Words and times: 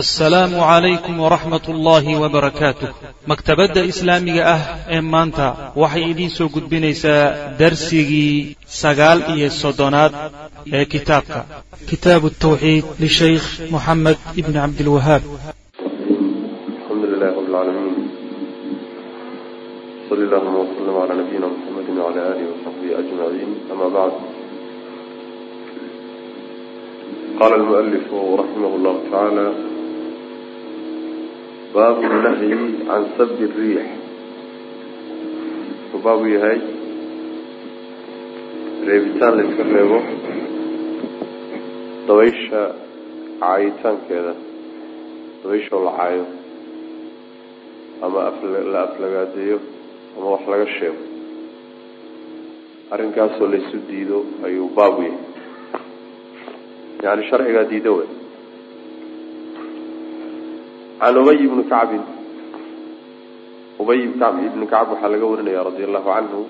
asalaamu 0.00 0.56
calaykum 0.68 1.18
waraxmat 1.20 1.64
ullaahi 1.72 2.12
wabarakaatuh 2.22 2.88
maktabadda 3.30 3.80
islaamiga 3.92 4.42
ah 4.54 4.62
ee 4.96 5.00
maanta 5.14 5.46
waxay 5.82 6.04
idiin 6.12 6.32
soo 6.36 6.48
gudbinaysaa 6.54 7.24
darsigii 7.60 8.56
sagaal 8.82 9.18
iyo 9.34 9.48
soddonaad 9.62 10.12
ee 10.78 10.84
kitaabka. 10.94 11.40
Kitaabu 11.90 12.28
tawxiid 12.44 12.84
lishaykh 13.04 13.46
moxamed 13.74 14.18
ibni 14.40 14.54
cabdilwahaab 14.60 15.22
qala 27.38 27.54
almualifu 27.60 28.18
raximah 28.40 28.72
llahu 28.84 28.98
tacaala 29.04 29.46
baabu 31.74 32.02
nahyi 32.24 32.84
can 32.86 33.02
sabi 33.16 33.46
riix. 33.56 33.86
Wuxuu 35.92 36.00
baabu 36.04 36.26
yahay 36.34 36.58
reebitaan 38.86 39.36
la 39.38 39.42
iska 39.48 39.64
reebo 39.72 39.98
dabaysha 42.06 42.62
caayitaankeeda 43.40 44.34
dabaysha 45.42 45.72
oo 45.76 45.84
la 45.88 45.92
caayo 45.98 46.24
ama 48.04 48.18
la 48.74 48.80
aflagaadeeyo 48.86 49.58
ama 50.16 50.26
wax 50.34 50.42
laga 50.52 50.66
sheego. 50.78 51.02
Arrinkaasoo 52.92 53.48
laysu 53.52 53.76
diido 53.88 54.18
ayuu 54.46 54.68
baabu 54.76 55.02
yahay. 55.02 55.20
Yani 57.04 57.22
sharcigaa 57.30 57.64
diida 57.70 57.90
wey 57.98 58.08
can 61.02 61.16
ubay 61.18 61.36
bni 61.52 61.64
kacbin 61.72 62.02
ubay 63.82 63.98
ibni 64.06 64.66
kacb 64.72 64.94
waxaa 64.94 65.10
laga 65.10 65.26
warinaya 65.26 65.66
radia 65.68 65.86
allahu 65.90 66.10
canhu 66.14 66.42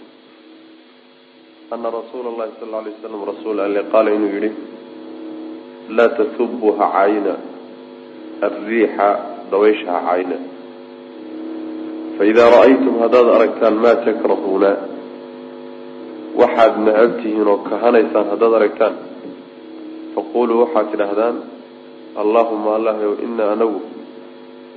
ana 1.72 1.89
rasuula 1.98 2.28
allahi 2.33 2.53
sal 2.61 2.75
alay 2.81 2.92
waslam 2.92 3.22
rasuul 3.33 3.61
alle 3.67 3.83
qaala 3.92 4.14
inuu 4.17 4.33
yihi 4.36 4.50
laa 5.97 6.09
tasubu 6.20 6.75
ha 6.78 6.91
caayina 6.94 7.34
alriixa 8.48 9.09
dabaysha 9.53 10.03
faidaa 12.19 12.50
ra'aytum 12.56 13.00
haddaad 13.03 13.28
aragtaan 13.37 13.81
maa 13.84 13.97
takrahuuna 14.09 14.72
waxaad 16.41 16.75
necab 16.87 17.16
tihiin 17.22 17.48
oo 17.53 17.59
kahanaysaan 17.70 18.31
haddaad 18.33 18.55
aragtaan 18.61 18.94
faquluu 20.14 20.61
waxaad 20.62 20.87
tidhaahdaan 20.92 21.37
allahuma 22.22 22.77
allahyow 22.78 23.16
ina 23.27 23.50
anagu 23.56 23.81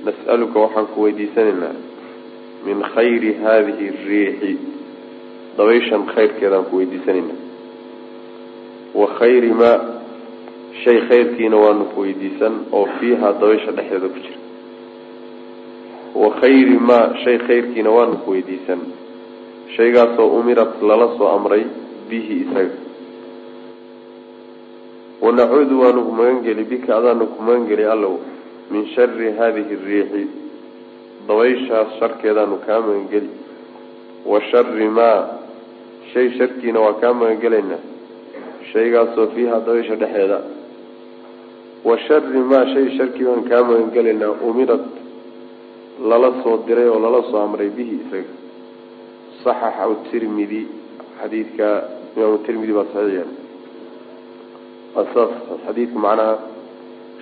nas'aluka 0.06 0.56
waxaan 0.64 0.86
ku 0.94 0.98
weydiisanaynaa 1.04 1.74
min 2.66 2.78
khayri 2.94 3.30
haadihi 3.42 3.86
riixi. 4.08 4.52
Dabayshan 5.58 6.02
khayrkeedaan 6.14 6.64
ku 6.70 6.74
weydiisanaynaa. 6.78 7.38
Wa 8.98 9.06
khayri 9.18 9.50
maa 9.60 9.78
shay 10.84 10.98
khayrkiina 11.08 11.56
waanu 11.64 11.84
ku 11.94 12.00
weydiisan 12.04 12.54
oo 12.72 12.86
fiiha 12.98 13.28
dabaysha 13.40 13.70
dhexdeeda 13.76 14.08
ku 14.14 14.18
jira. 14.24 14.40
Wa 16.22 16.28
khayri 16.40 16.76
maa 16.88 17.06
shay 17.24 17.36
khayrkiina 17.46 17.90
waanu 17.96 18.16
ku 18.24 18.30
weydiisan. 18.36 18.80
Shaygaasoo 19.76 20.28
umirat 20.38 20.80
lala 20.82 21.06
soo 21.18 21.28
amray 21.36 21.64
bihi 22.10 22.34
isaga. 22.44 22.76
Wanacuudu 25.20 25.80
waanu 25.80 26.00
ku 26.06 26.12
magangeli 26.12 26.64
bika 26.64 26.96
adaanu 26.98 27.26
ku 27.32 27.38
magangeli 27.42 27.84
allow 27.84 28.20
min 28.70 28.86
shari 28.94 29.32
hadihi 29.38 29.74
riixi 29.88 30.24
dabayshaas 31.28 31.98
sharkeedaanu 31.98 32.56
kaa 32.66 32.80
magangeli 32.80 33.30
wa 34.26 34.40
shari 34.50 34.88
maa 34.88 35.18
shay 36.12 36.26
sharkiina 36.38 36.80
waa 36.80 36.94
kaa 37.02 37.12
magangelaynaa 37.14 37.82
shaygaasoo 38.72 39.26
fiiha 39.34 39.60
dabaysha 39.66 39.96
dhexeeda. 39.96 40.38
Wa 41.84 41.98
shari 41.98 42.40
maa 42.50 42.64
shay 42.72 42.86
sharkii 42.98 43.24
baan 43.24 43.42
kaa 43.50 43.62
magangelaynaa 43.62 44.32
umirad 44.48 44.84
lala 46.10 46.30
soo 46.42 46.56
diray 46.66 46.88
oo 46.88 46.98
lala 46.98 47.22
soo 47.30 47.40
amray 47.42 47.70
bihi 47.78 47.94
isaga. 48.02 48.32
Saxaxa 49.44 49.84
tirmidi 50.10 50.66
xadiidka 51.20 51.66
imaamu 52.16 52.38
tirmidi 52.46 52.72
baa 52.72 52.88
saxiix 52.94 53.26
yahay 54.96 55.86
macnaha 55.94 56.55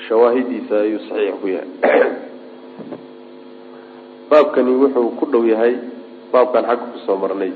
shawaahidiisa 0.09 0.75
ayuu 0.85 1.01
saxiix 1.09 1.35
ku 1.41 1.47
yahay. 1.55 1.69
Baabkani 4.31 4.71
wuxuu 4.81 5.11
ku 5.19 5.25
dhow 5.33 5.45
yahay 5.53 5.75
baabkan 6.33 6.65
xagga 6.69 6.87
ku 6.93 6.99
soo 7.07 7.17
marnay. 7.23 7.53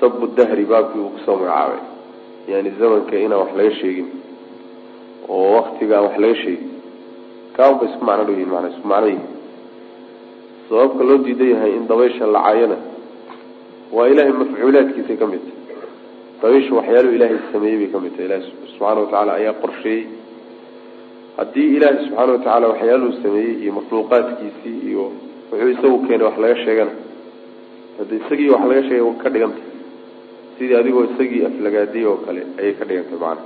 Sabu 0.00 0.26
dahri 0.36 0.64
baabkii 0.64 1.00
uu 1.00 1.12
ku 1.16 1.20
soo 1.26 1.36
magacaabay. 1.40 1.80
Yani 2.48 2.70
zamanka 2.78 3.16
inaan 3.16 3.40
wax 3.42 3.50
laga 3.58 3.72
sheegin. 3.80 4.08
Oo 5.28 5.46
waktiga 5.58 5.94
aan 5.98 6.04
wax 6.08 6.16
laga 6.22 6.36
sheegin. 6.42 6.70
Kaanba 7.56 7.84
isku 7.88 8.04
macno 8.04 8.24
dhow 8.28 8.34
yihiin 8.36 8.50
mana 8.52 8.68
isku 8.74 8.86
macno 8.88 9.08
yihiin 9.12 9.32
sababka 10.68 11.02
loo 11.04 11.18
diidan 11.24 11.48
yahay 11.54 11.72
in 11.76 11.84
dabaysha 11.86 12.24
la 12.26 12.40
caayona 12.40 12.76
waa 13.92 14.08
ilahay 14.08 14.32
mafcuulaadkiisay 14.32 15.16
ka 15.20 15.26
mid. 15.28 15.44
Tahay 16.40 16.56
dabaysha 16.56 16.72
waxyaaluhu 16.78 17.14
ilaahay 17.16 17.38
sameeyey 17.52 17.78
bay 17.80 17.88
ka 17.92 17.98
mid 18.04 18.12
tahay. 18.16 18.26
Ilahi 18.28 18.42
subxaana 18.48 19.00
watacaala 19.04 19.32
ayaa 19.40 19.54
qorsheeyey 19.62 20.02
haddii 21.38 21.68
ilaahi 21.76 21.98
subxaana 22.04 22.32
watacaala 22.32 22.66
waxyaaluhu 22.72 23.12
sameeyey 23.22 23.54
iyo 23.62 23.72
makhluuqaadkiisii 23.78 24.76
iyo 24.90 25.04
wuxuu 25.50 25.68
isagu 25.74 25.98
keenay 26.06 26.26
wax 26.28 26.36
laga 26.44 26.56
sheegana 26.64 26.92
hada 27.98 28.14
isagii 28.20 28.48
wax 28.54 28.62
laga 28.70 28.82
sheegay 28.88 29.12
ka 29.22 29.28
dhigantay 29.34 29.64
sidii 30.58 30.76
adigoo 30.82 31.04
isagii 31.10 31.42
aflagaadiyey 31.50 32.06
oo 32.12 32.16
kale 32.26 32.40
ayay 32.60 32.72
ka 32.78 32.84
dhigantay 32.88 33.18
macana 33.24 33.42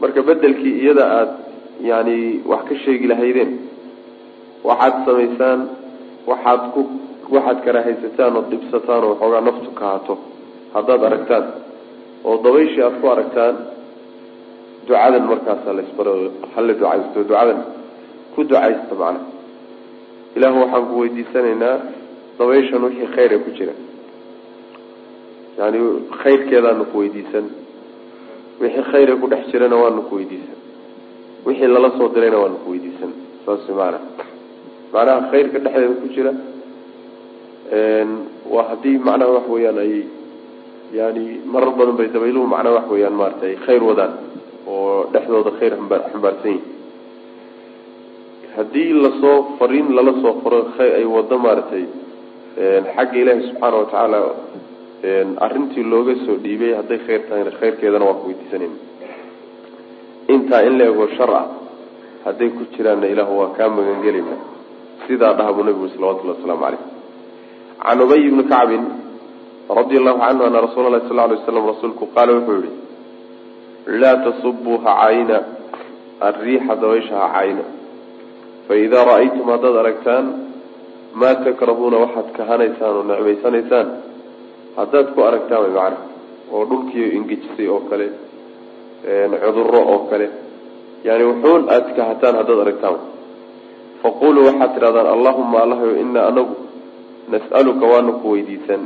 marka 0.00 0.20
bedelkii 0.28 0.74
iyada 0.82 1.04
aada 1.18 1.34
yani 1.90 2.16
wax 2.50 2.62
ka 2.68 2.74
sheegi 2.84 3.06
lahaydeen 3.12 3.50
waxaad 4.68 4.94
samaysaan 5.06 5.60
waxaad 6.30 6.62
ku 6.74 6.80
waxaad 7.34 7.58
karahaysataan 7.66 8.36
oo 8.38 8.44
dhibsataan 8.52 9.02
oo 9.04 9.10
waxoogaa 9.12 9.42
naftu 9.48 9.70
kahato 9.80 10.14
haddaad 10.74 11.02
aragtaan 11.08 11.44
oo 12.28 12.36
dabayshii 12.46 12.82
aada 12.86 12.98
ku 13.02 13.06
aragtaan 13.14 13.54
ducadan 14.88 15.24
markaasa 15.30 15.70
lasbaro 15.78 16.12
hala 16.56 16.72
ducaysto 16.80 17.18
ducadan? 17.28 17.60
Ku 18.34 18.40
ducaysta 18.48 18.94
macana 19.00 19.20
ilaahu 20.36 20.58
waxaan 20.64 20.84
ku 20.90 20.94
weydiisanaynaa 21.02 21.76
dabayshan 22.38 22.82
wixii 22.86 23.08
khayra 23.14 23.36
ku 23.44 23.50
jira. 23.58 23.74
Yani 25.58 25.78
khayrkeedaanu 26.22 26.84
ku 26.92 26.96
weydiisan. 27.02 27.46
Wixii 28.60 28.84
khayra 28.92 29.14
ku 29.20 29.26
dhex 29.32 29.42
jirana 29.52 29.76
waanu 29.82 30.02
ku 30.08 30.14
weydiisan. 30.18 30.56
Wixii 31.46 31.66
lala 31.74 31.90
soo 31.98 32.08
dirayna 32.14 32.38
waanu 32.42 32.56
ku 32.64 32.70
weydiisan. 32.72 33.10
Saas 33.44 33.66
maana 33.78 33.98
macnaha 34.92 35.28
khayrka 35.32 35.58
dhexdeeda 35.64 35.94
ku 36.02 36.08
jira 36.14 36.32
waa 38.52 38.64
haddii 38.70 38.98
macnaha 39.08 39.30
wax 39.36 39.46
weeyaan 39.52 39.78
ay 39.84 39.92
yani 40.98 41.24
marar 41.52 41.72
badan 41.76 41.96
bay 41.98 42.08
dabayluhu 42.14 42.46
macnaha 42.54 42.74
wax 42.78 42.86
weeyaan 42.92 43.14
maaragtay 43.20 43.54
khayr 43.66 43.82
wadaan 43.88 44.12
oo 44.72 45.06
dhexdooda 45.12 45.50
khayr 45.58 45.72
xambaarsan 46.12 46.52
yihiin 46.54 46.76
haddii 48.56 48.92
la 49.04 49.10
soo 49.20 49.38
fariin 49.58 49.88
lala 49.96 50.12
soo 50.22 50.34
faro 50.42 50.58
ay 50.98 51.06
wado 51.14 51.36
maaragtay 51.46 51.84
xagga 52.94 53.16
ilaahi 53.22 53.46
subxaana 53.48 53.76
watacaala 53.82 54.18
arrintii 55.46 55.84
looga 55.92 56.14
soo 56.26 56.36
dhiibay 56.44 56.72
hadday 56.80 56.98
khayr 57.06 57.22
tahayna 57.28 57.50
khayrkeedana 57.60 58.04
waa 58.10 58.20
ku 58.22 58.28
intaa 60.34 60.62
in 60.68 60.78
la 60.78 60.84
ego 60.84 61.06
shar 61.16 61.30
ah 61.40 61.46
hadday 62.24 62.48
ku 62.56 62.62
jiraanna 62.76 63.06
ilaahu 63.12 63.38
waa 63.40 63.50
kaa 63.58 63.68
magangelayna 63.68 64.36
sidaa 65.06 65.32
dhaha 65.38 65.52
buu 65.52 65.64
nabigu 65.68 65.88
salawatullhi 65.94 66.34
wasalaamu 66.36 66.64
caleyh 66.64 66.82
can 67.84 68.00
ubay 68.04 68.20
ibni 68.28 68.44
kacbin 68.52 68.84
radia 69.78 69.98
allahu 70.00 70.20
canhu 70.24 70.44
ana 70.48 70.60
rasuula 70.66 70.90
lahi 70.94 71.08
sal 71.08 71.16
ly 71.16 71.34
waslam 71.36 71.66
rasuulku 71.72 72.04
qaala 72.16 72.32
wuxuu 72.38 72.60
yihi 72.64 72.87
laa 73.88 74.16
tasubuu 74.26 74.78
ha 74.84 74.92
caayina 75.00 75.38
alriixa 76.28 76.76
dabaysha 76.82 77.14
ha 77.22 77.28
caayina 77.34 77.64
faidaa 78.68 79.04
ra'aytum 79.10 79.46
haddaad 79.54 79.76
aragtaan 79.82 80.26
maa 81.20 81.34
takrahuuna 81.44 81.96
waxaad 82.04 82.28
kahanaysaan 82.36 82.96
oo 82.96 83.02
necmaysanaysaan? 83.10 83.86
Haddaad 84.76 85.06
ku 85.14 85.22
aragtaan 85.28 85.62
way 85.62 85.72
macana 85.72 85.96
oo 86.52 86.64
dhulkii 86.70 87.08
ingejisay 87.16 87.68
oo 87.68 87.80
kale 87.90 88.06
cuduro 89.44 89.80
oo 89.92 89.98
kale. 90.10 90.28
Yani 91.04 91.24
wuxuun 91.30 91.62
aada 91.74 91.90
kahataan 91.96 92.36
haddaad 92.40 92.60
aragtaan. 92.64 92.98
Faquluu 94.02 94.44
waxaad 94.48 94.74
tidhahdaan 94.74 95.08
allahuma 95.16 95.62
allahyo 95.64 95.96
ina 96.04 96.26
anagu 96.30 96.54
nas'aluka 97.34 97.86
waanu 97.92 98.12
ku 98.20 98.36
weydiisan. 98.36 98.82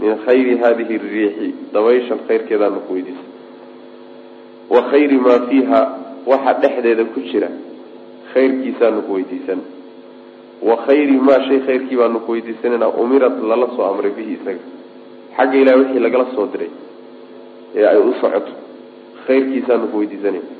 Min 0.00 0.10
khayri 0.24 0.58
hadihi 0.64 0.98
riixi 0.98 1.48
dabayshan 1.74 2.18
khayrkeedaanu 2.28 2.80
ku 2.88 2.92
weydiisan 2.96 3.33
wa 4.70 4.80
khayri 4.90 5.16
maa 5.26 5.40
fiiha 5.48 5.80
waxa 6.26 6.52
dhexdeeda 6.62 7.04
ku 7.14 7.20
jira 7.20 7.48
khayrkiisaanu 8.32 9.02
ku 9.06 9.12
weydiisan. 9.16 9.60
Wa 10.62 10.76
khayri 10.86 11.16
maa 11.20 11.40
shay 11.48 11.60
khayrkii 11.66 11.96
baanu 11.96 12.20
ku 12.24 12.32
weydiisanayna 12.32 12.88
umirat 13.02 13.36
lala 13.50 13.66
soo 13.76 13.84
amray 13.90 14.10
bihi 14.16 14.32
isaga. 14.40 14.64
Xagga 15.36 15.56
ilahi 15.62 15.78
wixii 15.80 16.02
lagala 16.06 16.26
soo 16.34 16.46
diray 16.52 16.70
ee 17.76 17.84
ay 17.90 17.98
u 17.98 18.12
socoto 18.20 18.52
khayrkiisaanu 19.26 19.86
ku 19.90 19.96
weydiisanayna 19.98 20.50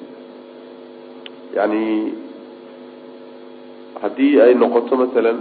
yani 1.57 1.83
haddii 4.03 4.41
ay 4.45 4.55
noqoto 4.55 4.97
masalan 4.97 5.39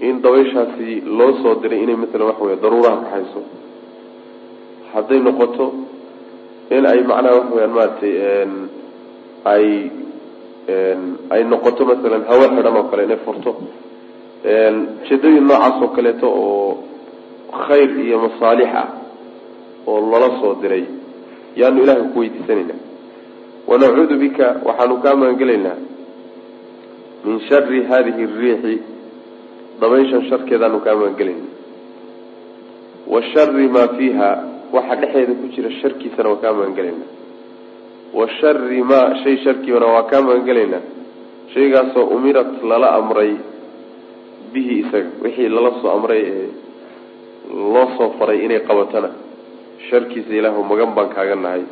in 0.00 0.22
dabayshaasi 0.24 1.00
loo 1.18 1.32
soo 1.42 1.54
diray 1.62 1.82
inay 1.84 1.96
masalan 1.96 2.28
waxa 2.30 2.44
wey 2.48 2.56
daruuraha 2.62 2.96
kaxayso 3.04 3.40
hadday 4.94 5.20
noqoto 5.20 5.64
in 6.76 6.84
ay 6.90 7.00
macnaha 7.10 7.34
waxa 7.38 7.54
weyaan 7.56 7.72
maaragtay 7.76 8.14
ay 9.52 9.66
ay 11.34 11.42
noqoto 11.50 11.82
masalan 11.90 12.24
hawo 12.28 12.44
xidhan 12.54 12.76
oo 12.78 12.84
kale 12.90 13.02
inay 13.04 13.20
furto. 13.24 13.50
Ujeedooyin 14.44 15.44
noocaas 15.48 15.76
oo 15.82 15.88
kaleeto 15.96 16.26
oo 16.28 16.78
khayr 17.66 17.90
iyo 18.06 18.16
masaalix 18.24 18.70
ah 18.82 18.88
oo 19.86 19.98
lala 20.10 20.28
soo 20.40 20.54
diray 20.62 20.84
yaanu 21.56 21.82
ilahay 21.84 22.04
ku 22.12 22.18
weydiisanayna. 22.20 22.74
Wanacuudu 23.68 24.16
bika 24.22 24.46
waxaanu 24.66 24.94
kaa 25.04 25.14
magangelaynaa 25.20 25.78
min 27.24 27.40
shari 27.48 27.78
hadihi 27.90 28.22
ariixi 28.28 28.74
dabayshan 29.80 30.22
sharkeedaanu 30.30 30.78
kaa 30.84 30.94
magangelayna 31.00 31.46
wa 33.12 33.20
shari 33.32 33.68
maa 33.68 33.88
fiiha 33.96 34.30
waxa 34.76 34.94
dhexeeda 35.02 35.32
ku 35.40 35.46
jira 35.54 35.70
sharkiisana 35.80 36.28
waa 36.32 36.40
kaa 36.44 36.52
magangelaynaa 36.58 37.10
wa 38.18 38.24
shari 38.38 38.80
maa 38.90 39.06
shay 39.22 39.36
sharkiibana 39.44 39.86
waa 39.94 40.04
kaa 40.10 40.22
magangelaynaa 40.28 40.82
shaygaasoo 41.54 42.04
umirat 42.16 42.52
lala 42.70 42.88
amray 43.00 43.32
bihi 44.52 44.74
isaga 44.82 45.10
wixii 45.24 45.48
lala 45.56 45.70
soo 45.82 45.90
amray 45.96 46.22
ee 46.34 46.48
loo 47.74 47.86
soo 47.96 48.10
faray 48.18 48.38
inay 48.46 48.60
qabatana. 48.68 49.10
Sharkiisa 49.88 50.32
ilaahu 50.38 50.60
magan 50.70 50.90
baan 50.96 51.08
kaaga 51.16 51.34
nahay. 51.44 51.62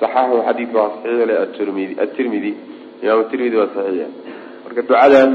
Saxaxu 0.00 0.38
xadiidka 0.46 0.78
waa 0.82 0.90
saxiix 0.94 1.20
le 1.30 1.34
atirmidi 1.44 1.94
atirmidi 2.04 2.50
imaam 3.02 3.22
tirmidi 3.30 3.56
waa 3.60 3.70
saxiixa 3.74 4.06
marka 4.64 4.80
ducadaas 4.82 5.32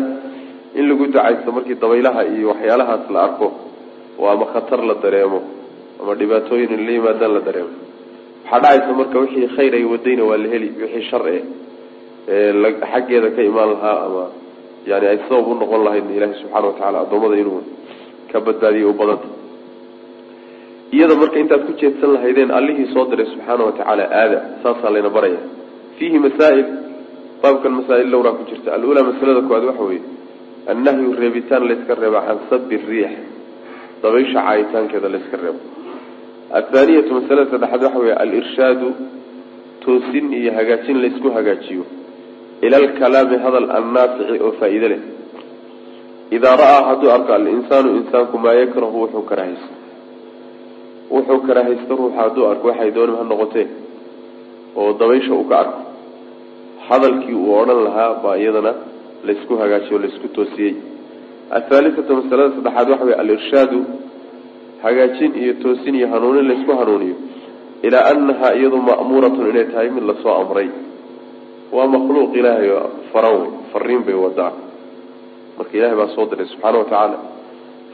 in 0.80 0.84
lagu 0.90 1.04
ducaysto 1.13 1.50
markii 1.56 1.78
dabaylaha 1.84 2.22
iyo 2.36 2.48
waxyaalahaas 2.51 3.06
la 3.16 3.19
arko 3.28 3.48
oo 4.19 4.28
ama 4.34 4.45
khatar 4.54 4.80
la 4.90 4.95
dareemo 5.04 5.40
ama 6.04 6.14
dhibaatooyin 6.20 6.72
la 6.88 6.92
yimaadaan 6.98 7.34
la 7.38 7.42
dareemo. 7.48 7.74
Waxaa 8.44 8.60
dhacaysa 8.64 8.94
marka 9.00 9.18
wixii 9.24 9.48
khayr 9.56 9.74
ay 9.80 9.86
wadayna 9.94 10.24
waa 10.30 10.38
la 10.44 10.48
heli 10.54 10.68
wixii 10.82 11.06
shar 11.10 11.24
ee 11.28 12.52
xaggeeda 12.92 13.30
ka 13.36 13.42
imaan 13.50 13.70
lahaa 13.74 13.98
ama 14.08 14.24
yani 14.90 15.06
ay 15.12 15.18
sabab 15.30 15.48
u 15.48 15.54
noqon 15.62 15.82
lahayd 15.88 16.06
ilaahi 16.18 16.36
subxaana 16.42 16.68
watacaala 16.68 16.98
addoommada 17.04 17.36
inuu 17.44 17.62
ka 18.32 18.38
badbaadiyo 18.46 18.90
u 18.90 18.94
badanta 19.00 19.28
iyada 20.96 21.16
marka 21.22 21.38
intaad 21.44 21.62
ku 21.68 21.74
jeedsan 21.82 22.10
lahaydeen 22.16 22.52
allihii 22.60 22.88
soo 22.94 23.06
diray 23.12 23.28
subxaana 23.34 23.64
watacaala 23.70 24.04
aada 24.22 24.40
saasaa 24.64 24.92
layna 24.96 25.10
baraya. 25.18 25.42
Fiihi 25.98 26.20
masaa'il 26.26 26.66
baabkan 27.42 27.72
masaa-il 27.80 28.10
lowraa 28.14 28.36
ku 28.40 28.44
jirta. 28.50 28.70
Alulaa 28.78 29.04
masalada 29.12 29.42
koowaad 29.48 29.66
waxa 29.72 29.84
weeye 29.90 30.04
annahyu 30.72 31.10
reebitaan 31.22 31.64
layska 31.70 31.94
reeba 32.04 32.20
can 32.28 32.40
sabi 32.50 32.78
riix. 32.90 33.14
Dabaysha 34.04 34.40
caayitaankeeda 34.48 35.08
layska 35.16 35.36
reebo 35.44 35.60
athaaniyatu 36.60 37.12
masalada 37.18 37.52
saddexaad 37.52 37.84
waxa 37.84 38.00
weeye 38.00 38.16
alirshaadu 38.24 38.88
toosin 39.86 40.26
iyo 40.40 40.52
hagaajin 40.58 40.98
laysku 41.04 41.28
hagaajiyo. 41.38 41.84
Ila 42.66 42.78
alkalaami 42.84 43.38
hadal 43.46 43.68
annaafici 43.78 44.36
oo 44.46 44.52
faa-iide 44.60 44.88
leh. 44.94 45.02
Idaa 46.38 46.56
ra'aa 46.62 46.84
hadduu 46.90 47.10
arko 47.16 47.32
alinsaanu 47.34 47.90
insaanku 48.00 48.36
maa 48.44 48.54
yakrahu 48.62 49.02
wuxuu 49.04 49.24
karahaysto 49.32 49.74
wuxuu 51.16 51.40
karaahaysto 51.48 51.92
ruuxa 52.00 52.18
hadduu 52.22 52.46
arko 52.52 52.66
waxay 52.70 52.92
doonib 52.98 53.16
ha 53.20 53.24
noqotee 53.32 53.68
oo 54.80 54.94
dabaysha 55.02 55.34
uu 55.40 55.44
ka 55.50 55.56
arko. 55.64 55.80
Hadalkii 56.88 57.36
uu 57.42 57.52
odhan 57.62 57.84
lahaa 57.88 58.14
baa 58.24 58.36
iyadana 58.44 58.74
laysku 59.28 59.54
hagaajiyo 59.62 59.96
o 59.98 60.02
laysku 60.06 60.28
toosiyey. 60.38 60.74
Athaalisatu 61.58 62.12
masalada 62.20 62.50
saddexaad 62.56 62.88
waxa 62.94 63.06
wey 63.10 63.16
alirshaadu 63.24 63.80
hagaajin 64.83 65.31
iyo 65.44 65.53
toosin 65.63 65.95
iyo 66.00 66.07
hanuunin 66.13 66.45
laysku 66.50 66.71
hanuuniyo 66.80 67.15
ilaa 67.88 68.06
anahaa 68.12 68.53
iyadu 68.59 68.77
ma'muuratun 68.89 69.50
inay 69.51 69.65
tahay 69.71 69.89
mid 69.95 70.03
la 70.09 70.15
soo 70.24 70.33
amray. 70.41 70.69
Waa 71.75 71.88
makhluuq 71.94 72.31
ilaahay 72.39 72.69
faran 73.12 73.35
wey 73.41 73.50
fariin 73.74 74.01
bay 74.07 74.15
wadaa 74.25 74.51
marka 75.57 75.74
ilahay 75.77 75.95
baa 76.00 76.09
soo 76.15 76.25
diray 76.31 76.47
subxaana 76.51 76.77
watacaala 76.81 77.18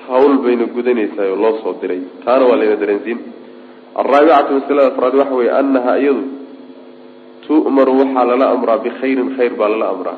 hawl 0.08 0.34
bayna 0.46 0.66
gudanaysaa 0.76 1.26
oo 1.32 1.38
loo 1.44 1.54
soo 1.64 1.74
diray. 1.82 2.02
Taana 2.26 2.44
waa 2.50 2.58
layna 2.60 2.76
dareensiin. 2.82 3.20
Alraabicatu 4.02 4.52
masalada 4.58 4.88
afraad 4.94 5.16
waxa 5.22 5.36
weeye 5.40 5.52
anaha 5.62 5.94
iyadu 6.04 6.24
tu'maru 7.48 7.92
waxaa 8.02 8.26
lala 8.30 8.46
amraa 8.56 8.78
bikhayrin 8.86 9.30
khayr 9.38 9.54
baa 9.60 9.70
lala 9.74 9.88
amraa. 9.94 10.18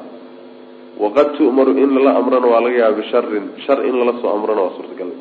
Waqad 1.04 1.28
tu'maru 1.38 1.72
in 1.84 1.90
lala 1.98 2.12
amrana 2.20 2.48
waa 2.54 2.62
laga 2.66 2.78
yaaba 2.84 2.98
bisharin 3.00 3.46
shar 3.66 3.80
in 3.88 3.96
lala 4.00 4.14
soo 4.22 4.30
amrana 4.38 4.62
waa 4.66 4.76
suurtagal 4.78 5.12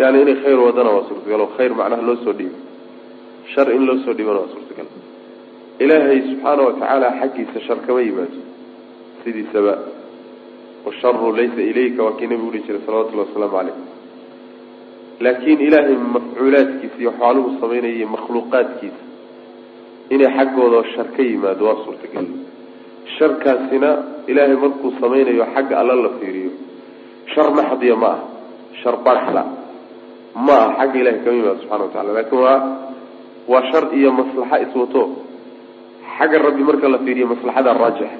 yani 0.00 0.16
inay 0.22 0.36
khayr 0.42 0.58
wadana 0.66 0.90
waa 0.96 1.04
suurtagal 1.08 1.40
oo 1.44 1.50
khayr 1.56 1.72
macnaha 1.80 2.02
loo 2.08 2.16
soo 2.24 2.32
dhiibo 2.38 2.58
shar 3.52 3.66
in 3.76 3.82
loo 3.88 3.96
soo 4.04 4.14
dhiibana 4.16 4.38
waa 4.44 4.52
suurtagal. 4.54 4.88
Ilaahay 5.84 6.18
subxaana 6.28 6.62
watacaala 6.68 7.08
xaggiisa 7.20 7.58
shar 7.66 7.78
kama 7.86 8.00
yimaado 8.06 8.40
sidiisaba 9.24 9.74
washaru 10.86 11.32
laysa 11.38 11.60
ilayka 11.70 12.00
waa 12.06 12.16
kii 12.18 12.26
nabigu 12.30 12.48
uhi 12.50 12.60
jiray 12.66 12.80
salawatullahi 12.86 13.28
wasalaamu 13.30 13.56
caleyh 13.58 13.76
laakiin 15.24 15.60
ilaahay 15.68 15.96
mafcuulaadkiisa 16.16 16.96
iyo 17.00 17.10
waxaaluhu 17.10 17.48
samaynayay 17.60 18.04
makhluuqaadkiisa 18.14 19.02
inay 20.14 20.30
xaggooda 20.36 20.80
shar 20.94 21.06
ka 21.16 21.22
yimaado 21.30 21.62
waa 21.68 21.78
suurtagal. 21.84 22.26
Sharkaasina 23.18 23.90
ilaahay 24.30 24.56
markuu 24.64 24.90
samaynayo 25.00 25.44
xagga 25.54 25.74
alla 25.80 25.94
la 26.04 26.10
fiiriyo. 26.18 26.50
Shar 27.34 27.48
maxdiya 27.58 27.96
ma 28.02 28.08
ah 28.14 28.18
shar 28.82 28.96
barxla 29.06 29.42
ma 30.34 30.56
ah 30.66 30.70
xagga 30.78 30.98
ilahay 31.00 31.20
kama 31.24 31.36
yimaado 31.36 31.60
subxana 31.62 31.84
wa 31.84 31.90
tacala 31.92 32.12
laakiin 32.18 32.40
waa 32.44 32.58
waa 33.52 33.62
shar 33.70 33.84
iyo 33.98 34.10
maslaxa 34.18 34.56
iswato 34.64 35.02
xagga 36.18 36.38
rabbi 36.46 36.62
marka 36.68 36.86
la 36.94 36.98
fiiriyo 37.04 37.26
maslaxada 37.32 37.72
raajix. 37.82 38.10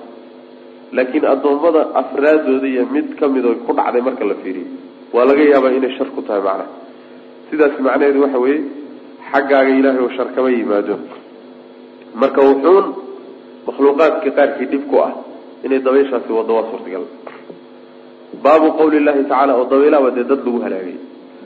Laakiin 0.97 1.25
addoommada 1.33 1.81
afraadooda 2.01 2.67
iyo 2.73 2.83
mid 2.95 3.09
ka 3.19 3.29
mid 3.35 3.45
oo 3.45 3.55
ku 3.67 3.73
dhacday 3.79 4.03
marka 4.09 4.25
la 4.31 4.35
fiiriyo 4.43 4.67
waa 5.15 5.25
laga 5.29 5.43
yaabaa 5.53 5.73
inay 5.79 5.93
shar 5.99 6.09
ku 6.17 6.21
tahay 6.27 6.43
macnaha 6.47 6.67
sidaas 7.51 7.75
macnaheedu 7.87 8.19
waxa 8.25 8.39
weeye 8.45 8.61
xaggaaga 9.33 9.71
ilaahay 9.79 10.03
oo 10.05 10.11
shar 10.17 10.29
kama 10.37 10.49
yimaado. 10.57 10.95
Marka 12.21 12.41
wuxuun 12.49 12.87
makhluuqaadka 13.67 14.31
qaarkii 14.39 14.67
dhib 14.73 14.85
ku 14.91 14.97
ah 15.07 15.13
inay 15.65 15.81
dabayshaasi 15.87 16.31
waddo 16.39 16.53
waa 16.57 16.67
suurtagal. 16.73 17.05
Baabu 18.45 18.69
qawli 18.79 18.99
llahi 19.07 19.23
tacala 19.31 19.53
oo 19.61 19.65
dabaylaaba 19.73 20.11
dee 20.17 20.25
dad 20.31 20.41
lagu 20.47 20.59
halaagay 20.65 20.97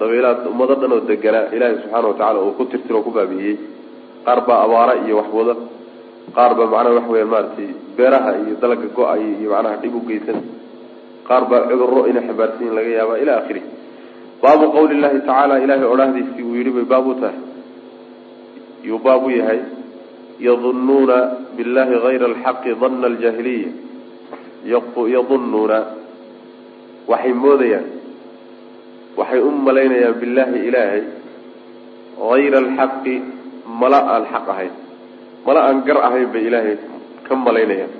dabaylaha 0.03 0.49
ummado 0.53 0.75
dhan 0.81 0.93
oo 0.97 1.01
deganaa 1.11 1.47
ilaahay 1.57 1.77
subxaana 1.83 2.07
watacaala 2.11 2.39
uu 2.47 2.55
ku 2.59 2.65
tirtiro 2.73 2.99
o 3.01 3.05
ku 3.07 3.11
baabi'iyey 3.17 3.57
qaar 4.27 4.39
baa 4.49 4.59
abaara 4.67 4.95
iyo 5.05 5.15
waxwada 5.21 5.55
qaar 6.37 6.53
baa 6.59 6.69
macnaha 6.75 6.97
waxa 6.99 7.11
weya 7.15 7.27
maaragtay 7.33 7.69
beeraha 7.97 8.31
iyo 8.43 8.55
dalaga 8.63 8.89
go'ay 8.99 9.23
iyo 9.41 9.49
macnaha 9.55 9.77
dhib 9.83 9.95
u 9.95 10.01
geysan. 10.09 10.39
Qaar 11.29 11.43
baa 11.51 11.61
cudurro 11.71 12.01
inay 12.11 12.25
xambaarsan 12.29 12.61
yihiin 12.63 12.75
laga 12.79 12.91
yaaba 12.99 13.15
ila 13.23 13.33
akhiri 13.41 13.63
baabu 14.43 14.65
qawli 14.77 14.95
llahi 15.03 15.19
tacaala 15.29 15.55
ilahay 15.65 15.87
odhahdiisii 15.95 16.45
uu 16.49 16.55
yidhi 16.59 16.73
bay 16.77 16.87
baab 16.93 17.07
u 17.07 17.15
tahay. 17.21 17.39
Yuu 18.89 18.99
baab 19.07 19.23
u 19.27 19.31
yahay. 19.39 19.61
Yadunnuuna 20.47 21.17
billahi 21.57 21.95
hayra 22.05 22.27
alxaqi 22.33 22.71
danna 22.83 23.07
aljaahiliya 23.13 23.71
yadunnuuna 25.15 25.79
waxay 27.11 27.35
moodayaan 27.45 27.87
waxay 29.19 29.41
u 29.41 29.51
malaynayaan 29.51 30.15
billahi 30.21 30.59
ilaahay 30.69 31.03
hayra 32.31 32.59
alxaqi 32.65 33.15
mala 33.81 34.01
aan 34.15 34.25
xaq 34.33 34.47
ahayn. 34.55 34.75
Mala 35.47 35.61
aan 35.69 35.79
gar 35.87 35.99
ahayn 36.09 36.29
bay 36.35 36.43
ilaahay 36.49 36.77
ka 37.27 37.35
malaynayaan. 37.47 37.93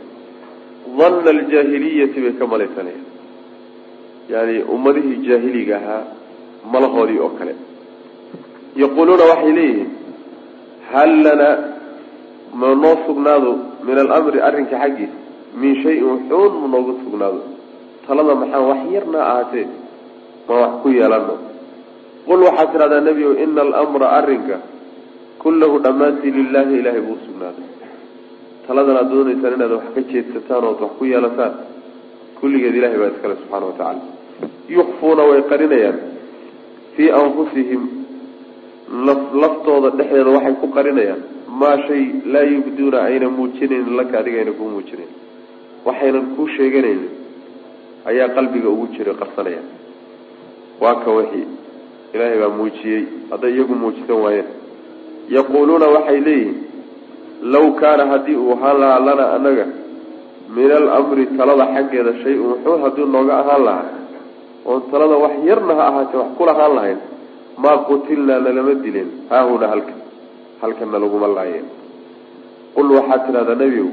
Danna 0.99 1.31
aljaahiliyati 1.37 2.19
bay 2.25 2.33
ka 2.41 2.45
malaysanayaan. 2.53 3.07
Yani 4.33 4.57
ummadihii 4.75 5.19
jaahiliga 5.29 5.77
ahaa 5.81 6.03
malahoodii 6.73 7.19
oo 7.25 7.33
kale. 7.39 7.55
Yaquuluuna 8.83 9.25
waxay 9.33 9.53
leeyihiin 9.59 9.91
hal 10.93 11.13
lana 11.25 11.49
ma 12.61 12.69
noo 12.83 12.97
sugnaado 13.07 13.53
min 13.87 13.97
alamri 14.05 14.41
arrinka 14.49 14.77
xaggiisa? 14.83 15.17
Min 15.61 15.73
shayin 15.83 16.05
wuxuun 16.13 16.53
ma 16.63 16.67
noogu 16.73 16.93
sugnaado. 17.05 17.41
Talada 18.07 18.35
maxaa 18.43 18.63
wax 18.71 18.81
yarnaa 18.97 19.25
ahaatee 19.33 19.67
ma 20.49 20.55
wax 20.63 20.73
ku 20.83 20.89
yeelano 20.99 21.35
qul 22.27 22.41
waxaad 22.49 22.69
tidhahdaa 22.73 23.01
nebi 23.09 23.23
o 23.31 23.33
ina 23.45 23.61
alamra 23.67 24.07
arrinka 24.19 24.57
kullahu 25.43 25.77
dhammaantii 25.85 26.31
lilahi 26.39 26.75
ilahay 26.81 27.03
buu 27.07 27.19
sugnaaday. 27.27 27.67
Taladan 28.67 28.97
aad 29.01 29.09
doonaysaan 29.13 29.55
inaad 29.59 29.73
wax 29.79 29.87
ka 29.95 30.01
jeedsataan 30.13 30.65
ood 30.71 30.81
wax 30.85 30.93
ku 30.99 31.05
yeelataan. 31.13 31.53
Kulligeed 32.39 32.75
ilahay 32.79 32.99
baa 33.03 33.11
iskale 33.15 33.35
subxaana 33.41 33.67
wa 33.71 33.75
tacaala. 33.79 34.03
Yukfuuna 34.77 35.23
way 35.31 35.41
qarinayaan. 35.51 35.99
Fii 36.95 37.11
anfusihim 37.23 37.83
laftooda 39.43 39.91
dhexdeeda 39.99 40.31
waxay 40.37 40.55
ku 40.63 40.67
qarinayaan. 40.77 41.21
Maa 41.61 41.77
shay 41.87 42.03
laa 42.33 42.47
yubduuna 42.55 42.99
ayna 43.09 43.29
muujinaynin 43.37 43.97
laka 43.99 44.15
adiga 44.21 44.39
ayna 44.43 44.53
kuu 44.59 44.69
muujinayn 44.75 45.11
waxaynan 45.87 46.27
kuu 46.37 46.47
sheeganaynin 46.57 47.11
ayaa 48.11 48.29
qalbiga 48.37 48.69
ugu 48.75 48.87
jiray 48.95 49.15
qarsanayaan 49.21 49.67
waa 50.83 50.95
ka 51.05 51.11
wixii 51.19 51.47
ilaahay 52.15 52.39
baa 52.43 52.53
muujiyey. 52.59 53.03
Hadday 53.31 53.53
iyagu 53.55 53.75
muujisan 53.83 54.19
waayeen. 54.25 54.49
Yaquuluuna 55.37 55.87
waxay 55.95 56.21
leeyihiin 56.27 56.57
law 57.55 57.67
kaana 57.81 58.05
haddii 58.13 58.37
uu 58.37 58.53
ahaan 58.53 58.81
lahaa 58.81 59.01
lana 59.07 59.25
anaga 59.37 59.67
min 60.57 60.71
alamri 60.79 61.27
talada 61.39 61.67
xaggeeda 61.75 62.13
shay-un 62.23 62.47
wuxuu 62.53 62.77
hadduu 62.85 63.07
nooga 63.15 63.35
ahaan 63.43 63.65
lahaa 63.69 63.91
oon 64.67 64.83
talada 64.91 65.17
wax 65.25 65.35
yarna 65.49 65.75
ha 65.79 65.85
ahaatee 65.91 66.19
wax 66.23 66.31
kulahaan 66.39 66.75
lahayn 66.79 66.99
maa 67.63 67.77
qutilnaa 67.89 68.41
nalama 68.47 68.75
dileen 68.85 69.11
haahuna 69.31 69.67
halkan 69.73 69.99
halkanna 70.63 70.99
laguma 71.05 71.29
laayeen. 71.37 71.67
Qul 72.75 72.89
waxaad 72.97 73.27
tidhahdaa 73.27 73.59
nebiow 73.65 73.89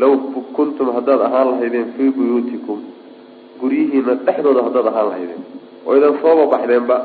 law 0.00 0.12
kuntum 0.56 0.88
haddaad 0.96 1.20
ahaan 1.28 1.48
lahaydeen 1.52 1.86
fii 1.96 2.10
buyuutikum 2.16 2.78
guryihiina 3.60 4.14
dhexdooda 4.26 4.62
haddaad 4.66 4.86
ahaan 4.90 5.06
lahaydeen. 5.10 5.42
Oo 5.86 5.96
idan 5.98 6.14
sooba 6.22 6.44
baxdeenba 6.52 6.96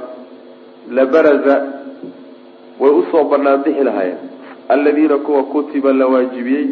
labaraza 0.98 1.56
way 2.80 2.92
u 3.00 3.04
soo 3.12 3.24
banaan 3.32 3.64
bixi 3.64 3.84
lahaayeen. 3.84 4.20
Aladiina 4.70 5.18
kuwa 5.18 5.44
kutiba 5.44 5.94
la 5.94 6.08
waajibiyey 6.08 6.68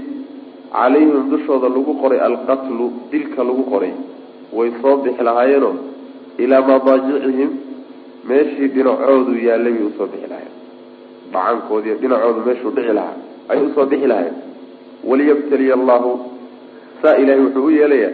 calayhim 0.73 1.29
dushooda 1.29 1.69
lagu 1.69 1.93
qoray 2.01 2.19
alqatlu 2.29 2.91
dilka 3.11 3.43
lagu 3.43 3.63
qoray 3.71 3.93
way 4.53 4.71
soo 4.81 4.97
bixi 5.03 5.23
lahaayeenoo 5.23 5.75
ilaa 6.37 6.61
madaajicihim 6.61 7.49
meeshii 8.29 8.67
dhinacoodu 8.75 9.33
yaallay 9.47 9.73
bay 9.73 9.83
u 9.89 9.91
soo 9.97 10.07
bixi 10.13 10.27
lahayen 10.33 10.53
dhacankoodiiyo 11.33 11.95
dhinacoodu 12.01 12.41
meeshuu 12.47 12.71
dhici 12.77 12.93
lahaa 12.99 13.17
ayay 13.49 13.65
u 13.65 13.73
soo 13.75 13.85
bixi 13.85 14.07
lahayen 14.07 14.35
waliyabtaliya 15.09 15.73
allahu 15.79 16.11
saa 17.01 17.15
ilahay 17.21 17.41
wuxuu 17.45 17.65
u 17.65 17.71
yeelayaa 17.79 18.11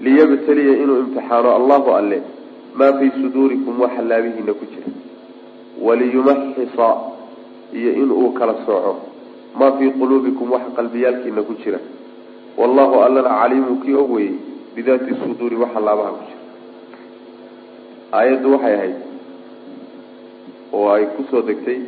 liyabtaliya 0.00 0.74
inuu 0.82 0.98
imtixaano 1.04 1.48
allahu 1.58 1.90
alle 1.98 2.22
maa 2.74 2.92
fii 2.98 3.10
suduurikum 3.22 3.80
waxa 3.80 4.02
laabihiina 4.02 4.54
ku 4.54 4.64
jira. 4.72 4.90
Waliyumaxisa 5.86 6.88
iyo 7.72 7.92
inuu 8.02 8.30
kala 8.38 8.54
sooco 8.66 8.96
maa 9.58 9.72
fii 9.78 9.90
quluubikum 10.00 10.52
waxa 10.52 10.70
qalbiyaalkiina 10.76 11.42
ku 11.42 11.54
jira. 11.64 11.78
Wallahu 12.56 13.02
allana 13.06 13.28
caliimu 13.40 13.76
kii 13.82 13.94
og 13.94 14.10
weyey 14.10 14.34
bidaati 14.74 15.14
suduuri 15.22 15.56
waxa 15.56 15.80
laabaha 15.80 16.10
ku 16.18 16.22
jira. 16.28 16.42
Aayaddu 18.12 18.52
waxay 18.52 18.74
ahayd 18.74 18.96
oo 20.72 20.88
ay 20.94 21.04
ku 21.16 21.24
soo 21.30 21.42
degtay 21.42 21.80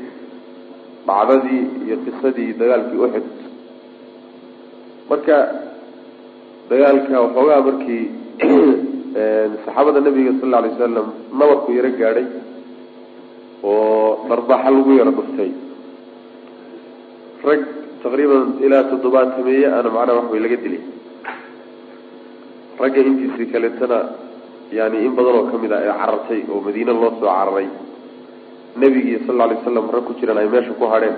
dhacdadii 1.07 1.63
iyo 1.87 1.97
qisadii 2.05 2.53
dagaalkii 2.61 3.03
uxud 3.07 3.27
marka 5.11 5.37
dagaalka 6.71 7.15
waxoogaa 7.25 7.61
markii 7.69 8.05
saxaabada 9.65 10.01
nabiga 10.07 10.33
sal 10.41 10.47
alla 10.49 10.59
alay 10.61 10.71
wasalam 10.77 11.07
nabarku 11.41 11.69
yaro 11.79 11.91
gaadhay 12.01 12.27
oo 13.71 14.27
dharbaaxa 14.31 14.71
lagu 14.77 14.93
yaro 15.01 15.13
dhuftay 15.19 15.51
rag 17.49 17.61
taqriiban 18.05 18.45
ilaa 18.67 18.83
toddobaatameeye 18.91 19.67
ana 19.79 19.91
macnaha 19.97 20.19
wax 20.21 20.27
way 20.33 20.41
laga 20.45 20.57
dilay. 20.65 20.83
Ragga 22.83 23.01
intiisii 23.11 23.47
kaleetana 23.53 23.99
yani 24.79 24.97
in 25.07 25.13
badan 25.19 25.35
oo 25.41 25.45
ka 25.51 25.57
mid 25.63 25.73
ah 25.77 25.81
ee 25.89 25.95
carartay 26.01 26.41
oo 26.53 26.59
madiine 26.67 26.93
loo 27.01 27.11
soo 27.21 27.29
cararay. 27.37 27.69
Nebigii 28.81 29.19
sal 29.27 29.35
lla 29.37 29.45
alay 29.47 29.57
waslam 29.61 29.87
rag 29.95 30.05
ku 30.09 30.13
jiran 30.21 30.39
ay 30.43 30.49
meesha 30.55 30.73
ku 30.81 30.85
hadheen 30.93 31.17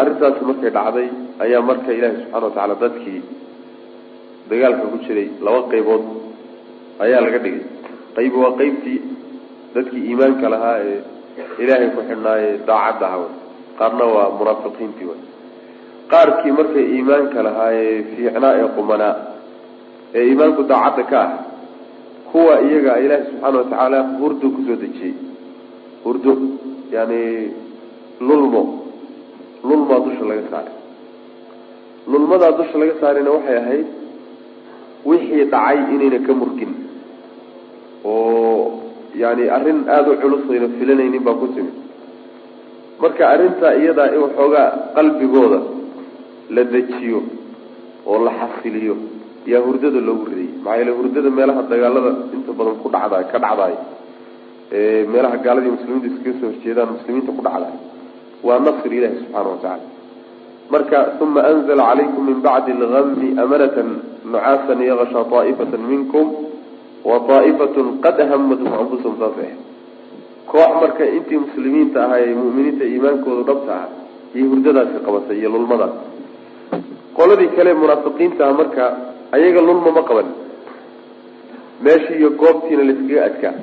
arrintaasi 0.00 0.40
markay 0.50 0.70
dhacday 0.78 1.08
ayaa 1.44 1.60
marka 1.70 1.90
ilaahi 1.98 2.16
subxana 2.22 2.44
watacaala 2.46 2.74
dadkii 2.84 3.20
dagaalka 4.52 4.84
ku 4.92 4.98
jiray 5.06 5.28
laba 5.46 5.60
qaybood 5.72 6.02
ayaa 7.04 7.20
laga 7.26 7.38
dhigay. 7.44 7.62
Qayb 8.16 8.34
waa 8.42 8.52
qeybtii 8.60 8.98
dadkii 9.74 10.02
iimaanka 10.08 10.46
lahaa 10.54 10.76
ee 10.90 10.98
ilaahay 11.62 11.88
ku 11.96 12.00
xidhnaaye 12.08 12.48
daacadda 12.68 13.06
aha 13.14 13.26
qaarna 13.78 14.04
waa 14.14 14.26
munaafiqiintii 14.38 15.06
way. 15.10 15.20
Qaarkii 16.12 16.52
markay 16.58 16.84
iimaanka 16.96 17.38
lahaa 17.46 17.70
ee 17.82 17.94
fiicnaa 18.10 18.52
ee 18.60 18.68
qumanaa 18.76 19.14
ee 20.16 20.24
iimaanku 20.30 20.62
daacadda 20.72 21.04
ka 21.12 21.20
ah 21.26 21.30
kuwa 22.32 22.54
iyaga 22.68 22.92
ilaahi 23.04 23.24
subxaana 23.30 23.56
watacaala 23.62 23.98
hurdo 24.20 24.46
ku 24.54 24.60
soo 24.66 24.76
dejiyey. 24.82 25.14
Hurdo 26.04 26.32
yani 26.96 27.20
lulmo. 28.28 28.62
Lulmaa 29.68 30.00
dusha 30.04 30.24
laga 30.30 30.44
saaray. 30.52 30.74
Lulmadaa 32.12 32.52
dusha 32.58 32.76
laga 32.82 32.94
saarayna 33.00 33.30
waxay 33.36 33.56
ahayd 33.62 33.86
wixii 35.10 35.44
dhacay 35.52 35.78
inayna 35.94 36.18
ka 36.26 36.32
murgin. 36.40 36.72
Oo 38.04 38.82
yani 39.22 39.44
arrin 39.56 39.78
aada 39.94 40.10
u 40.12 40.16
culus 40.22 40.42
ayna 40.50 40.68
filanaynin 40.78 41.22
baa 41.26 41.36
ku 41.40 41.46
timid 41.54 41.76
marka 43.02 43.22
arrintaa 43.34 43.72
iyadaa 43.80 44.08
in 44.14 44.20
waxoogaa 44.24 44.68
qalbigooda 44.96 45.58
la 46.56 46.62
dejiyo 46.72 47.20
oo 48.10 48.18
la 48.26 48.32
xasiliyo 48.40 48.94
yaa 49.52 49.60
hurdada 49.66 50.00
loogu 50.08 50.24
ridayy 50.30 50.50
maxaa 50.64 50.76
yeele 50.80 50.92
hurdada 50.98 51.30
meelaha 51.38 51.62
dagaalada 51.72 52.12
inta 52.36 52.52
badan 52.58 52.76
ku 52.82 52.88
dhacda 52.94 53.16
ka 53.32 53.38
dhacdaay 53.44 53.74
meelaha 55.12 55.36
gaaladii 55.44 55.72
muslimiinta 55.76 56.08
iskaga 56.12 56.32
soo 56.40 56.48
horjeedaan 56.52 56.88
muslimiinta 56.96 57.30
ku 57.38 57.42
dhacdaay 57.48 57.76
waa 58.46 58.58
nasri 58.66 58.96
ilahi 59.00 59.14
subxaana 59.20 59.48
watacaala 59.54 59.86
marka 60.74 60.98
uma 61.24 61.40
anzla 61.52 61.74
calaykum 61.90 62.22
min 62.30 62.38
bacdi 62.48 62.70
algami 62.86 63.28
amanatan 63.44 63.88
nucaasan 64.24 64.80
yaksha 64.90 65.24
طaa'ifata 65.32 65.78
minkum 65.78 66.26
wa 67.04 67.16
طaa'ifatun 67.30 67.98
qad 68.04 68.18
hamathum 68.30 68.72
anfusahum 68.80 69.16
saas 69.18 69.38
koox 70.46 70.72
marka 70.82 71.04
intii 71.04 71.38
muslimiinta 71.46 72.04
ahaa 72.04 72.20
ee 72.26 72.34
mu'miniinta 72.34 72.84
iimaankoodu 72.84 73.42
dhabta 73.50 73.72
ah 73.82 73.88
iyo 74.34 74.46
hurdadaasi 74.50 75.04
qabatay 75.06 75.38
iyo 75.38 75.50
lulmadaas 75.54 75.94
qoladii 77.18 77.50
kale 77.56 77.74
munaafiqiinta 77.82 78.42
ah 78.48 78.52
marka 78.60 78.84
ayaga 79.36 79.60
lulma 79.68 79.90
ma 79.96 80.02
qaban 80.08 80.28
meeshii 81.84 82.18
iyo 82.20 82.30
goobtiina 82.42 82.84
layskaga 82.88 83.24
adkaa 83.30 83.54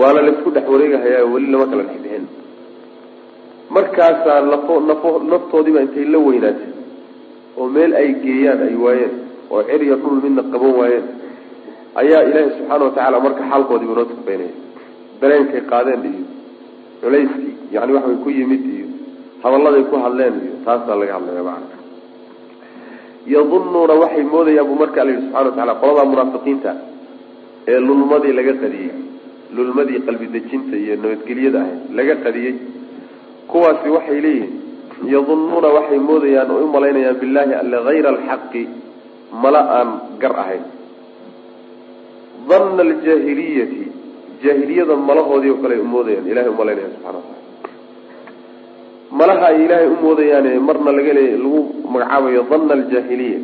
waana 0.00 0.22
laysku 0.26 0.50
dhex 0.50 0.64
wareegahayaa 0.74 1.30
weli 1.34 1.52
lama 1.52 1.66
kala 1.70 1.82
dhex 1.82 2.00
bixin 2.02 2.26
markaasaa 3.76 4.40
nafo 4.50 4.80
nafo 4.90 5.10
naftoodiiba 5.30 5.80
intay 5.86 6.04
la 6.14 6.18
weynaatay 6.26 6.70
oo 7.58 7.68
meel 7.76 7.92
ay 8.00 8.08
geeyaan 8.24 8.62
ay 8.68 8.74
waayeen 8.84 9.27
oo 9.52 9.62
cer 9.68 9.80
iyo 9.86 9.96
dhul 10.02 10.18
midna 10.24 10.42
qaban 10.52 10.72
waayeen 10.80 11.06
ayaa 12.00 12.22
ilaahi 12.30 12.50
subxaana 12.56 12.84
watacaala 12.88 13.18
marka 13.26 13.42
xaalkoodiiba 13.50 13.94
noo 13.98 14.06
tufaynaya 14.12 14.54
dareenkay 15.20 15.62
qaadeen 15.72 16.02
iyo 16.12 16.24
culayskii 17.02 17.54
yani 17.74 17.92
waxbay 17.96 18.16
ku 18.24 18.28
yimid 18.38 18.62
iyo 18.76 18.86
hadalladay 19.42 19.84
ku 19.90 19.96
hadleen 20.04 20.34
iyo 20.44 20.54
taasaa 20.66 20.96
laga 21.00 21.12
hadlaya 21.18 21.42
macana 21.48 21.76
yadunuuna 23.34 23.94
waxay 24.02 24.24
moodayaan 24.32 24.66
buu 24.68 24.78
marka 24.82 24.98
alla 25.02 25.12
yihi 25.12 25.22
subxana 25.24 25.44
watacala 25.48 25.74
qoladaa 25.82 26.06
munaafiqiinta 26.12 26.70
ee 27.72 27.78
lulmadii 27.88 28.32
laga 28.38 28.54
qadiyey 28.62 28.92
lulmadii 29.56 30.00
qalbi 30.06 30.26
dejinta 30.34 30.74
iyo 30.82 30.94
nabadgelyada 31.02 31.58
ahayd 31.64 31.80
laga 31.98 32.14
qadiyey 32.24 32.54
kuwaasi 33.50 33.88
waxay 33.96 34.18
leeyihiin 34.26 34.52
yadunuuna 35.14 35.68
waxay 35.76 35.98
moodayaan 36.08 36.50
oo 36.54 36.60
u 36.64 36.68
malaynayaan 36.76 37.16
billahi 37.22 37.52
alle 37.62 37.76
hayra 37.88 38.08
alxaqi 38.14 38.62
mala 39.32 39.60
aan 39.78 39.88
gar 40.22 40.34
ahayn. 40.42 40.64
Danna 42.48 42.82
aljaahiliyati 42.82 43.82
jaahiliyada 44.42 44.96
malahoodii 44.96 45.50
oo 45.50 45.60
kale 45.62 45.74
ay 45.74 45.80
umoodayaan 45.80 46.26
ilahay 46.30 46.50
u 46.50 46.56
malaynaya 46.60 46.88
subxana 46.94 47.18
watacala 47.18 47.36
malaha 49.10 49.46
ay 49.50 49.64
ilaahay 49.64 49.88
u 49.88 49.96
moodayaane 50.04 50.50
marna 50.68 50.90
laga 50.92 51.12
lagu 51.14 51.60
magacaabayo 51.92 52.42
danna 52.50 52.72
aljaahiliya. 52.78 53.40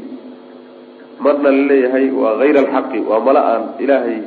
Marna 1.25 1.49
la 1.50 1.62
leeyahay 1.71 2.07
waa 2.11 2.37
hayra 2.41 2.61
alxaqi 2.64 2.99
waa 3.11 3.21
mala 3.26 3.41
aan 3.53 3.62
ilaahay 3.85 4.19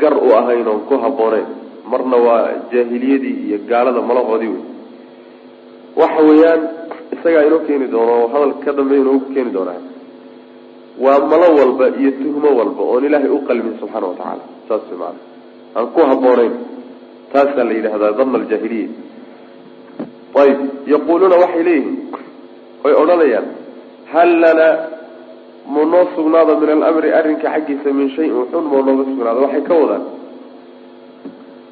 gar 0.00 0.14
u 0.14 0.28
ahayn 0.40 0.66
oon 0.68 0.80
ku 0.88 0.94
habbooneyn 1.04 1.46
marna 1.90 2.16
waa 2.26 2.42
jaahiliyadii 2.72 3.36
iyo 3.48 3.58
gaalada 3.70 4.00
malahoodii 4.10 4.48
wey 4.54 4.62
waxa 6.00 6.22
weeyaan 6.28 6.60
isagaa 7.14 7.44
inoo 7.48 7.60
keeni 7.66 7.86
doono 7.94 8.28
hadal 8.32 8.52
ka 8.64 8.72
dambeeya 8.78 9.00
inoogu 9.02 9.26
keeni 9.34 9.50
doonaa 9.56 9.80
waa 11.04 11.18
malo 11.30 11.48
walba 11.58 11.86
iyo 12.00 12.10
tuhmo 12.20 12.48
walba 12.58 12.82
oon 12.92 13.04
ilaahay 13.08 13.30
u 13.36 13.40
qalmin 13.48 13.74
subxaana 13.80 14.06
watacaala 14.12 14.44
saas 14.68 14.86
maana 15.00 15.20
aan 15.76 15.86
ku 15.94 16.00
habbooneyn 16.10 16.54
taasaa 17.32 17.64
la 17.68 17.72
yidhahdaa 17.78 18.12
danna 18.18 18.36
aljaahiliya 18.40 18.88
ayib. 20.42 20.58
Yaquuluuna 20.94 21.36
waxay 21.42 21.62
leeyihiin 21.68 21.96
oy 22.86 22.92
odhanayaan. 23.02 23.46
Hal 24.12 24.30
lanaa 24.42 24.74
mu 25.72 25.82
noo 25.92 26.04
sugnaado 26.16 26.52
min 26.60 26.70
alamri 26.70 27.10
arrinka 27.18 27.48
xaggiisa 27.54 27.88
min 27.98 28.08
shayin 28.16 28.34
wuxun 28.40 28.64
moo 28.70 28.82
nooga 28.86 29.04
sugnaado? 29.10 29.38
Waxay 29.44 29.62
ka 29.68 29.74
wadaan. 29.80 30.04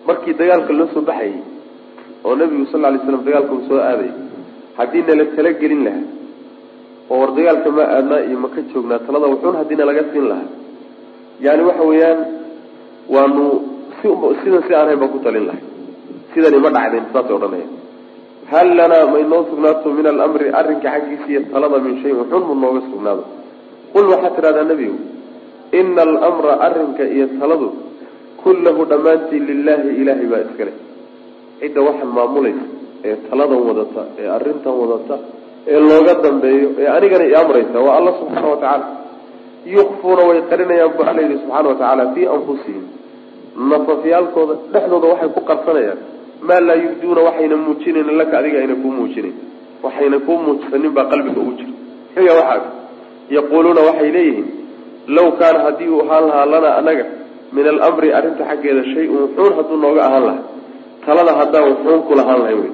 Markii 0.06 0.35
dagaalka 0.40 0.73
loo 0.78 0.88
soo 0.95 1.02
baxayay 1.09 1.35
oo 2.25 2.35
nabigu 2.40 2.66
sal 2.73 2.85
alay 2.85 3.00
slam 3.06 3.23
dagaalka 3.26 3.52
uu 3.56 3.64
soo 3.68 3.80
aaday 3.90 4.11
haddii 4.78 5.02
nala 5.09 5.25
tala 5.37 5.50
gelin 5.61 5.83
lahaa 5.87 6.04
oo 7.11 7.17
war 7.21 7.31
dagaalka 7.37 7.69
ma 7.79 7.85
aadnaa 7.97 8.21
iyo 8.29 8.39
maka 8.45 8.61
joognaa 8.73 9.01
talada 9.07 9.27
wuxuun 9.33 9.57
haddii 9.61 9.79
nalaga 9.81 10.03
siin 10.13 10.27
lahaa. 10.31 10.49
Yani 11.47 11.63
waxa 11.69 11.85
weeyaan 11.91 12.21
waanu 13.15 13.45
si 13.99 14.07
sidan 14.43 14.63
si 14.67 14.73
aan 14.79 14.89
hayn 14.91 15.09
ku 15.15 15.19
talin 15.25 15.45
lahay 15.49 15.63
sidani 16.33 16.59
ma 16.65 16.71
dhacdeen 16.77 17.05
saasay 17.13 17.35
odhanaya 17.39 17.69
hal 18.53 18.69
lanaa 18.79 19.05
may 19.13 19.25
noo 19.33 19.43
sugnaato 19.51 19.89
min 19.99 20.07
alamri 20.13 20.47
arrinka 20.61 20.89
xaggiisa 20.95 21.27
iyo 21.33 21.41
talada 21.53 21.79
min 21.87 21.95
shayin 22.03 22.17
wuxuun 22.23 22.43
mu 22.49 22.55
nooga 22.63 22.81
sugnaado. 22.91 23.23
Qul 23.93 24.07
waxaad 24.13 24.33
tidhahdaa 24.37 24.67
nebigu 24.71 24.99
ina 25.79 26.03
alamra 26.09 26.53
arrinka 26.67 27.05
iyo 27.17 27.27
taladu 27.41 27.69
kullahu 28.43 28.81
dhammaantii 28.91 29.41
lilaahi 29.51 29.89
ilaahay 30.01 30.27
baa 30.33 30.43
iskale 30.47 30.73
cidda 31.61 31.81
waxaan 31.89 32.11
maamulaysa 32.19 32.65
ee 33.09 33.17
taladan 33.29 33.61
wadata 33.69 34.03
ee 34.21 34.29
arrintan 34.37 34.75
wadata 34.83 35.17
ee 35.73 35.80
looga 35.88 36.14
dambeeyo 36.25 36.68
ee 36.80 36.87
anigana 36.96 37.25
i 37.25 37.35
amraysa 37.42 37.78
waa 37.87 37.96
alla 37.99 38.12
subxaana 38.20 38.49
wa 38.52 38.56
tacaala. 38.62 38.87
Yukfuuna 39.75 40.23
way 40.28 40.38
qarinayaan 40.50 40.92
bu 40.96 41.02
alla 41.11 41.20
yidhi 41.25 41.37
subxaana 41.42 41.68
wa 41.70 41.75
tacaala 41.80 42.04
fii 42.14 42.26
anfusihim. 42.37 42.85
Nafafyaalkooda 43.70 44.54
dhexdooda 44.73 45.06
waxay 45.12 45.28
ku 45.37 45.40
qarsanayaan. 45.50 45.99
Maa 46.46 46.61
laa 46.68 46.75
yubduuna 46.85 47.20
waxayna 47.28 47.56
muujinayn 47.56 48.11
laka 48.20 48.35
adiga 48.40 48.58
ayna 48.62 48.75
kuu 48.82 48.92
muujinayn 48.99 49.37
waxayna 49.85 50.18
kuu 50.26 50.38
muujisanin 50.44 50.92
baa 50.96 51.04
qalbiga 51.12 51.40
ugu 51.42 51.52
jira. 51.58 51.73
Xiga 52.14 52.32
waxaa 52.40 52.70
yaquuluuna 53.37 53.80
waxay 53.88 54.11
leeyihiin 54.16 54.46
law 55.16 55.28
kaana 55.40 55.58
haddii 55.66 55.88
uu 55.94 56.00
ahaan 56.04 56.25
lahaa 56.28 56.46
lanaa 56.52 56.75
anaga 56.80 57.04
min 57.56 57.66
alamri 57.73 58.08
arrinta 58.18 58.42
xaggeeda 58.50 58.82
shay-un 58.92 59.18
wuxuun 59.23 59.52
hadduu 59.58 59.76
nooga 59.85 60.02
ahaan 60.08 60.25
lahaa. 60.28 60.44
Talada 61.06 61.32
haddaan 61.40 61.64
wuxuun 61.70 62.00
ku 62.08 62.12
lahaan 62.20 62.38
lahay 62.42 62.54
wey 62.61 62.70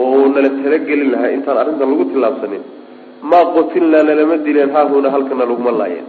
oo 0.00 0.26
nala 0.34 0.48
talagelin 0.64 1.10
lahaa 1.14 1.30
intaan 1.36 1.58
arrintan 1.62 1.88
lagu 1.92 2.04
tillaabsanin. 2.12 2.62
Maa 3.30 3.44
qutilnaa 3.54 4.02
nalama 4.08 4.36
dileen 4.46 4.70
haahunaa 4.76 5.10
halkana 5.14 5.44
laguma 5.50 5.72
laayeen. 5.80 6.06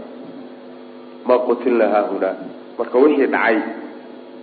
Maa 1.28 1.40
qutilnaa 1.48 1.90
haahunaa 1.96 2.36
marka 2.78 2.96
wixii 3.04 3.28
dhacay 3.36 3.58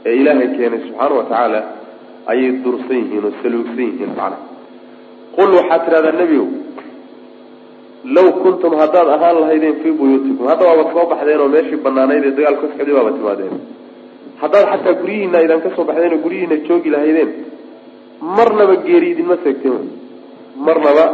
ee 0.08 0.14
ilaahay 0.20 0.48
keenay 0.56 0.80
subxaana 0.86 1.14
wa 1.20 1.24
tacaala 1.30 1.60
ayay 2.32 2.50
dursan 2.64 2.96
yihiin 3.02 3.24
oo 3.28 3.32
saluugsan 3.42 3.84
yihiin 3.88 4.12
macnaha 4.18 4.38
qul 5.36 5.50
waxaad 5.58 5.80
tidhahdaa 5.86 6.14
nebigow 6.20 6.48
law 8.16 8.28
kuntum 8.42 8.72
haddaad 8.82 9.08
ahaan 9.16 9.36
lahaydeen 9.42 9.76
fii 9.82 9.92
buyuutikum. 10.00 10.44
Hadda 10.52 10.64
waabad 10.70 10.88
soo 10.94 11.06
baxdeen 11.12 11.40
oo 11.44 11.48
meeshii 11.54 11.80
banaanayd 11.86 12.24
ee 12.28 12.34
dagaalku 12.38 12.62
ka 12.66 12.72
socday 12.78 12.94
baaba 12.98 13.10
timaadeen. 13.18 13.54
Haddaad 14.42 14.66
xataa 14.72 14.94
guryihiina 15.02 15.36
aydan 15.42 15.60
ka 15.64 15.70
soo 15.76 15.84
baxdeen 15.90 16.12
oo 16.16 16.20
guryihiina 16.24 16.56
joogi 16.68 16.90
lahaydeen 16.94 17.30
marnaba 18.20 18.76
geeri 18.86 19.10
idinma 19.12 19.36
seegteen. 19.44 19.84
Marnaba 20.66 21.04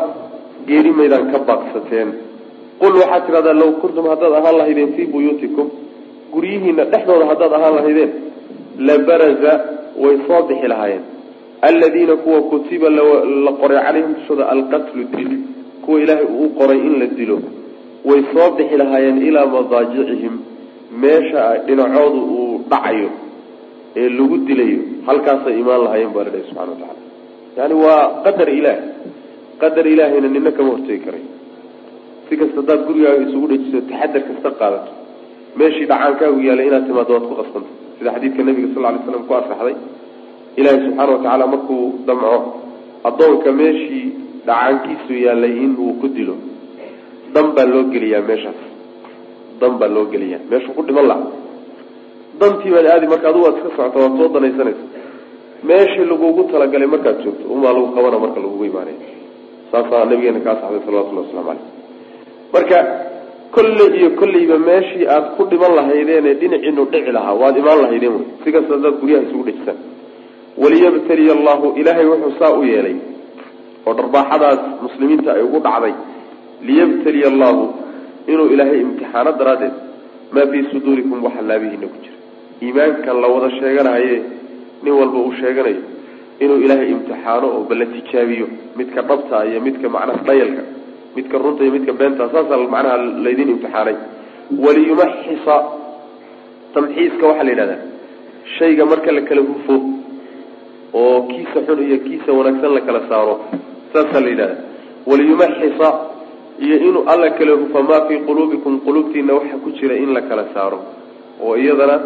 geeri 0.69 0.91
maydaan 0.99 1.31
ka 1.33 1.39
baaqsateen. 1.49 2.09
Qul 2.81 2.95
waxaad 3.01 3.23
tidhahdaa 3.27 3.55
law 3.63 3.71
kuntum 3.83 4.07
haddaad 4.13 4.33
ahaan 4.41 4.57
lahaydeen 4.61 4.93
fii 4.97 5.07
buyuutikum 5.15 5.67
guryihiina 6.33 6.85
dhexdooda 6.93 7.25
haddaad 7.31 7.53
ahaan 7.59 7.75
lahaydeen 7.79 8.11
labaraza 8.89 9.53
way 10.03 10.17
soo 10.27 10.43
bixi 10.49 10.69
lahaayeen. 10.73 11.05
Aladiina 11.69 12.17
kuwa 12.17 12.41
kutiba 12.51 12.89
la 12.91 13.53
qoray 13.61 13.79
calayhim 13.87 14.15
dushooda 14.19 14.45
alqatlu 14.55 15.05
dil 15.17 15.31
kuwa 15.85 16.01
ilaahay 16.01 16.27
uu 16.41 16.49
qoray 16.59 16.79
in 16.89 16.95
la 17.01 17.07
dilo 17.07 17.39
way 18.05 18.21
soo 18.33 18.51
bixi 18.57 18.77
lahaayeen 18.83 19.23
ilaa 19.29 19.47
madaajicihim. 19.47 20.35
Meesha 21.03 21.43
dhinacoodu 21.67 22.21
uu 22.37 22.61
dhacayo 22.71 23.11
ee 24.01 24.09
lagu 24.19 24.37
dilayo 24.49 24.81
halkaasay 25.09 25.55
imaan 25.63 25.81
lahaayeen 25.87 26.13
baa 26.17 26.25
ladhahay 26.27 26.45
subxana 26.49 26.71
wa 26.73 26.79
tacala 26.83 27.01
yani 27.59 27.75
waa 27.85 28.03
qadar 28.27 28.49
ilaah. 28.59 28.79
Qadar 29.63 29.85
ilaahayna 29.95 30.29
nina 30.37 30.51
kama 30.57 30.71
hortegi 30.75 31.01
karay 31.07 31.25
si 32.29 32.33
kasta 32.41 32.57
haddaad 32.61 32.81
gurigaaga 32.89 33.23
isugu 33.27 33.47
dhejiso 33.53 33.79
taxadar 33.91 34.23
kasta 34.29 34.49
qaadato. 34.61 34.91
Meeshii 35.59 35.87
dhacaankaagu 35.91 36.39
yaalay 36.49 36.67
inaad 36.71 36.85
timaado 36.89 37.13
waad 37.17 37.25
ku 37.31 37.35
qasbanta. 37.41 37.71
Sida 37.99 38.11
xadiidka 38.17 38.43
nabiga 38.49 38.69
sal 38.75 38.83
lay 38.87 38.99
slam 39.07 39.23
ku 39.29 39.33
asaxday 39.41 39.77
ilaahay 40.61 40.81
subxaana 40.85 41.13
wa 41.15 41.19
tacaala 41.25 41.45
markuu 41.55 41.81
damco 42.09 42.33
addoonka 43.09 43.51
meeshii 43.61 44.05
dhacaankiisu 44.49 45.13
yaalay 45.27 45.55
in 45.65 45.73
uu 45.85 45.95
ku 46.03 46.07
dilo 46.17 46.37
dan 47.35 47.47
baa 47.57 47.67
loo 47.73 47.85
geliyaa 47.95 48.23
meeshaas. 48.31 48.61
Dan 49.61 49.73
baa 49.81 49.91
loo 49.97 50.05
geliyaa. 50.13 50.43
Meeshuu 50.51 50.73
ku 50.77 50.83
dhiman 50.89 51.07
laha 51.11 51.25
dantii 52.41 52.71
baad 52.75 52.87
aadi 52.95 53.07
marka 53.13 53.27
adu 53.31 53.41
waad 53.45 53.57
iska 53.59 53.71
socota 53.77 53.99
waad 54.03 54.15
soo 54.21 54.29
danaysanaysa 54.35 54.85
meeshii 55.69 56.07
lagugu 56.13 56.43
talagalay 56.53 56.89
markaad 56.95 57.17
joogto 57.25 57.45
umaa 57.55 57.73
lagu 57.77 57.89
qabana 57.97 58.19
marka 58.25 58.39
lagugu 58.45 58.65
imaanay. 58.71 58.97
Saasaa 59.71 60.05
nabigeena 60.11 60.41
ka 60.45 60.51
asaxday 60.55 60.81
salawatullahi 60.87 61.27
waslamu 61.27 61.47
caleyh 61.49 61.65
marka 62.55 62.79
kolley 63.57 63.89
iyo 63.99 64.09
kolleyba 64.21 64.57
meeshii 64.69 65.07
aad 65.15 65.25
ku 65.37 65.43
dhiman 65.51 65.73
lahaydeen 65.79 66.27
ee 66.31 66.35
dhinaciinu 66.41 66.83
dhici 66.93 67.11
lahaa 67.17 67.35
waad 67.43 67.57
imaan 67.63 67.79
lahaydeen 67.85 68.13
wy 68.17 68.23
si 68.45 68.49
kasta 68.55 68.73
haddaad 68.77 68.97
guryaha 69.03 69.23
isugu 69.27 69.45
dhejisaan 69.49 69.79
waliyabtaliya 70.63 71.33
allahu 71.39 71.67
ilaahay 71.81 72.07
wuxuu 72.13 72.33
saa 72.41 72.53
u 72.61 72.63
yeelay 72.73 72.97
oo 73.87 73.95
dharbaaxadaas 73.99 74.61
muslimiinta 74.85 75.31
ay 75.37 75.43
ugu 75.49 75.59
dhacday. 75.67 75.95
Liyabtaliya 76.69 77.27
allahu 77.33 77.63
inuu 78.33 78.49
ilaahay 78.55 78.81
imtixaano 78.87 79.33
daraaddeed 79.41 79.75
maa 80.35 80.47
fii 80.53 80.63
suduurikum 80.73 81.25
waxa 81.27 81.43
laabihiina 81.51 81.87
ku 81.93 81.99
jira 82.05 82.16
iimaankan 82.63 83.17
la 83.23 83.29
wada 83.35 83.51
sheeganahaye 83.61 84.17
nin 84.85 84.93
walba 85.01 85.19
uu 85.25 85.33
sheeganayo 85.41 85.81
inuu 86.45 86.59
ilaahay 86.65 86.89
imtixaano 86.95 87.47
oo 87.57 87.63
balla 87.69 87.87
tijaabiyo 87.95 88.47
midka 88.79 89.01
dhabta 89.09 89.37
iyo 89.51 89.61
midka 89.67 89.89
macnaha 89.95 90.23
dhayalka 90.29 90.63
midka 91.17 91.37
runta 91.43 91.61
iyo 91.65 91.73
midka 91.77 91.93
beenta 92.01 92.25
saasaa 92.33 92.59
macnaha 92.75 92.97
laydin 93.25 93.49
imtixaanay. 93.55 93.97
Waliyumaxisa 94.65 95.55
tamxiiska 96.75 97.25
waxaa 97.31 97.45
la 97.47 97.51
yidhahdaa 97.53 97.81
shayga 98.59 98.85
marka 98.91 99.11
la 99.17 99.23
kala 99.29 99.43
hufo 99.49 99.75
oo 101.01 101.17
kiisa 101.31 101.59
xun 101.67 101.79
iyo 101.87 101.99
kiisa 102.05 102.31
wanaagsan 102.39 102.73
la 102.77 102.81
kala 102.89 103.01
saaro 103.11 103.35
saasaa 103.93 104.21
la 104.25 104.31
yidhahda 104.33 104.57
waliyumaxisa 105.11 105.89
iyo 106.65 106.77
inuu 106.89 107.03
alla 107.13 107.29
kala 107.39 107.53
hufa 107.63 107.81
maa 107.89 108.03
fii 108.09 108.19
quluubikum? 108.29 108.81
Quluubtiina 108.87 109.33
waxa 109.39 109.57
ku 109.65 109.69
jira 109.79 109.95
in 110.05 110.11
la 110.17 110.21
kala 110.31 110.45
saaro 110.55 110.79
oo 111.45 111.55
iyadana 111.63 111.97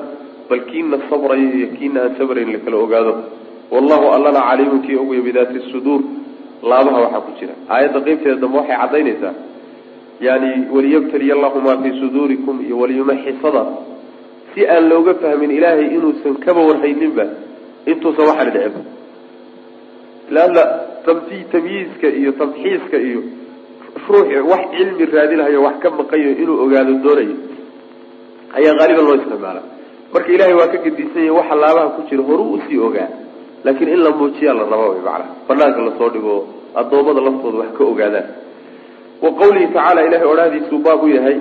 bal 0.50 0.60
kiina 0.70 0.96
sabraya 1.10 1.48
iyo 1.58 1.68
kiina 1.78 1.98
aan 2.04 2.14
sabrayn 2.18 2.50
la 2.52 2.58
kala 2.64 2.76
ogaado. 2.84 3.12
Wallahu 3.70 4.06
allana 4.16 4.40
caliimun 4.48 4.80
kii 4.86 4.96
ogaya 5.02 5.22
bidaati 5.26 5.58
suduur. 5.72 6.00
Laabaha 6.70 6.98
waxaa 7.04 7.20
ku 7.26 7.30
jira. 7.38 7.54
Aayadda 7.74 8.00
qeybteeda 8.06 8.36
dambe 8.42 8.56
waxay 8.58 8.76
caddaynaysaa. 8.82 9.34
Yani 10.26 10.50
waliyabtaliya 10.74 11.34
allahu 11.36 11.58
maa 11.66 11.76
fii 11.82 11.94
suduurikum 12.00 12.56
iyo 12.66 12.76
waliyumaxisada. 12.82 13.62
Si 14.54 14.66
aan 14.66 14.88
looga 14.90 15.14
fahmin 15.22 15.50
ilaahay 15.58 15.86
inuusan 15.96 16.34
kaba 16.44 16.60
warhayninba 16.68 17.24
intuusan 17.90 18.26
waxaan 18.30 18.50
dhicin. 18.54 18.84
Leanna 20.34 20.62
tamti 21.06 21.36
tamyiiska 21.52 22.08
iyo 22.20 22.32
tamxiiska 22.40 22.96
iyo 23.08 23.20
ruuxi 24.08 24.38
wax 24.50 24.62
cilmi 24.74 25.04
raadinahayo 25.14 25.62
wax 25.66 25.76
ka 25.82 25.88
maqayo 25.90 26.30
inuu 26.42 26.56
ogaado 26.64 26.92
doonayo. 27.04 27.36
Ayaa 28.56 28.74
haaliban 28.78 29.04
loo 29.06 29.16
isticmaala 29.20 29.62
marka 30.12 30.30
ilahay 30.36 30.54
waa 30.60 30.68
ka 30.72 30.78
gedisan 30.84 31.22
yahay 31.24 31.30
waxa 31.38 31.54
laabaha 31.62 31.88
ku 31.96 32.00
jira 32.10 32.22
horuu 32.28 32.52
u 32.54 32.60
sii 32.68 32.78
ogaa. 32.88 33.08
Laakiin 33.64 33.88
in 33.94 34.00
la 34.06 34.10
muujiyaa 34.18 34.54
la 34.58 34.64
raba 34.72 34.86
wy 34.92 35.00
macana 35.04 35.26
banaanka 35.48 35.80
la 35.86 35.92
soo 35.98 36.08
dhigo 36.14 36.34
addoommada 36.80 37.20
laftooda 37.26 37.58
wax 37.62 37.70
ka 37.78 37.84
ogaadaan. 37.92 38.26
Wa 39.22 39.30
qawlihi 39.40 39.66
tacaala 39.74 40.00
ilahay 40.08 40.28
odhaahdiisuu 40.32 40.78
baab 40.86 41.02
u 41.04 41.08
yahay 41.16 41.36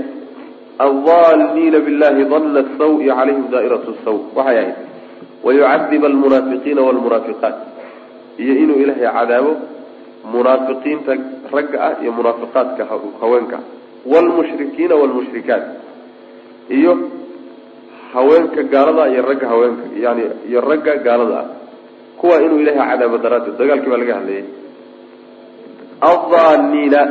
aldaalniina 0.86 1.80
billahi 1.86 2.24
danna 2.32 2.62
sawi 2.78 3.06
calayhim 3.08 3.46
daairatu 3.54 3.92
saw 4.04 4.16
waxay 4.38 4.58
ahayd 4.60 4.76
wayucadib 5.46 6.04
almunaafiqiina 6.12 6.82
walmunaafiqaat. 6.88 7.56
Iyo 8.44 8.54
inuu 8.64 8.78
ilaahay 8.84 9.08
cadaabo 9.18 9.52
munaafiqiinta 10.34 11.12
ragga 11.56 11.78
ah 11.88 11.94
iyo 12.04 12.12
munaafiqaadka 12.20 12.84
haweenka. 13.22 13.58
Waalmushrikiina 14.12 14.94
waalmushrikaat 15.02 15.64
iyo 16.78 16.92
haweenka 18.14 18.64
gaalada 18.64 19.10
iyo 19.14 19.22
ragga 19.22 19.48
haweenka 19.48 19.84
yani 20.00 20.24
iyo 20.50 20.62
ragga 20.62 20.96
gaalada 20.96 21.40
ah. 21.40 21.48
Kuwa 22.18 22.42
inuu 22.44 22.60
ilaahay 22.60 22.90
cadaabo 22.90 23.18
daraaddeed 23.18 23.58
dagaalkii 23.58 23.90
baa 23.90 23.98
laga 23.98 24.16
hadlayay. 24.16 24.44
Addaaniina 26.12 27.02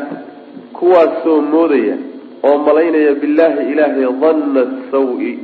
kuwaasoo 0.72 1.40
moodaya 1.40 1.96
oo 2.42 2.58
malaynaya 2.58 3.14
billaahi 3.14 3.72
ilaahay 3.72 4.06
danna 4.20 4.62
sawi 4.90 5.38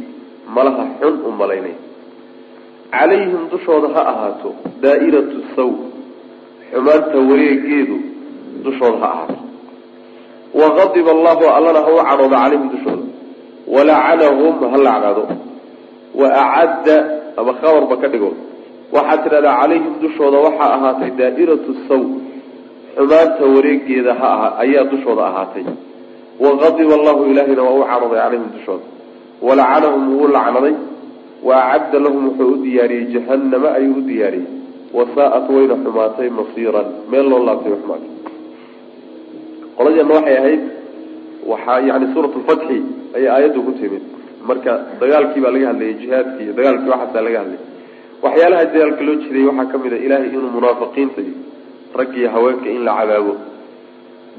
malaha 0.54 0.84
xun 1.00 1.14
u 1.28 1.30
malaynaya. 1.32 1.78
Calayhim 2.90 3.48
dushooda 3.50 3.88
ha 3.94 4.02
ahaato 4.12 4.54
daa'iratu 4.82 5.38
saw 5.56 5.70
xumaanta 6.70 7.18
wareegeedu 7.30 7.96
dushooda 8.64 8.98
ha 9.02 9.08
ahaato. 9.12 9.38
Waqadiba 10.54 11.10
allahu 11.16 11.44
allana 11.56 11.80
ha 11.86 11.90
u 11.94 12.28
calayhim 12.30 12.68
dushooda 12.74 12.93
walacanahum 13.66 14.54
ha 14.72 14.76
lacnado 14.86 15.24
wa 16.14 16.26
acadda 16.28 16.96
ama 17.36 17.52
khabarba 17.60 17.96
ka 18.02 18.08
dhigo. 18.08 18.30
Waxaad 18.94 19.20
tidhahdaa 19.24 19.56
calayhim 19.60 19.94
dushooda 20.02 20.38
waxaa 20.46 20.70
ahaatay 20.76 21.10
daa'iratu 21.18 21.72
saw 21.88 22.02
xumaanta 22.96 23.44
wareegeeda 23.54 24.12
ha 24.20 24.26
aha 24.36 24.48
ayaa 24.64 24.84
dushooda 24.92 25.22
ahaatay. 25.30 25.64
Waqadiba 26.44 26.94
allahu 26.98 27.22
ilaahayna 27.30 27.62
waa 27.62 27.74
u 27.74 27.84
cadhooday 27.90 28.20
calayhim 28.22 28.46
dushooda. 28.56 28.84
Walacanahum 29.46 30.02
wuu 30.14 30.28
lacnaday. 30.36 30.74
Wa 31.42 31.54
acadda 31.74 31.98
lahum 32.04 32.22
wuxuu 32.28 32.50
u 32.54 32.56
diyaariyey 32.64 33.06
jahannama 33.14 33.68
ayuu 33.78 33.98
u 33.98 34.00
diyaariyey. 34.08 34.48
Wasaa-at 34.96 35.46
wayna 35.50 35.74
xumaatay 35.84 36.28
masiiran 36.38 36.86
meel 37.10 37.26
loo 37.30 37.42
laabtay 37.48 37.72
xumaatay. 37.82 38.10
Qoladeena 39.76 40.14
waxay 40.14 40.36
ahayd 40.38 40.62
waxaa 41.50 41.80
yani 41.88 42.06
suurat 42.14 42.34
lfatxi 42.40 42.78
ayay 43.16 43.28
aayaddu 43.36 43.60
ku 43.66 43.72
timid. 43.80 44.02
Marka 44.48 44.72
dagaalkii 45.00 45.40
baa 45.44 45.52
laga 45.56 45.66
hadlayay 45.72 45.94
jihaadki 46.02 46.40
iyo 46.44 46.52
dagaalkii 46.58 46.90
waxaasaa 46.94 47.22
laga 47.26 47.38
hadlayay. 47.42 47.62
Waxyaalaha 48.24 48.64
dagaalka 48.72 49.02
loo 49.08 49.16
jiray 49.24 49.44
waxaa 49.50 49.70
ka 49.72 49.76
mid 49.84 49.92
a 49.92 49.98
ilaahay 50.06 50.28
inuu 50.36 50.50
munaafiqiinta 50.56 51.22
rag 51.98 52.10
iyo 52.20 52.28
haweenka 52.34 52.68
in 52.76 52.82
la 52.88 52.92
cadaabo 52.98 53.32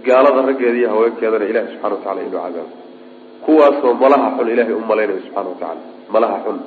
gaalada 0.05 0.41
raggeeda 0.49 0.77
iyo 0.81 0.89
haweenkeedana 0.93 1.45
ilahi 1.51 1.67
subxana 1.73 1.93
watacala 1.95 2.21
inuu 2.27 2.39
cadaabo 2.45 2.63
kuwaasoo 3.45 3.93
malaha 4.03 4.27
xun 4.38 4.47
ilaahay 4.53 4.73
u 4.73 4.83
malaynayo 4.91 5.19
subxana 5.25 5.49
watacala 5.49 5.81
malaha 6.13 6.38
xun. 6.45 6.57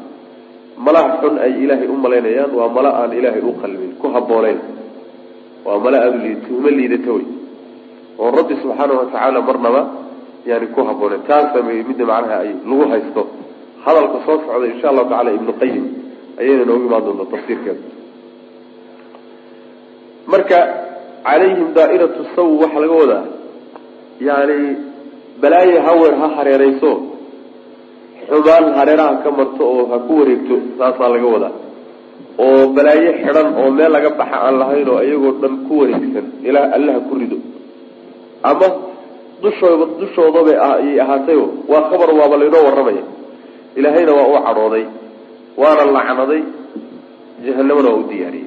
Malaha 0.86 1.10
xun 1.20 1.34
ay 1.44 1.52
ilaahay 1.64 1.88
u 1.94 1.96
malaynayaan 2.04 2.50
waa 2.58 2.68
mala 2.76 2.90
aan 3.00 3.12
ilaahay 3.18 3.42
u 3.42 3.52
qalmin 3.62 3.90
ku 4.00 4.06
habooneyn 4.14 4.58
waa 5.66 5.78
mala 5.84 5.98
aada 6.06 6.30
tuhmo 6.46 6.68
liidata 6.78 7.10
wey 7.16 7.26
oo 8.22 8.30
rabbi 8.38 8.54
subxaana 8.62 8.92
watacaala 9.00 9.40
marnaba 9.48 9.80
yani 10.50 10.66
ku 10.74 10.80
habooneyn 10.88 11.22
taasa 11.30 11.58
midda 11.68 12.04
macnaha 12.10 12.36
ay 12.44 12.50
lagu 12.70 12.84
haysto. 12.92 13.22
Hadalka 13.84 14.18
soo 14.26 14.36
socda 14.44 14.66
insha 14.72 14.86
allahu 14.92 15.08
tacala 15.12 15.30
ibnu 15.38 15.52
qayim 15.60 15.84
ayayna 16.40 16.64
noogu 16.68 16.84
imaan 16.88 17.02
doonta 17.06 17.24
tafsiirkeeda. 17.32 17.82
Marka 20.32 20.58
calayhim 21.24 21.68
daairatu 21.76 22.20
saw 22.36 22.48
waxaa 22.62 22.80
laga 22.84 22.96
wadaa 23.02 23.24
yani 24.28 24.58
balaayo 25.42 25.78
hawer 25.86 26.12
ha 26.20 26.26
hareereyso 26.36 26.90
xumaan 28.28 28.64
hareeraha 28.78 29.14
ka 29.24 29.30
marto 29.38 29.62
oo 29.74 29.84
ha 29.90 29.96
ku 30.06 30.12
wareegto 30.20 30.56
saasaa 30.78 31.08
laga 31.14 31.28
wadaa 31.34 31.54
oo 32.44 32.60
balaayo 32.76 33.10
xidhan 33.22 33.48
oo 33.60 33.68
meel 33.78 33.92
laga 33.96 34.10
baxa 34.20 34.36
aan 34.46 34.56
lahayn 34.62 34.88
oo 34.94 35.00
iyagoo 35.08 35.32
dhan 35.42 35.54
ku 35.68 35.72
wareegsan 35.80 36.26
ilaa 36.48 36.66
allaha 36.76 37.00
ku 37.08 37.14
rido. 37.20 37.38
Ama 38.50 38.68
dushooda 39.42 39.84
dushoodabay 40.00 40.56
ayay 40.70 41.00
ahaatayo 41.00 41.44
waa 41.68 41.88
khabar 41.90 42.10
waaba 42.20 42.36
laynoo 42.36 42.64
warramaya 42.68 43.04
ilaahayna 43.76 44.12
waa 44.18 44.28
u 44.28 44.44
cadhooday 44.46 44.84
waana 45.56 45.84
lacnaday 45.96 46.42
jahanamana 47.46 47.88
waa 47.88 48.00
u 48.02 48.08
diyaariyey. 48.10 48.46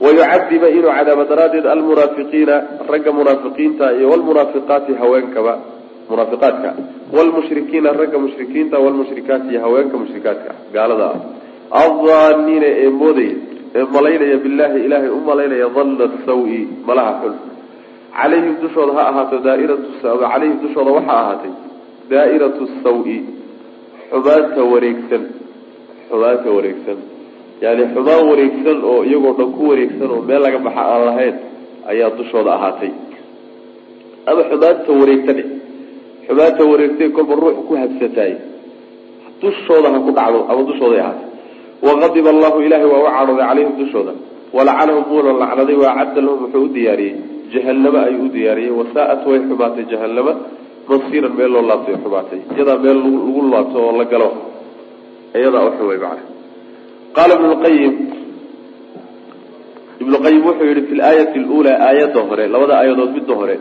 Wayucadiba 0.00 0.68
inuu 0.70 0.92
cadaabo 0.98 1.24
daraaddeed 1.24 1.66
almunaafiqiina 1.66 2.54
ragga 2.88 3.12
munaafiqiinta 3.12 3.92
iyo 3.98 4.10
walmunaafiqaati 4.10 4.94
haweenkaba 4.94 5.58
munaafiqaadka. 6.10 6.70
Wlmushrikiina 7.12 7.92
ragga 7.92 8.18
mushrikiinta 8.18 8.78
wlmushrikaati 8.78 9.48
iyo 9.50 9.60
haweenka 9.60 9.96
mushrikaadka. 9.98 10.50
Gaalada. 10.72 11.06
Ah 11.08 11.38
addaaniina 11.84 12.66
ee 12.66 12.90
moodaya 13.00 13.36
ee 13.74 13.84
malaynaya 13.94 14.36
billahi 14.44 14.78
ilaahay 14.86 15.10
u 15.10 15.20
malaynaya 15.30 15.68
danna 15.76 16.06
sawi 16.26 16.68
malaha 16.86 17.12
xun 17.22 17.34
calayhim 18.16 18.54
dushooda 18.62 18.92
ha 18.98 19.02
ahaato 19.10 19.36
daairatu 19.46 19.88
calayhim 20.02 20.56
dushooda 20.64 20.90
waxaa 20.98 21.18
ahaatay 21.24 21.52
daa'iratu 22.12 22.62
sawi 22.84 23.16
xumaanta 24.10 24.62
wareegsan 24.72 25.22
xumaanta 26.08 26.48
wareegsan. 26.56 26.98
Yani 27.64 27.82
xumaan 27.94 28.22
wareegsan 28.30 28.78
oo 28.90 29.00
iyagoo 29.08 29.34
dhan 29.38 29.50
ku 29.56 29.62
wareegsan 29.70 30.08
oo 30.14 30.20
meel 30.28 30.40
laga 30.44 30.58
baxa 30.66 30.82
aan 30.92 31.02
lahayn 31.08 31.36
ayaa 31.92 32.10
dushooda 32.18 32.50
ahaatay. 32.58 32.92
Ama 34.30 34.42
xumaanta 34.50 34.90
wareegsan 35.00 35.38
xumaanta 36.26 36.62
wareegtay 36.72 37.08
kolba 37.16 37.34
ruux 37.42 37.56
ku 37.68 37.72
habsataay 37.82 38.32
dushooda 39.42 39.88
ha 39.94 39.98
ku 40.06 40.10
dhacdo 40.18 40.38
ama 40.50 40.62
dushooday 40.70 41.00
ahaatay. 41.04 41.26
Waqadiba 41.86 42.30
allahu 42.34 42.58
ilahay 42.66 42.88
waa 42.92 43.02
u 43.04 43.10
cadhooday 43.16 43.46
calayhim 43.50 43.74
dushooda. 43.82 44.12
Walacanahum 44.56 45.04
wuuna 45.12 45.30
lacnaday 45.42 45.76
waacadda 45.84 46.20
lahum 46.26 46.38
wuxuu 46.44 46.64
u 46.64 46.68
diyaariyey 46.76 47.16
jahanamo 47.52 47.98
ayuu 48.08 48.24
u 48.26 48.28
diyaariyey. 48.34 48.72
Wasaa-at 48.80 49.22
way 49.28 49.38
xumaatay 49.48 49.84
jahanama 49.92 50.32
masiiran 50.88 51.32
meel 51.38 51.50
loo 51.54 51.64
laabtay 51.70 51.96
xumaatay. 52.04 52.40
Iyadaa 52.56 52.78
meel 52.84 52.98
lagu 53.04 53.40
laabto 53.52 53.78
oo 53.86 53.92
la 54.00 54.04
galo. 54.12 54.28
Iyadaa 55.38 55.64
way 55.90 55.98
macana 56.04 56.22
qaala 57.16 57.32
ibnu 57.36 57.48
lqayim 57.54 57.94
ibnu 60.02 60.16
qayim 60.24 60.42
wuxuu 60.48 60.66
yihi 60.70 60.82
fi 60.88 60.94
laayati 61.00 61.38
lula 61.38 61.72
aayadda 61.88 62.20
hore 62.28 62.44
labada 62.54 62.74
aayadood 62.80 63.10
midda 63.16 63.34
hore 63.40 63.56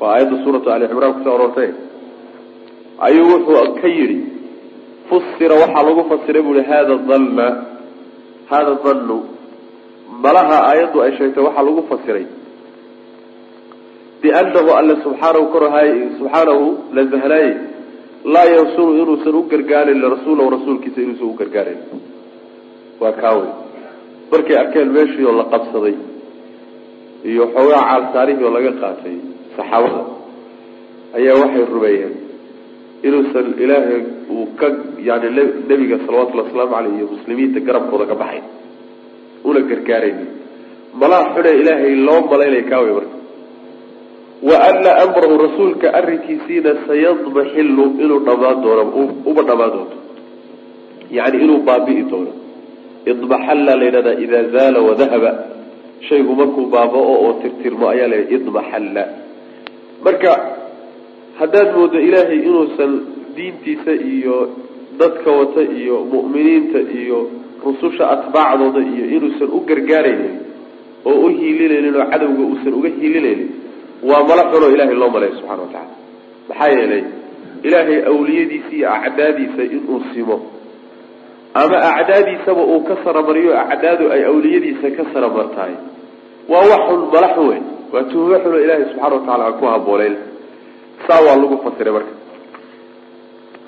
waa 0.00 0.10
aayadda 0.14 0.36
suuratu 0.44 0.68
ali 0.74 0.88
cimraan 0.90 1.12
ku 1.16 1.20
soo 1.24 1.34
aroortay. 1.36 1.70
Ayuu 3.06 3.26
wuxuu 3.32 3.74
ka 3.80 3.88
yidhi 3.98 4.18
fusira 5.08 5.54
waxaa 5.62 5.86
lagu 5.88 6.02
fasiray 6.10 6.42
bu 6.46 6.50
ihi 6.54 6.64
hada 6.70 6.94
danna 7.10 7.46
hada 8.50 8.72
dannu 8.84 9.16
malaha 10.24 10.56
aayaddu 10.70 10.98
ay 11.04 11.12
sheegtay 11.18 11.42
waxaa 11.48 11.66
lagu 11.68 11.82
fasiray 11.90 12.26
biannahu 14.22 14.70
alle 14.80 14.94
subxaanahu 15.04 15.46
korhay 15.54 15.90
subxaanahu 16.18 16.64
la 16.96 17.02
zahlaaye 17.12 17.52
laa 18.34 18.46
yansuru 18.56 18.90
inuusan 19.02 19.34
u 19.40 19.42
gargaarin 19.52 19.98
lirasuulahu 20.04 20.50
rasuulkiisa 20.56 20.98
inuusan 21.04 21.28
u 21.32 21.38
gargaarin 21.40 21.80
waa 23.00 23.12
kaawey 23.22 23.50
markay 24.32 24.56
arkeen 24.62 24.88
meeshii 24.96 25.26
oo 25.30 25.34
la 25.40 25.44
qabsaday 25.54 25.94
iyo 27.30 27.44
xoogaa 27.54 27.82
caalsaarihii 27.90 28.44
oo 28.48 28.52
laga 28.58 28.72
qaatay 28.82 29.16
saxaabada 29.56 30.00
ayaa 31.18 31.36
waxay 31.42 31.64
rumeeyeen 31.74 32.14
inuusan 33.08 33.46
ilaahay 33.64 34.00
uu 34.36 34.46
ka 34.60 34.66
yani 35.08 35.28
nebiga 35.70 35.96
salawatullhi 36.06 36.44
wasalaamu 36.46 36.74
caleyh 36.76 36.94
iyo 36.98 37.06
muslimiinta 37.14 37.60
garabkooda 37.68 38.06
ka 38.10 38.14
baxay 38.22 38.42
una 39.48 39.60
gargaarayni 39.70 40.26
malaha 41.00 41.24
xune 41.34 41.50
ilaahay 41.62 41.94
loo 42.08 42.20
malaynaya 42.32 42.64
kaawey 42.72 42.92
marka 42.98 43.15
wa 44.42 44.56
ana 44.68 44.90
amrahu 45.04 45.34
rasuulka 45.46 45.94
arrinkiisiina 45.98 46.70
sayadmaxilu 46.86 47.84
inuu 48.02 48.20
dhamaan 48.26 48.58
doono 48.62 48.84
uba 49.30 49.42
dhamaan 49.42 49.70
doonto 49.76 49.96
yani 51.10 51.36
inuu 51.44 51.60
baabi'i 51.68 52.02
doono. 52.10 52.32
Idmaxalla 53.06 53.72
la 53.80 53.84
yidhahdaa 53.88 54.16
idaa 54.24 54.44
zaala 54.54 54.78
wadahaba 54.88 55.30
shaygu 56.08 56.32
markuu 56.40 56.66
baaba-o 56.74 57.14
oo 57.24 57.32
tirtirmo 57.42 57.88
ayaa 57.88 58.08
la 58.12 58.18
idmaxalla 58.36 59.02
marka 60.04 60.32
haddaad 61.38 61.68
moodo 61.76 61.98
ilaahay 62.08 62.38
inuusan 62.48 62.92
diintiisa 63.36 63.92
iyo 64.14 64.36
dadka 65.00 65.30
wata 65.38 65.62
iyo 65.80 65.96
mu'miniinta 66.12 66.80
iyo 67.00 67.18
rususha 67.64 68.04
atbaacdooda 68.14 68.80
iyo 68.92 69.04
inuusan 69.16 69.48
u 69.56 69.60
gargaaraynin 69.68 70.34
oo 71.08 71.16
u 71.24 71.28
hiilinaynin 71.38 71.94
oo 72.00 72.06
cadowga 72.12 72.42
uusan 72.50 72.72
uga 72.78 72.88
hiilinaynin 72.98 73.48
waa 74.02 74.22
mala 74.28 74.42
xunoo 74.52 74.70
ilahay 74.74 74.94
loo 74.94 75.08
malaya 75.14 75.32
subxana 75.38 75.62
wa 75.62 75.68
tacala 75.72 75.94
maxaa 76.48 76.68
yeelay 76.76 77.04
ilaahay 77.66 77.98
awliyadiisa 78.10 78.70
iyo 78.76 78.88
acdaadiisa 78.94 79.62
inuu 79.76 80.00
simo. 80.14 80.36
Ama 81.54 81.76
acdaadiisaba 81.98 82.62
uu 82.72 82.80
ka 82.88 82.94
saramariyo 83.04 83.52
acdaadu 83.60 84.04
ay 84.14 84.22
awliyadiisa 84.30 84.90
ka 84.96 85.02
saramartahay. 85.12 85.74
Waa 86.48 86.64
wax 86.70 86.82
xun 86.90 87.00
mala 87.14 87.28
xun 87.34 87.46
weyn. 87.50 87.64
Waa 87.92 88.02
tuhmo 88.12 88.36
xunoo 88.44 88.60
ilaahay 88.64 88.84
subxana 88.92 89.14
wa 89.14 89.20
tacala 89.26 89.44
aan 89.46 89.54
ku 89.60 89.64
habooleyn 89.72 90.14
saa 91.08 91.20
waa 91.26 91.36
lagu 91.40 91.56
fasiray 91.64 91.92
marka. 91.96 92.12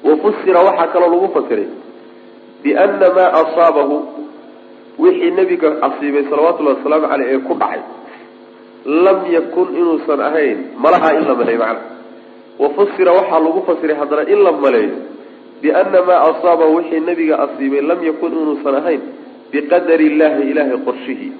Wafusira 0.04 0.60
waxaa 0.68 0.86
kaloo 0.92 1.10
lagu 1.14 1.28
fasiray 1.36 1.68
biana 2.62 3.08
maa 3.16 3.30
asaabahu 3.40 3.96
wixii 4.98 5.30
nebiga 5.38 5.68
asiibay 5.86 6.24
salawatullahi 6.30 6.76
wasalaamu 6.78 7.06
caleyh 7.12 7.28
ee 7.34 7.38
ku 7.48 7.54
dhacay 7.54 7.80
lam 8.88 9.29
yakun 9.29 9.77
inuusan 9.77 10.20
ahayn. 10.20 10.59
Malaha 10.81 11.12
in 11.20 11.24
la 11.29 11.35
maleeyo 11.35 11.61
macna. 11.61 11.81
Wafusira 12.59 13.12
waxaa 13.12 13.40
lagu 13.44 13.62
fasiray 13.68 13.96
haddana 14.01 14.24
in 14.33 14.40
la 14.42 14.53
maleeyo. 14.53 14.96
Biana 15.62 16.03
maa 16.09 16.20
asaabahu 16.31 16.77
wixii 16.77 17.01
nebiga 17.01 17.38
asiibay 17.44 17.83
lam 17.83 18.01
yakun 18.05 18.33
inuusan 18.33 18.74
ahayn 18.81 19.01
biqadari 19.53 20.07
illahi 20.07 20.51
ilaahay 20.51 20.79
qorshihii 20.87 21.33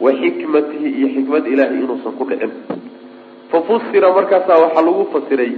wa 0.00 0.12
xikmatihi 0.12 0.88
iyo 0.98 1.08
xikmad 1.14 1.46
ilaahay 1.46 1.78
inuusan 1.84 2.12
ku 2.18 2.24
dhicin. 2.24 2.52
Fafusira 3.50 4.12
markaasaa 4.12 4.62
waxaa 4.64 4.86
lagu 4.88 5.04
fasiray 5.12 5.52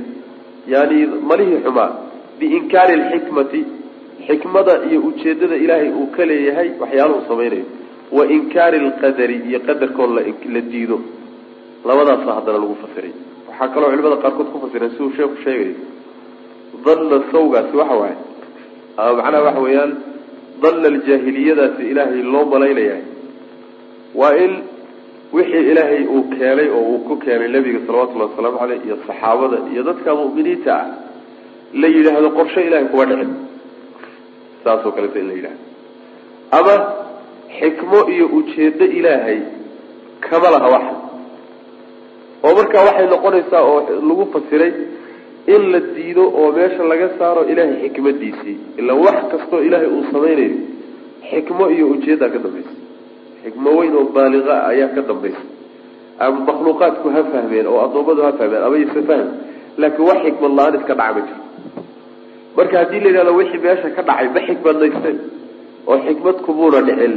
yani 0.67 1.07
malihii 1.31 1.63
xumaa 1.65 1.91
biinkaari 2.41 2.95
alxikmati 3.01 3.61
xikmada 4.27 4.75
iyo 4.91 5.01
ujeedada 5.09 5.57
ilaahay 5.57 5.91
uu 5.93 6.09
ka 6.17 6.27
leeyahay 6.27 6.69
waxyaaluhu 6.81 7.29
samaynayo. 7.29 7.67
Wa 8.13 8.27
inkaari 8.27 8.79
alqadari 8.85 9.37
iyo 9.49 9.61
qadarkoon 9.61 10.15
la 10.55 10.61
diido 10.61 10.99
labadaasa 11.89 12.31
haddana 12.39 12.59
lagu 12.63 12.77
fasiray. 12.83 13.13
Waxaa 13.49 13.69
kaloo 13.75 13.91
culimada 13.93 14.17
qaarkood 14.25 14.49
ku 14.53 14.59
fasireen 14.65 14.91
siduu 14.95 15.13
sheeku 15.17 15.37
sheegay 15.45 15.73
dalla 16.87 17.17
sawgaasi 17.33 17.75
waxa 17.81 17.95
waaye 18.03 18.17
ama 18.97 19.13
macnaha 19.23 19.43
waxa 19.49 19.61
weeyaan 19.67 19.93
dalla 20.63 20.87
aljaahiliyadaasi 20.95 21.83
ilaahay 21.93 22.23
loo 22.35 22.45
malaynayahay 22.53 23.05
waa 24.21 24.35
in 24.45 24.53
wixii 25.37 25.65
ilaahay 25.73 26.03
uu 26.15 26.23
keenay 26.37 26.69
oo 26.77 26.83
uu 26.93 26.99
ku 27.09 27.15
keenay 27.25 27.49
nebiga 27.55 27.81
salawatullahi 27.87 28.31
wasalaamu 28.33 28.59
caleyh 28.63 28.81
iyo 28.87 28.97
saxaabada 29.07 29.59
iyo 29.73 29.83
dadka 29.89 30.11
mu'miniinta 30.21 30.73
ah 30.81 30.87
la 31.83 31.89
yidhaahdo 31.97 32.29
qorshe 32.39 32.61
ilahay 32.69 32.87
kuma 32.93 33.05
dhicin. 33.11 33.31
Saasoo 34.65 34.93
kaleeto 34.97 35.19
in 35.23 35.27
la 35.31 35.35
yidhahdo 35.39 35.63
ama 36.59 36.75
xikmo 37.59 37.99
iyo 38.15 38.27
ujeeddo 38.39 38.85
ilaahay 38.99 39.39
kama 40.27 40.49
laha 40.55 40.69
waxa 40.75 40.95
oo 42.45 42.53
markaa 42.59 42.85
waxay 42.89 43.07
noqonaysaa 43.15 43.63
oo 43.71 43.79
lagu 44.09 44.25
fasiray 44.35 44.73
in 45.55 45.63
la 45.73 45.81
diido 45.95 46.25
oo 46.41 46.49
meesha 46.57 46.83
laga 46.93 47.09
saaro 47.19 47.43
ilaahay 47.53 47.77
xikmadiisii 47.85 48.57
ila 48.81 48.93
wax 49.05 49.19
kastoo 49.33 49.61
ilaahay 49.67 49.89
uu 49.97 50.05
samaynayo 50.13 50.57
xikmo 51.31 51.65
iyo 51.75 51.85
ujeeddaa 51.95 52.29
ka 52.35 52.39
dambaysa. 52.45 52.73
Xikmo 53.45 53.69
weyn 53.79 53.95
oo 54.01 54.05
baaliqa 54.17 54.55
ayaa 54.71 54.89
ka 54.97 55.03
dambaysa. 55.11 55.43
Ama 56.25 56.39
makhluuqaadku 56.49 57.07
ha 57.15 57.21
fahmeen 57.33 57.67
oo 57.73 57.79
addoommadu 57.87 58.23
ha 58.27 58.31
fahmeen 58.39 58.63
ama 58.67 58.77
yse 58.85 59.01
fahm 59.09 59.27
laakiin 59.81 60.07
wax 60.11 60.19
xikmad 60.27 60.53
la'aan 60.59 60.75
iska 60.81 60.95
dhaca 61.01 61.13
ma 61.17 61.21
jiro 61.27 61.39
marka 62.57 62.75
haddii 62.81 63.01
la 63.05 63.09
yidhahdo 63.11 63.33
wixii 63.41 63.61
meesha 63.67 63.89
ka 63.97 64.03
dhacay 64.09 64.29
ma 64.35 64.41
xikmadnaysteen 64.49 65.19
oo 65.91 65.97
xikmad 66.07 66.37
kumuuna 66.47 66.81
dhicin 66.89 67.15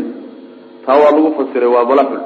taa 0.85 0.97
waa 1.03 1.11
lagu 1.15 1.29
fasiray 1.39 1.69
waa 1.75 1.85
malaxul 1.91 2.21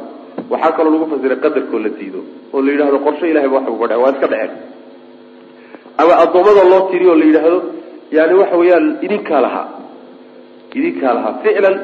waxaa 0.52 0.72
kaloo 0.78 0.92
lagu 0.96 1.06
fasiray 1.14 1.38
qadarkoo 1.46 1.80
la 1.86 1.90
diido 2.00 2.20
oo 2.54 2.60
la 2.66 2.70
yidhahdo 2.74 2.98
qorshe 3.06 3.26
ilahay 3.32 3.50
ba 3.54 3.58
wax 3.60 3.68
uga 3.76 3.86
dhacen 3.88 4.02
waa 4.04 4.12
iska 4.16 4.28
dhaceen. 4.34 4.52
Ama 6.02 6.14
addoommada 6.24 6.64
loo 6.72 6.82
tiriyo 6.92 7.12
oo 7.14 7.20
la 7.22 7.26
yidhaahdo 7.30 7.60
yani 8.18 8.34
waxa 8.42 8.56
weeyaan 8.62 8.86
idinkaa 9.06 9.42
lahaa. 9.46 9.68
Idinkaa 10.80 11.14
lahaa. 11.18 11.34
Ficlan 11.44 11.76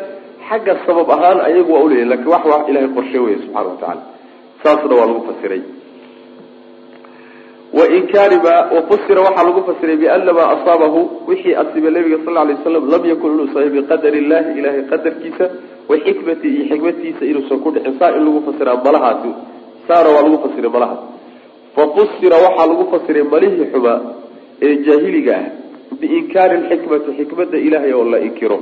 xagga 0.48 0.74
sabab 0.86 1.10
ahaan 1.16 1.40
ayagu 1.48 1.70
waa 1.76 1.84
uleeyahin 1.86 2.10
laakiin 2.12 2.32
wax 2.36 2.44
wa 2.52 2.58
ilahay 2.70 2.90
qorshe 2.98 3.18
weya 3.26 3.38
subxana 3.44 3.70
wa 3.70 3.78
tacala 3.82 4.02
saasna 4.64 4.94
waa 5.00 5.08
lagu 5.10 5.22
fasiray. 5.30 5.62
Wainkaariba 7.74 8.54
wafusira 8.76 9.22
waxaa 9.28 9.44
lagu 9.50 9.62
fasiray 9.70 9.98
bianamaa 10.02 10.48
asaabahu 10.56 11.00
wixii 11.28 11.56
asiba 11.62 11.90
nabiga 11.90 12.18
sal 12.26 12.34
lay 12.34 12.56
waslam 12.56 12.86
lam 12.94 13.04
yakun 13.12 13.30
inuu 13.34 13.48
sahay 13.54 13.70
biqadar 13.76 14.14
illahi 14.22 14.50
ilahay 14.60 14.82
qadarkiisa 14.92 15.46
wa 15.90 15.96
xikmati 16.06 16.48
iyo 16.56 16.64
xikmatiisa 16.72 17.24
inuusan 17.32 17.60
ku 17.64 17.70
dhicin 17.76 17.96
saa 18.00 18.12
in 18.18 18.24
lagu 18.28 18.40
fasiraa 18.48 18.78
malahaasi 18.86 19.32
saana 19.88 20.10
waa 20.16 20.24
lagu 20.28 20.38
fasiray 20.46 20.72
malahaas 20.76 21.02
fafusira 21.76 22.38
waxaa 22.46 22.68
lagu 22.72 22.86
fasiray 22.94 23.24
malihii 23.34 23.68
xumaa 23.74 24.00
ee 24.68 24.74
jaahiliga 24.88 25.34
ah 25.42 25.46
biinkaari 26.02 26.56
lxikmati 26.64 27.10
xikmada 27.20 27.58
ilahay 27.68 27.92
oo 28.00 28.06
la 28.14 28.20
inkiro 28.28 28.58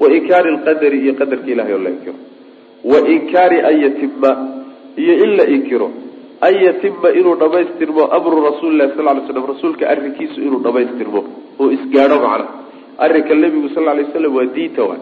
wa 0.00 0.06
inkaari 0.16 0.50
lqadari 0.56 0.98
iyo 1.04 1.12
qadarka 1.20 1.48
ilahay 1.54 1.72
oo 1.76 1.82
la 1.86 1.90
inkiro. 1.96 2.14
Wa 2.90 2.98
inkaari 3.14 3.56
an 3.68 3.74
yatima 3.84 4.30
iyo 5.02 5.14
in 5.24 5.30
la 5.38 5.44
inkiro. 5.54 5.88
An 6.46 6.54
yatima 6.66 7.08
inuu 7.18 7.34
dhamaystirmo 7.42 8.02
amru 8.16 8.36
rasuulilahi 8.48 8.92
sal 8.96 9.06
lay 9.08 9.24
slam 9.28 9.46
rasuulka 9.52 9.84
arrinkiisu 9.92 10.38
inuu 10.46 10.60
dhamaystirmo 10.66 11.20
oo 11.60 11.68
isgaadho 11.76 12.18
macna. 12.24 12.46
Arrinka 13.04 13.34
nebigu 13.42 13.68
sal 13.74 13.84
lay 13.88 14.04
waslam 14.06 14.32
waa 14.38 14.46
diinta 14.56 14.82
wa 14.90 14.96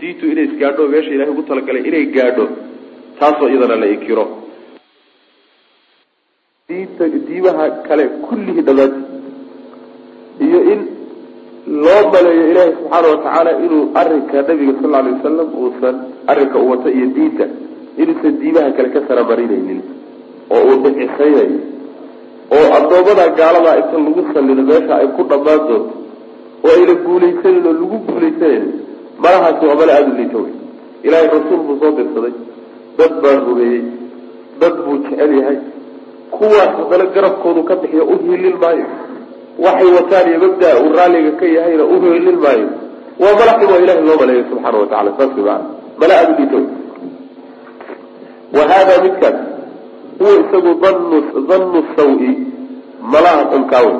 diintu 0.00 0.24
inay 0.32 0.44
isgaadho 0.50 0.82
meesha 0.92 1.10
ilahay 1.16 1.32
ugu 1.34 1.42
talagalay 1.50 1.82
inay 1.90 2.04
gaadho 2.16 2.44
taasoo 3.20 3.48
iyadana 3.52 3.76
la 3.82 3.86
inkiro 3.94 4.24
diinta 6.68 7.04
diimaha 7.28 7.64
kale 7.88 8.04
kullihii 8.26 8.64
dhammaanti 8.68 9.00
iyo 10.46 10.58
in 10.72 10.80
loo 11.84 12.02
maleeyo 12.12 12.44
ilaahay 12.50 12.72
subxaana 12.76 13.08
watacaala 13.14 13.50
inuu 13.64 13.82
arrinka 14.00 14.36
nabiga 14.48 14.72
sal 14.80 14.90
lay 14.94 15.12
wasalam 15.16 15.48
uusan 15.62 15.96
arrinka 16.30 16.58
u 16.64 16.70
wata 16.72 16.88
iyo 16.96 17.06
diinta 17.16 17.44
inuusan 18.02 18.34
diimaha 18.42 18.70
kale 18.76 18.88
ka 18.94 19.00
saramarinaynin 19.08 19.80
oo 20.54 20.62
uu 20.70 20.78
bixisaynayo 20.84 21.58
oo 22.56 22.66
addoommada 22.78 23.24
gaaladaa 23.40 23.76
inta 23.82 23.96
lagu 24.06 24.22
sallido 24.34 24.62
meesha 24.70 24.94
ay 25.00 25.08
ku 25.16 25.22
dhammaan 25.32 25.60
doonto 25.68 25.94
oo 26.66 26.72
ayna 26.76 26.94
guulaysanin 27.06 27.66
oo 27.70 27.74
lagu 27.80 27.96
guulaysanayn 28.06 28.64
malahaasi 29.24 29.64
waa 29.68 29.78
mala 29.80 29.92
aada 29.96 30.10
u 30.12 30.16
liita 30.20 30.38
wey 30.44 30.52
ilaahay 31.06 31.28
rasuul 31.36 31.60
buu 31.66 31.76
soo 31.80 31.92
dirsaday. 31.98 32.34
Dad 32.98 33.12
baa 33.22 33.36
rumeeyey. 33.46 33.82
Dad 34.60 34.74
buu 34.84 34.96
jecel 35.04 35.32
yahay. 35.38 35.58
Kuwaas 36.34 36.72
haddana 36.78 37.04
garabkoodu 37.14 37.62
ka 37.68 37.74
bixiyo 37.80 38.04
u 38.12 38.14
hiilin 38.24 38.56
maayo. 38.62 38.86
Waxay 39.64 39.90
wataan 39.96 40.26
iyo 40.30 40.38
mabdaa 40.44 40.74
uu 40.82 40.92
raalliga 40.98 41.32
ka 41.40 41.46
yahayna 41.56 41.84
u 41.84 41.96
hiilin 42.02 42.38
maayo. 42.44 42.68
Waa 43.22 43.34
mala 43.40 43.52
xum 43.58 43.70
oo 43.74 43.80
ilahay 43.84 44.02
loo 44.08 44.16
maleeyo 44.22 44.44
subxaana 44.50 44.78
wa 44.82 44.86
tacala 44.92 45.10
saas 45.18 45.32
wey 45.36 45.44
maana 45.48 45.64
mala 46.00 46.14
aada 46.20 46.32
liita 46.38 46.56
wey 46.56 46.68
wa 48.56 48.62
hada 48.72 48.94
midkaas 49.04 49.36
huwa 50.18 50.32
isagu 50.42 50.70
danu 50.82 51.18
dhannu 51.48 51.80
sawi 51.96 52.30
malaha 53.12 53.42
xunkaawe 53.52 53.92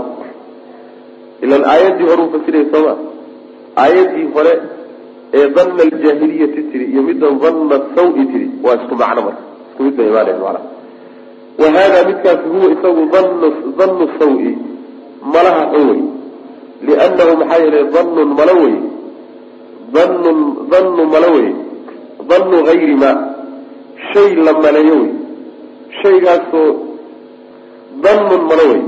ilan 1.44 1.62
aayaddii 1.72 2.08
hore 2.10 2.22
uu 2.24 2.30
fasiraya 2.34 2.66
sooma 2.72 2.94
aayaddii 3.82 4.26
hore 4.34 4.52
ee 5.32 5.46
dhanna 5.56 5.82
aljaahiliyati 5.88 6.62
tiri 6.70 6.84
iyo 6.92 7.02
middan 7.02 7.38
dhanna 7.42 7.76
sawi 7.94 8.26
tiri. 8.32 8.50
Waa 8.64 8.74
isku 8.78 8.94
macno 9.02 9.20
marka. 9.26 9.42
Isku 9.70 9.82
mid 9.82 9.94
bay 9.96 10.06
imaaneen 10.12 10.38
macnaha 10.44 10.68
wa 11.60 11.68
hada 11.76 11.98
midkaasi 12.08 12.46
huwa 12.52 12.68
isagu 12.74 13.02
danu 13.12 13.48
dhannu 13.78 14.04
sawi 14.18 14.58
malaha 15.32 15.62
xun 15.72 15.88
wey 15.90 16.02
liannahu 16.86 17.32
maxaa 17.40 17.62
yeelay 17.62 17.84
dhannun 17.94 18.28
malo 18.38 18.54
wey 18.64 18.76
dhannun 19.94 20.38
dhannu 20.72 21.02
malo 21.14 21.28
wey 21.36 21.48
dhannu 22.30 22.56
hayri 22.68 22.94
ma. 23.02 23.10
Shay 24.12 24.34
la 24.46 24.52
maleeyo 24.52 24.96
wey 25.02 25.12
shaygaasoo 26.02 26.70
dannun 28.04 28.42
malo 28.50 28.64
wey 28.72 28.82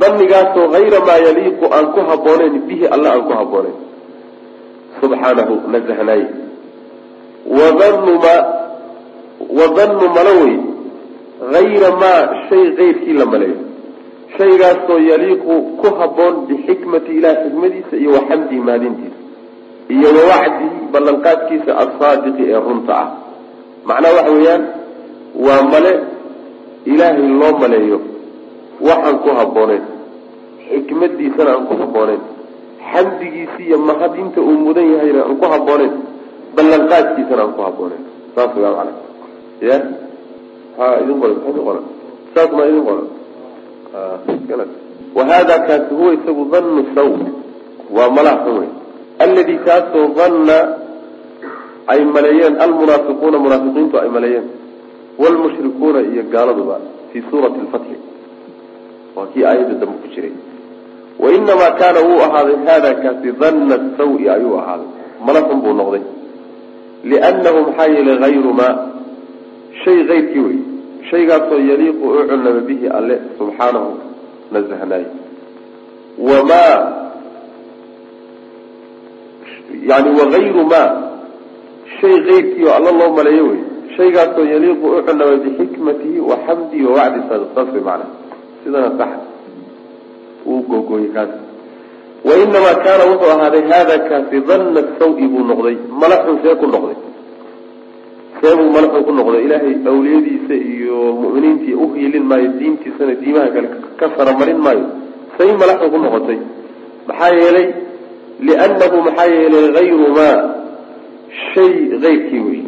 dannigaasoo 0.00 0.68
hayra 0.74 1.00
maa 1.08 1.18
yaliiqu 1.26 1.64
aan 1.76 1.86
ku 1.94 2.00
habbooneyn 2.10 2.54
bihi 2.68 2.86
alla 2.94 3.08
aan 3.14 3.22
ku 3.28 3.32
habbooneyn 3.40 3.76
subxaanahu 5.00 5.54
nasahnaaye 5.74 6.26
wadannu 7.58 8.14
ma 8.24 8.34
wadannu 9.60 10.06
malo 10.16 10.32
wey 10.42 10.56
hayra 11.52 11.90
maa 12.02 12.48
shay 12.48 12.64
kayrkii 12.80 13.12
la 13.20 13.26
maleeyo 13.26 13.58
shaygaasoo 14.38 14.98
yaliiqu 15.10 15.54
ku 15.80 15.94
habboon 16.00 16.34
bixikmati 16.48 17.12
ilaah 17.18 17.36
xikmadiisa 17.44 17.96
iyo 17.96 18.10
waxamdihi 18.12 18.60
mahadintiisa 18.60 19.18
iyo 19.88 20.08
wawacdihi 20.18 20.92
ballanqaadkiisa 20.92 21.78
alsaadiqi 21.84 22.42
ee 22.52 22.60
runta 22.66 22.94
ah. 23.02 23.08
Macnaha 23.88 24.14
waxa 24.16 24.32
weeyaan 24.36 24.64
waa 25.46 25.62
male 25.72 25.92
ilaahay 26.84 27.28
loo 27.40 27.52
maleeyo 27.62 28.00
waxaan 28.88 29.18
ku 29.24 29.28
habbooneyn 29.38 29.84
xikmadiisana 30.68 31.50
aan 31.54 31.66
ku 31.70 31.74
habbooneyn 31.82 32.20
xamdigiisi 32.92 33.62
iyo 33.68 33.78
mahadinta 33.78 34.40
uu 34.40 34.56
mudan 34.66 34.86
yahayna 34.94 35.20
aan 35.26 35.36
ku 35.40 35.46
habbooneyn 35.52 35.94
ballanqaadkiisana 36.56 37.42
aan 37.44 37.52
ku 37.56 37.60
habbooneyn 37.66 38.02
saas 38.34 38.52
waa 38.56 38.70
macana 38.76 38.92
ya? 39.68 39.76
Ha 40.78 40.86
idin 41.02 41.16
qoran 41.20 41.38
idin 41.50 41.62
qoran. 41.68 41.84
Saas 42.34 42.50
ma 42.56 42.62
idin 42.70 42.82
qoran. 42.88 43.06
Wa 45.16 45.22
hada 45.30 45.54
kaasi 45.66 45.94
huwa 45.98 46.10
isagu 46.14 46.42
dhannu 46.52 46.82
saw. 46.94 47.10
Waa 47.96 48.08
malaha 48.16 48.38
xun 48.44 48.56
wey 48.60 48.70
aladi 49.18 49.54
kaasoo 49.66 50.06
danna 50.18 50.58
ay 51.92 52.00
maleeyeen 52.14 52.54
almunaafiquuna 52.64 53.38
munaafiqiintu 53.44 53.94
ay 54.02 54.08
maleeyeen 54.16 54.46
wlmushrikuuna 55.18 56.00
iyo 56.12 56.22
gaaladuba 56.32 56.76
fii 57.12 57.22
suurati 57.30 57.58
lfatxi 57.66 57.96
waa 59.16 59.26
kii 59.32 59.44
aayadda 59.44 59.74
dambe 59.80 59.96
ku 60.02 60.08
jiray 60.14 60.32
wainamaa 61.18 61.70
kaana 61.80 62.00
wuu 62.08 62.20
ahaaday 62.26 62.56
hada 62.66 62.94
kaasi 62.94 63.30
dhanna 63.40 63.76
sawi 63.98 64.28
ayuu 64.28 64.58
ahaaday 64.58 64.86
mala 65.26 65.40
xun 65.48 65.60
buu 65.60 65.72
noqday 65.80 66.02
liannahu 67.04 67.58
maxaa 67.66 67.88
yeelay 67.94 68.18
hayru 68.24 68.52
maa 68.60 68.74
shay 69.84 69.98
kayrkii 70.10 70.40
wey 70.48 70.58
shaygaasoo 71.10 71.60
yaliiqu 71.70 72.04
u 72.08 72.22
cunama 72.30 72.60
bihi 72.70 72.86
alle 72.98 73.16
subxaanahu 73.38 73.90
nasahnaaye 74.52 75.06
wamaa 76.28 76.76
yani 79.90 80.10
wagayru 80.20 80.64
maa 80.74 80.88
shay 82.00 82.16
kayrkii 82.28 82.64
oo 82.66 82.74
alla 82.78 82.90
loo 83.00 83.10
maleeyo 83.16 83.46
wey 83.46 83.60
shaygaasoo 83.96 84.44
yaliiqu 84.54 84.86
u 84.86 85.02
cunama 85.08 85.36
bixikmatihi 85.44 86.20
wa 86.20 86.36
xamdihi 86.46 86.84
wa 86.84 86.92
wacdi 86.92 87.20
saas 87.28 87.68
way 87.74 87.82
macana 87.82 88.06
sidana 88.64 88.90
sax 88.98 89.27
uu 90.52 90.62
googooyey 90.70 91.10
kaas. 91.16 91.32
Wainamaa 92.28 92.76
kaana 92.84 93.04
wuxuu 93.10 93.30
ahaaday 93.34 93.64
hada 93.72 93.96
kaasi 94.08 94.36
dhanna 94.48 94.80
sawi 94.98 95.24
buu 95.32 95.44
noqday 95.50 95.76
mala 96.00 96.16
xun 96.24 96.36
see 96.42 96.54
ku 96.60 96.66
noqday. 96.74 96.96
Seebuu 98.40 98.70
madaxuu 98.76 99.02
ku 99.06 99.12
noqdo 99.18 99.36
ilaahay 99.46 99.74
awliyadiisa 99.90 100.54
iyo 100.72 100.98
mu'miniintii 101.22 101.74
uhiilin 101.84 102.24
maayo 102.30 102.48
diintiisana 102.58 103.14
diimaha 103.20 103.48
kale 103.54 103.68
ka 103.98 104.06
saramarin 104.16 104.60
maayo 104.66 104.86
say 105.38 105.50
madaxuu 105.62 105.90
ku 105.94 105.98
noqotay. 106.04 106.38
Maxaa 107.08 107.32
yeelay? 107.40 107.66
Liannahu 108.46 108.96
maxaa 109.06 109.28
yeelay 109.34 109.66
hayru 109.76 110.06
maa 110.18 110.38
shay 111.54 111.72
keyrkii 112.02 112.42
wey 112.48 112.62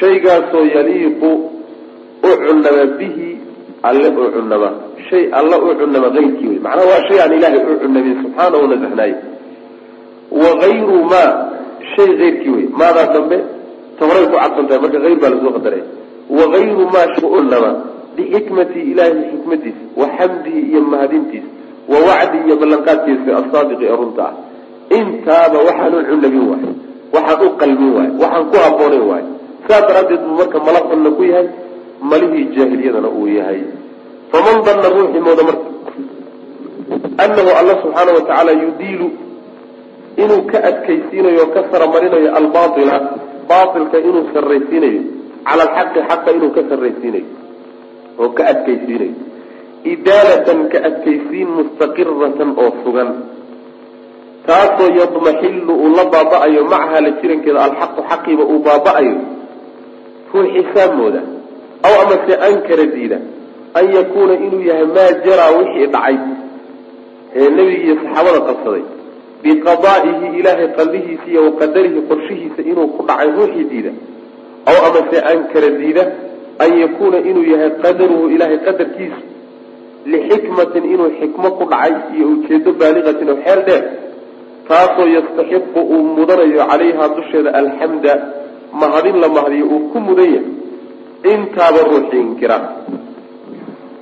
shaygaasoo 0.00 0.64
yaliiqu 0.74 1.30
u 2.28 2.30
cunama 2.46 2.84
bihi 2.98 3.28
alle 3.88 4.08
u 4.08 4.30
cunama 4.34 4.70
shay 5.08 5.24
alla 5.40 5.56
u 5.58 5.74
cunama 5.80 6.08
keyrkii 6.16 6.48
wey 6.52 6.60
macnaha 6.66 6.86
waa 6.92 7.02
shay 7.08 7.18
aan 7.24 7.32
ilaahay 7.38 7.60
u 7.72 7.78
cunamin 7.82 8.14
subxaana 8.22 8.56
u 8.62 8.66
nasaxnaaye 8.72 9.14
wa 10.42 10.50
hayru 10.62 10.98
maa 11.12 11.30
shay 11.94 12.10
keyrkii 12.20 12.54
wey 12.56 12.66
maadaa 12.80 13.12
dambe 13.14 13.38
tahoray 13.98 14.24
ku 14.30 14.36
cadsan 14.42 14.64
tahay 14.68 14.80
marka 14.84 14.98
hayr 15.04 15.18
baa 15.22 15.30
la 15.34 15.38
soo 15.42 15.52
qadaray. 15.56 15.82
Wa 16.36 16.44
hayru 16.54 16.84
maa 16.94 17.06
cunama 17.20 17.70
bixikmati 18.16 18.80
ilaahi 18.90 19.22
xikmadiisa 19.30 19.84
wa 20.00 20.06
xamdihi 20.16 20.60
iyo 20.70 20.80
mahadintiisa 20.92 21.50
wa 21.92 21.98
wacdi 22.08 22.38
iyo 22.46 22.54
ballanqaadkiisa 22.60 23.30
asaadiqi 23.40 23.86
runta. 24.00 24.24
Ah 24.24 24.34
intaaba 24.90 25.58
waxaan 25.64 25.94
u 25.94 26.02
cunamin 26.08 26.44
waayo 26.50 26.70
waxaan 27.12 27.46
u 27.46 27.56
qalmin 27.60 27.90
waayo 27.96 28.12
waxaan 28.20 28.44
ku 28.50 28.56
habboonayn 28.64 29.04
waayo 29.10 29.28
saas 29.68 29.82
daraaddeed 29.88 30.20
buu 30.26 30.36
marka 30.36 30.58
mala 30.60 30.80
ku 31.16 31.22
yahay 31.24 31.48
malihii 32.00 32.44
jaahiliyadana 32.56 33.08
uu 33.08 33.26
yahay. 33.28 33.60
Faman 34.32 34.62
danna 34.66 34.88
ruuxii 34.94 35.20
mooda 35.26 35.42
marka. 35.48 35.66
Annahu 37.24 37.50
alla 37.60 37.74
subxaana 37.82 38.10
wa 38.16 38.20
tacaala 38.26 38.52
yudiilu 38.52 39.06
inuu 40.16 40.42
ka 40.50 40.58
adkaysiinayo 40.70 41.42
o 41.42 41.46
ka 41.54 41.60
saramarinayo 41.70 42.28
albaila 42.38 42.96
baailka 43.48 43.98
inuu 43.98 44.24
sarraysiinayo 44.34 45.02
cala 45.46 45.64
alxaqi 45.64 46.00
xaqa 46.08 46.30
inuu 46.36 46.50
ka 46.56 46.62
sarraysiinayo 46.70 47.26
oo 48.18 48.28
ka 48.36 48.42
adkaysiinayo. 48.52 49.14
Idaalatan 49.84 50.60
ka 50.72 50.78
adkaysiin 50.88 51.48
mustaqiratan 51.56 52.50
oo 52.62 52.70
sugan. 52.84 53.10
Taasoo 54.46 54.90
yadmaxilu 55.00 55.72
uu 55.72 55.90
la 55.96 56.04
baaba-ayo 56.12 56.64
macaha 56.72 57.00
la 57.04 57.10
jirankeeda 57.20 57.60
alxaqu 57.68 58.00
xaqiiba 58.10 58.44
uu 58.44 58.58
baaba-ayo. 58.66 59.16
Ruuxii 60.34 60.66
saamooda 60.74 61.20
aw 61.86 61.94
amase 62.02 62.32
ankara 62.48 62.84
diida. 62.94 63.18
An 63.78 63.84
yakuuna 63.96 64.34
inuu 64.46 64.62
yahay 64.70 64.86
maa 64.96 65.10
jaraa 65.24 65.50
wixii 65.58 65.86
dhacay. 65.94 66.16
Ee 67.36 67.48
nebigi 67.56 67.82
iyo 67.86 67.94
saxaabada 68.02 68.40
qabsaday. 68.48 68.84
Biqadaa'ihi 69.42 70.26
ilaahay 70.40 70.68
qallihiisa 70.78 71.26
iyo 71.32 71.40
waqadarihi 71.48 72.00
qorshihiisa 72.10 72.60
inuu 72.70 72.86
ku 72.96 73.00
dhacay 73.08 73.28
ruuxii 73.36 73.66
diida. 73.72 73.92
Aw 74.70 74.76
amase 74.88 75.16
ankara 75.32 75.70
diida. 75.80 76.04
An 76.64 76.70
yakuuna 76.82 77.18
inuu 77.30 77.44
yahay 77.52 77.70
qadaruhu 77.84 78.24
ilaahay 78.34 78.58
qadarkiisu 78.66 79.20
lixikmatin 80.12 80.84
inuu 80.94 81.10
xikmo 81.20 81.48
ku 81.58 81.64
dhacay 81.72 81.94
iyo 82.16 82.26
ujeedo 82.34 82.70
baaliqatin 82.80 83.28
oo 83.32 83.38
xeel 83.44 83.60
dheer. 83.68 83.84
Taasoo 84.68 85.08
yastaxiqu 85.16 85.80
uu 85.92 86.02
mudanayo 86.16 86.60
calayhaa 86.70 87.08
dusheeda 87.16 87.50
alxamda. 87.60 88.12
Mahadin 88.80 89.16
la 89.22 89.28
mahadiyo 89.36 89.66
uu 89.74 89.80
ku 89.92 89.98
mudan 90.06 90.30
yahay 90.36 90.53
intaaba 91.32 91.80
ruuxii 91.90 92.20
inkira 92.26 92.58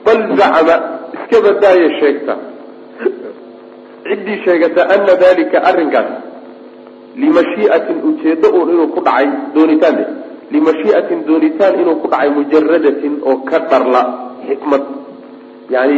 bal 0.04 0.20
zacama 0.38 0.76
iska 1.16 1.37
badaaye 1.44 1.88
sheegta. 2.00 2.35
Ciddii 4.06 4.38
sheegata 4.44 4.82
ana 4.94 5.14
dalika 5.22 5.58
arrinkaas. 5.68 6.11
Limashii'atin 7.22 7.98
ujeedo 8.08 8.48
uun 8.56 8.68
inuu 8.74 8.88
ku 8.94 9.00
dhacay 9.06 9.28
doonitaan 9.54 9.94
de 9.98 10.04
limashii'atin 10.52 11.18
doonitaan 11.28 11.74
inuu 11.80 11.96
ku 12.02 12.06
dhacay 12.12 12.30
mujaradatin 12.38 13.14
oo 13.28 13.37
ka 13.48 13.58
dharla 13.70 14.02
xikmad. 14.48 14.82
Yani 15.74 15.96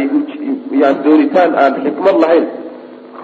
yani 0.81 0.97
doonitaan 1.05 1.51
aan 1.61 1.73
xikmad 1.85 2.15
lahayn. 2.23 2.45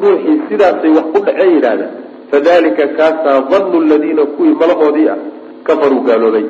Ruuxii 0.02 0.38
sidaasay 0.50 0.92
wax 0.98 1.08
ku 1.14 1.20
dhaceen 1.26 1.52
yidhaahda. 1.56 1.88
Fadalika 2.32 2.84
kaasaa 2.98 3.40
danu 3.52 3.78
ladiina 3.92 4.24
kuwii 4.36 4.56
malahoodii 4.62 5.10
ah 5.14 5.20
kafaruu 5.68 6.02
gaaloobay 6.08 6.46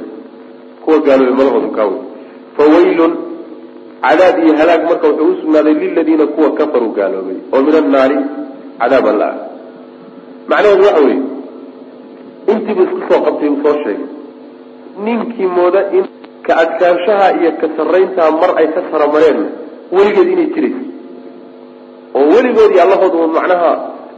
kuwa 0.83 0.97
gaaloobay 1.05 1.35
malahoodu 1.39 1.69
kaawy 1.77 1.97
fawaylun 2.57 3.13
cadaab 4.05 4.35
iyo 4.43 4.53
halaag 4.59 4.81
marka 4.89 5.07
wuxuu 5.07 5.31
usugnaaday 5.33 5.73
liladiina 5.73 6.25
kuwa 6.35 6.49
kafaruu 6.59 6.93
gaaloobay 6.99 7.37
oo 7.53 7.61
min 7.67 7.75
annaari 7.81 8.17
cadaab 8.79 9.05
alla 9.13 9.27
ah. 9.33 9.37
Macnaheedu 10.49 10.83
waxa 10.87 11.01
weeye 11.05 11.21
intiibu 12.51 12.81
isku 12.83 13.01
soo 13.09 13.21
qabtay 13.25 13.49
uu 13.49 13.61
soo 13.63 13.75
sheegay. 13.83 14.09
Ninkii 15.05 15.49
mooda 15.57 15.81
in 15.97 16.05
ka 16.45 16.53
adkaanshaha 16.63 17.27
iyo 17.39 17.51
ka 17.61 17.67
sarrayntaa 17.77 18.31
mar 18.41 18.51
ay 18.57 18.67
ka 18.75 18.81
saramareen 18.91 19.39
weligeed 19.91 20.29
inay 20.33 20.49
jirayso 20.55 20.83
oo 22.15 22.25
weligoodii 22.33 22.81
allahoodu 22.85 23.17
un 23.25 23.31
macnaha 23.37 23.71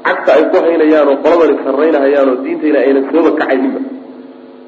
cagta 0.06 0.32
ay 0.38 0.44
ku 0.52 0.58
haynayaan 0.66 1.08
oo 1.12 1.18
qoladani 1.24 1.56
sarraynahayaan 1.66 2.30
oo 2.30 2.40
diintayna 2.46 2.80
aynan 2.86 3.06
sooba 3.12 3.32
kacayninba 3.40 3.80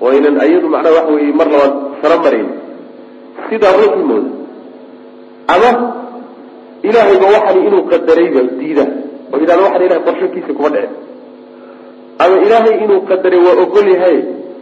oo 0.01 0.09
ayadu 0.45 0.67
macnaha 0.69 0.95
waxa 0.97 1.11
weeye 1.15 1.33
mar 1.39 1.47
labaad 1.53 1.73
sara 2.01 2.15
marayn 2.25 2.47
sidaa 3.49 3.73
ruuxii 3.79 4.07
mooda 4.11 4.29
ama 5.53 5.69
ilaahayba 6.87 7.25
waxani 7.35 7.67
inuu 7.67 7.83
qadarayba 7.91 8.41
diida 8.59 8.85
oo 9.31 9.37
yidhahda 9.41 9.63
waxan 9.65 9.81
ilahay 9.85 10.03
qorshakiisa 10.07 10.53
kuma 10.57 10.69
dhicin. 10.75 10.93
Ama 12.23 12.35
ilaahay 12.45 12.75
inuu 12.85 13.01
qadaray 13.09 13.41
waa 13.47 13.57
ogol 13.63 13.87
yahay 13.93 14.17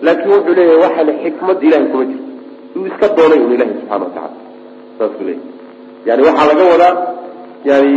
laakiin 0.05 0.31
wuxuu 0.35 0.55
leeyahay 0.57 0.79
waxana 0.85 1.13
xikmad 1.23 1.57
ilahay 1.63 1.85
kuma 1.91 2.03
jirto. 2.09 2.29
Uu 2.75 2.85
iska 2.89 3.07
doonay 3.17 3.39
un 3.45 3.51
ilahay 3.55 3.73
subxana 3.79 4.03
watacala 4.05 4.37
saasuu 4.97 5.25
leeyahy 5.27 5.51
yani 6.07 6.21
waxaa 6.27 6.47
laga 6.51 6.63
wadaa 6.73 6.93
yani 7.69 7.93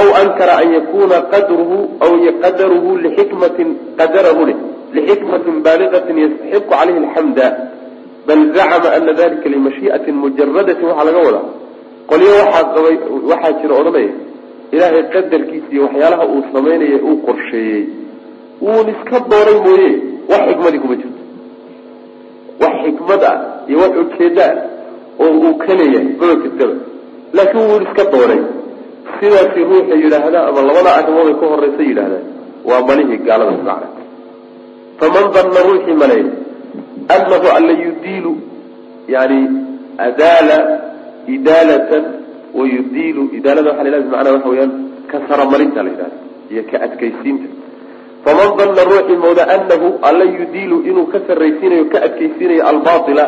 aw 0.00 0.06
ankara 0.22 0.54
an 0.62 0.68
yakuna 0.76 1.16
qadruhu 1.32 1.76
aw 2.04 2.12
qadaruhu 2.42 2.98
lixikmatin 3.04 3.68
qadarahu 3.98 4.46
leh 4.48 4.58
lxikmatin 4.96 5.54
baaligatin 5.66 6.16
yastaxiqu 6.24 6.68
calayhi 6.70 6.98
alxamda 7.04 7.46
bal 8.26 8.40
zacama 8.56 8.88
ana 8.96 9.12
dalika 9.20 9.46
limashii'atin 9.54 10.14
mujaradatin 10.24 10.84
waxaa 10.90 11.06
laga 11.08 11.20
wadaa 11.28 11.46
qolyo 12.10 12.30
waxaa 12.42 12.64
qabay 12.74 12.94
waxaa 13.30 13.52
jira 13.60 13.74
odhanaya 13.80 14.12
ilaahay 14.74 15.02
qadarkiisa 15.14 15.68
iyo 15.74 15.82
waxyaalaha 15.86 16.24
uu 16.34 16.42
samaynaya 16.54 16.98
uu 17.08 17.16
qorsheeyey 17.26 17.82
wuun 18.64 18.86
iska 18.94 19.16
dooray 19.32 19.58
mooye 19.66 19.90
wax 20.30 20.42
xikmadii 20.50 20.80
kuma 20.84 20.96
jirto 21.02 21.22
wax 22.62 22.74
xikmad 22.84 23.22
ah 23.32 23.36
iyo 23.68 23.76
wax 23.84 23.92
ujeeda 24.02 24.46
ah 24.50 25.22
oo 25.24 25.30
uu 25.44 25.54
ka 25.62 25.72
leeyahay 25.78 26.06
maba 26.20 26.34
jirtaba 26.42 26.74
laakiin 27.36 27.64
wuun 27.70 27.82
iska 27.88 28.04
dooray 28.14 28.40
sidaasi 29.18 29.60
ruuxa 29.70 29.94
yidhaahda 30.04 30.38
ama 30.48 30.60
labada 30.68 30.90
arrimood 30.98 31.28
ay 31.32 31.36
ka 31.40 31.46
horeysa 31.52 31.82
yidhahdaan 31.90 32.24
waa 32.68 32.80
malihii 32.88 33.20
gaalada 33.26 33.52
macna 33.68 33.86
faman 35.00 35.26
danna 35.34 35.60
ruuxii 35.68 35.96
maleeya 36.02 36.32
anahu 37.16 37.46
alla 37.56 37.72
yudiilu 37.84 38.32
yani 39.14 39.40
adaala 40.08 40.58
idaalatan 41.36 42.04
wayudiilu 42.58 43.22
idaalada 43.38 43.70
waxa 43.70 43.90
la 43.90 43.98
macnaha 44.00 44.34
waxa 44.36 44.48
weyaan 44.52 44.72
ka 45.10 45.18
saramarinta 45.28 45.82
la 45.82 45.90
yidhahda 45.90 46.16
iyo 46.52 46.62
ka 46.70 46.76
adkaysiinta. 46.86 47.48
Faman 48.24 48.50
danna 48.58 48.82
ruuxii 48.90 49.18
mooda 49.24 49.44
anahu 49.56 49.86
alla 50.08 50.24
yudiilu 50.38 50.76
inuu 50.90 51.06
ka 51.12 51.18
sarraysiinayo 51.26 51.84
ka 51.92 51.98
adkaysiinayo 52.06 52.62
albaila 52.70 53.24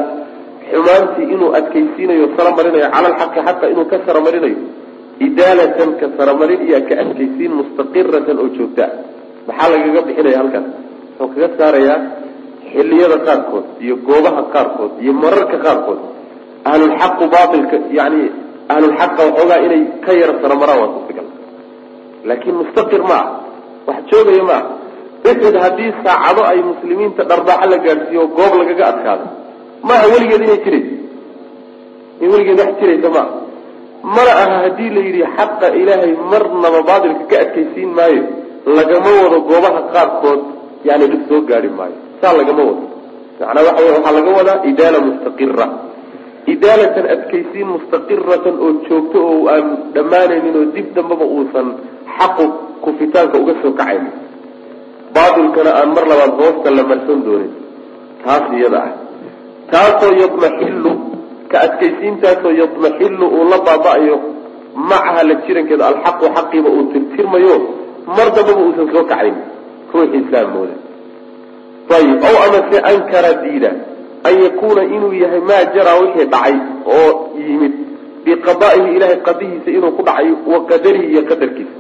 xumaantii 0.71 1.27
inuu 1.35 1.51
adkaysiinayo 1.59 2.25
saramarinayo 2.37 2.87
cala 2.95 3.09
alxaqi 3.13 3.41
xaqa 3.49 3.65
inuu 3.73 3.87
ka 3.93 3.97
saramarinayo 4.07 4.59
idaalatan 5.27 5.91
ka 6.01 6.07
saramarin 6.17 6.61
iyo 6.69 6.79
ka 6.89 6.95
adkaysiin 7.03 7.53
mustaqiratan 7.61 8.37
oo 8.43 8.49
joogta. 8.57 8.85
Maxaa 9.49 9.69
lagaga 9.73 10.01
bixinaya 10.09 10.39
halkaas 10.43 10.67
wuxuu 11.21 11.29
kaga 11.35 11.49
saarayaa 11.59 11.99
xiliyada 12.73 13.17
qaarkood 13.27 13.67
iyo 13.85 13.95
goobaha 14.09 14.43
qaarkood 14.55 14.93
iyo 15.03 15.13
mararka 15.23 15.57
qaarkood. 15.67 16.01
Ahlulxaqu 16.71 17.25
baailka 17.35 17.77
yani 17.99 18.21
ahlulxaqa 18.75 19.21
waxoogaa 19.29 19.61
inay 19.67 19.83
ka 20.05 20.11
yara 20.21 20.35
saramaraan 20.43 20.79
waa 20.83 20.91
suurtagal 20.95 21.27
laakiin 22.29 22.57
mustaqir 22.63 23.03
ma 23.11 23.19
ah 23.23 23.27
wax 23.89 23.99
joogaya 24.11 24.43
ma 24.51 24.57
ah 24.61 24.65
uxud 25.31 25.55
haddii 25.65 25.91
saacado 26.05 26.43
ay 26.51 26.59
muslimiinta 26.71 27.23
dharbaaxo 27.31 27.67
la 27.73 27.79
gaadhsiiyo 27.87 28.21
oo 28.25 28.29
goob 28.39 28.53
lagaga 28.61 28.85
adkaado 28.93 29.27
maaha 29.89 30.05
weligeed 30.13 30.43
inay 30.47 30.59
jirayso 30.65 30.95
in 32.23 32.29
weligeed 32.33 32.59
wax 32.63 32.73
jiraysa 32.81 33.09
maaha 33.17 33.33
mana 34.17 34.33
aha 34.43 34.57
haddii 34.65 34.91
la 34.97 35.01
yidhi 35.07 35.23
xaqa 35.37 35.67
ilaahay 35.81 36.13
marnaba 36.33 36.81
baatilka 36.91 37.25
ka 37.31 37.37
adkaysiin 37.45 37.91
maayo 37.99 38.23
lagama 38.79 39.11
wado 39.23 39.39
goobaha 39.51 39.81
qaarkood 39.95 40.41
yani 40.85 41.05
dhib 41.11 41.23
soo 41.29 41.41
gaari 41.49 41.69
maayo. 41.69 41.97
Saa 42.21 42.37
lagama 42.37 42.63
wado. 42.65 42.85
Wey 43.41 43.91
waxaa 43.97 44.13
laga 44.17 44.31
wadaa 44.39 44.59
idaala 44.71 44.99
mustaqira 45.09 45.67
idaalatan 46.47 47.07
adkaysiin 47.15 47.69
mustaqiratan 47.77 48.55
oo 48.65 48.73
joogto 48.89 49.19
oo 49.31 49.49
aan 49.55 49.67
dhammaanaynin 49.95 50.57
oo 50.57 50.67
dib 50.75 50.95
dambaba 50.97 51.25
uusan 51.25 51.69
xaqu 52.19 52.45
kufitaanka 52.85 53.37
uga 53.39 53.55
soo 53.63 53.73
kacaynin. 53.73 54.15
Baatilkana 55.15 55.71
aan 55.81 55.91
mar 55.97 56.05
labaad 56.11 56.33
hoosta 56.41 56.69
la 56.77 56.83
marsan 56.91 57.21
doonin. 57.27 57.53
Taas 58.25 58.47
iyada 58.57 58.79
ah. 58.89 58.93
Taasoo 59.71 60.13
yadmaxilu 60.23 60.93
ka 61.51 61.57
adkaysiintaasoo 61.67 62.55
yadmaxilu 62.63 63.27
uu 63.37 63.45
la 63.53 63.59
baaba-ayo 63.67 64.17
macaha 64.77 65.23
la 65.29 65.35
jirankeeda 65.45 65.85
alxaqu 65.93 66.25
xaqiiba 66.37 66.69
uu 66.77 66.85
tirtirmayo 66.93 67.55
mar 68.17 68.29
dambaba 68.37 68.61
uusan 68.65 68.89
soo 68.93 69.05
kacayn 69.11 69.37
ruuxiisaa 69.93 70.47
mooda. 70.55 70.75
Ayib 71.97 72.23
ow 72.29 72.37
amase 72.47 72.77
ankara 72.93 73.31
diida 73.43 73.71
an 74.29 74.35
yakuuna 74.45 74.83
inuu 74.95 75.13
yahay 75.23 75.41
maa 75.51 75.65
jaraa 75.75 75.97
wixii 76.03 76.27
dhacay 76.35 76.55
oo 76.97 77.11
yimid 77.49 77.75
biqadaa'ihi 78.25 78.91
ilahay 78.97 79.19
qadihiisa 79.29 79.69
inuu 79.77 79.93
ku 79.99 80.03
dhacay 80.09 80.29
wa 80.53 80.59
qadarihi 80.71 81.07
iyo 81.13 81.23
qadarkiisa. 81.31 81.77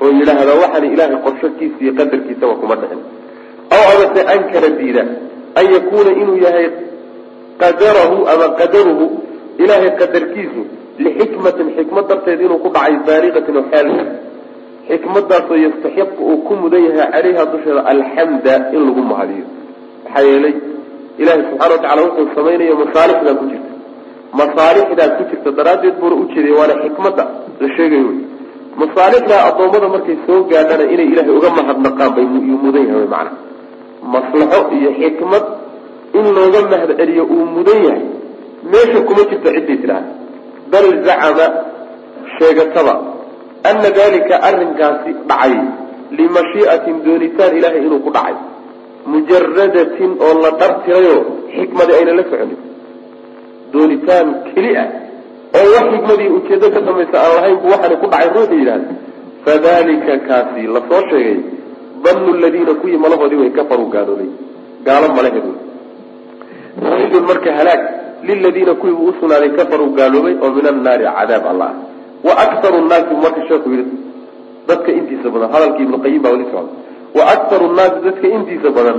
Oo 0.00 0.08
yidhaahda 0.18 0.52
waxaana 0.62 0.86
ilaahay 0.94 1.18
qorshakiisa 1.26 1.78
iyo 1.84 1.92
qadarkiisaba 2.00 2.54
kuma 2.60 2.74
dhicin. 2.80 3.00
Aw 3.74 3.82
amase 3.92 4.20
ankara 4.34 4.68
diida 4.80 5.02
an 5.58 5.64
yakuuna 5.76 6.10
inuu 6.22 6.38
yahay 6.46 6.66
qadarahu 7.62 8.16
ama 8.32 8.46
qadaruhu 8.60 9.04
ilaahay 9.62 9.90
qadarkiisu 10.00 10.62
lixikmatin 11.04 11.68
xikmad 11.76 12.04
darteed 12.10 12.40
inuu 12.46 12.58
ku 12.64 12.68
dhacay 12.76 12.94
baaliqatin 13.08 13.56
oo 13.60 13.64
xeelka 13.72 14.04
xikmadaasoo 14.88 15.58
yastaxiqu 15.66 16.20
uu 16.30 16.38
ku 16.46 16.52
mudan 16.62 16.82
yahay 16.88 17.08
caleyha 17.14 17.42
dusheeda 17.52 17.80
alxamda 17.92 18.54
in 18.74 18.80
lagu 18.88 19.02
mahadiyo. 19.12 19.44
Maxaa 20.04 20.24
yeelay 20.30 20.54
ilaahay 21.20 21.42
subxana 21.50 21.72
wa 21.74 21.78
tacala 21.82 22.00
wuxuu 22.06 22.28
samaynayo 22.36 22.74
masaalixdaa 22.82 23.34
ku 23.40 23.44
jirta. 23.52 23.70
Masaalixdaa 24.40 25.08
ku 25.16 25.22
jirta 25.30 25.48
daraaddeed 25.58 25.94
buuna 26.00 26.16
ujeeday 26.22 26.54
waana 26.58 26.74
xikmadda 26.82 27.24
la 27.60 27.68
sheegayo 27.76 28.06
wy 28.10 28.18
masaalixdaa 28.82 29.40
addoommada 29.48 29.88
markay 29.94 30.16
soo 30.26 30.40
gaadhana 30.50 30.84
inay 30.94 31.08
ilaahay 31.12 31.34
uga 31.38 31.50
mahadnaqaan 31.58 32.10
bay 32.16 32.26
mudan 32.64 32.84
yahay 32.90 33.06
macana 33.14 33.30
maslaxo 34.14 34.60
iyo 34.78 34.90
xikmad 35.00 35.44
in 36.18 36.26
looga 36.36 36.60
mahad 36.72 36.90
celiyo 36.98 37.22
uu 37.34 37.44
mudan 37.56 37.78
yahay 37.86 38.04
meesha 38.72 39.00
kuma 39.08 39.22
jirto 39.30 39.48
ciddii 39.56 39.78
tidhaahda 39.82 40.10
bal 40.72 40.86
zacama 41.06 41.46
sheegataba 42.36 42.94
ana 43.70 43.88
dalika 44.00 44.34
arrinkaasi 44.48 45.10
dhacay 45.30 45.54
limashii'atin 46.18 46.96
doonitaan 47.06 47.52
ilaahay 47.58 47.82
inuu 47.88 48.00
ku 48.06 48.10
dhacay 48.16 48.36
mujaradatin 49.14 50.10
oo 50.26 50.34
la 50.44 50.50
dhartirayo 50.60 51.16
xikmadi 51.56 51.92
ayna 51.98 52.12
la 52.18 52.24
soconin 52.30 52.60
doonitaan 53.72 54.26
keli 54.50 54.72
ah 54.82 54.88
oo 55.58 55.66
wax 55.74 55.84
xikmadii 55.94 56.30
ujeedo 56.38 56.66
ka 56.74 56.80
samaysa 56.88 57.16
aan 57.24 57.32
lahayn 57.38 57.56
bu 57.62 57.66
waxaana 57.74 57.96
ku 58.02 58.06
dhacay 58.12 58.28
ruuxu 58.36 58.56
yidhahda 58.60 58.94
fadalika 59.44 60.14
kaasi 60.28 60.62
la 60.74 60.80
soo 60.88 61.02
sheegay 61.10 61.38
danu 62.04 62.30
ladiina 62.44 62.72
kuwii 62.80 62.98
malahoodii 63.04 63.40
way 63.42 63.50
kafaruu 63.58 63.88
gaaloobay 63.94 64.30
gaalo 64.86 65.06
malaheed 65.18 65.46
waidun 66.86 67.24
marka 67.30 67.50
halaag 67.58 67.82
liladiina 68.28 68.74
kuwii 68.80 68.96
buu 68.98 69.08
usugnaaday 69.12 69.50
kafaruu 69.58 69.90
gaaloobay 69.98 70.34
oo 70.44 70.50
min 70.56 70.66
annaari 70.72 71.04
cadaab 71.18 71.44
allah 71.52 71.70
wa 72.26 72.34
aktaru 72.44 72.78
nnaasi 72.84 73.14
marka 73.24 73.40
sheeku 73.48 73.68
yidhi 73.70 73.96
dadka 74.68 74.90
intiisa 74.98 75.30
badan 75.34 75.48
hadalkii 75.54 75.84
ibnu 75.86 75.98
qayim 76.04 76.22
baa 76.22 76.32
weli 76.34 76.46
socda 76.52 76.72
wa 77.18 77.24
aktaru 77.34 77.68
nnaasi 77.72 77.98
dadka 78.06 78.26
intiisa 78.36 78.70
badan 78.78 78.98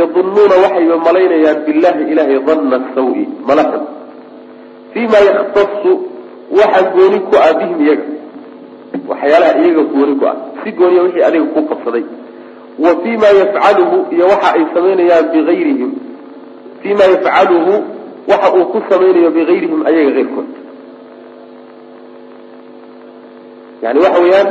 yadunnuuna 0.00 0.56
waxayba 0.64 0.96
malaynayaan 1.08 1.64
billahi 1.66 2.02
ilahay 2.12 2.38
danna 2.48 2.78
sawi 2.94 3.24
malaxun 3.48 3.84
fii 4.92 5.06
ma 5.14 5.20
yakhtasu 5.28 5.92
waxa 6.60 6.82
gooni 6.94 7.18
ku 7.28 7.36
ah 7.36 7.52
bihim 7.60 7.78
iyaga. 7.84 8.06
Waxyaalaha 9.08 9.52
iyaga 9.62 9.82
gooni 9.92 10.14
ku 10.20 10.24
ah. 10.26 10.36
Si 10.64 10.72
gooniya 10.72 11.02
wixii 11.02 11.24
adiga 11.28 11.46
ku 11.54 11.60
qabsaday. 11.70 12.04
Wa 12.78 12.90
fii 13.02 13.16
ma 13.22 13.28
yafcaluhu 13.40 13.96
iyo 14.14 14.24
waxa 14.32 14.48
ay 14.56 14.64
samaynayaan 14.74 15.26
biayrihim 15.32 15.90
fii 16.82 16.94
yafcaluhu 17.12 17.74
waxa 18.28 18.48
uu 18.56 18.64
ku 18.72 18.78
samaynayo 18.88 19.30
biayrihim 19.30 19.80
ayaga 19.88 20.10
keyrkood 20.16 20.48
yani 23.84 23.98
waxa 24.04 24.20
weeyaan 24.24 24.48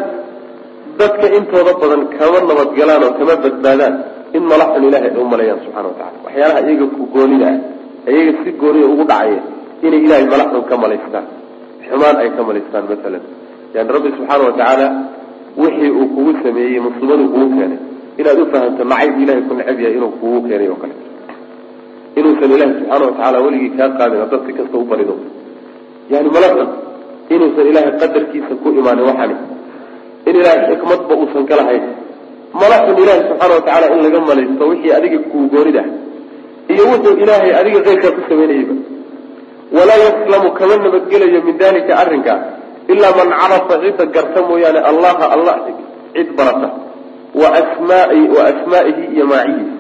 dadka 1.00 1.26
intooda 1.38 1.72
badan 1.82 2.02
kama 2.18 2.38
nabadgalaan 2.50 3.02
oo 3.08 3.14
kama 3.20 3.34
badbaadaan 3.44 3.94
in 4.38 4.44
malaxun 4.52 4.84
ilahay 4.90 5.10
ay 5.12 5.18
u 5.24 5.26
maleeyaan 5.34 5.60
subxana 5.66 5.88
watacala 5.92 6.18
waxyaalaha 6.26 6.60
iyaga 6.70 6.86
ku 6.98 7.04
goonida 7.16 7.48
ah 8.08 8.12
iyaga 8.16 8.32
si 8.44 8.50
gooniya 8.62 8.86
ugu 8.94 9.04
dhacaya 9.12 9.40
inay 9.86 10.00
ilahay 10.06 10.26
malaxun 10.34 10.64
ka 10.70 10.76
malaystaan 10.84 11.26
xumaan 11.88 12.16
ay 12.24 12.30
ka 12.38 12.42
malaystaan 12.50 12.84
maalan 12.90 13.24
yani 13.76 13.90
rabbi 13.96 14.10
subxaana 14.18 14.44
watacaala 14.50 14.88
wixii 15.62 15.92
uu 16.00 16.08
kugu 16.16 16.32
sameeyey 16.44 16.80
musiibaduu 16.86 17.28
kugu 17.34 17.48
keenay. 17.58 17.80
Inaad 18.22 18.40
ufahamto 18.44 18.84
nacayb 18.92 19.16
ilahay 19.24 19.42
ku 19.50 19.54
necab 19.58 19.78
yahay 19.84 19.96
inuu 20.00 20.12
kugu 20.22 20.40
keenay 20.48 20.68
oo 20.74 20.78
kale. 20.82 20.96
Inuusan 22.20 22.50
ilahi 22.56 22.72
subxaana 22.78 23.04
watacaala 23.06 23.38
weligii 23.46 23.72
kaa 23.78 23.90
qaadin 24.00 24.20
haddaad 24.24 24.42
si 24.48 24.54
kasta 24.58 24.78
u 24.78 24.86
barido. 24.92 25.16
Yani 26.14 26.30
malaxun 26.36 26.70
inuusan 27.34 27.68
ilaahay 27.72 27.94
qadarkiisa 28.02 28.54
ku 28.62 28.68
imaanin 28.80 29.06
waxani. 29.10 29.36
In 30.28 30.36
ilaahay 30.40 30.64
xikmadba 30.72 31.14
uusan 31.22 31.44
ka 31.50 31.56
lahayn. 31.60 31.84
Malaxun 32.54 32.96
ilaahay 33.04 33.24
subxaana 33.30 33.54
watacaala 33.60 33.86
in 33.94 34.00
laga 34.06 34.20
malaysto 34.30 34.64
wixii 34.72 34.92
adiga 34.98 35.20
kuu 35.32 35.46
goonid 35.54 35.78
ah 35.82 35.88
iyo 36.72 36.84
wuxuu 36.92 37.16
ilaahay 37.24 37.52
adiga 37.60 37.80
keyrkaa 37.88 38.12
ku 38.16 38.22
samaynayeyba 38.30 38.76
walaa 39.78 40.00
yaslamu 40.08 40.48
kama 40.58 40.76
nabadgelayo 40.84 41.40
min 41.48 41.56
dalika 41.58 41.94
arrinka 42.02 42.34
ilaa 42.94 43.14
man 43.20 43.30
carafa 43.40 43.76
cidda 43.84 44.06
garta 44.16 44.40
mooyaane 44.50 44.80
allaha 44.92 45.26
allah 45.36 45.56
cid 46.16 46.30
barata. 46.38 46.70
Wa 47.42 47.48
asmaai 47.62 48.22
wa 48.36 48.42
asmaa'ihi 48.52 49.04
iyo 49.16 49.26
maacihiisa 49.32 49.78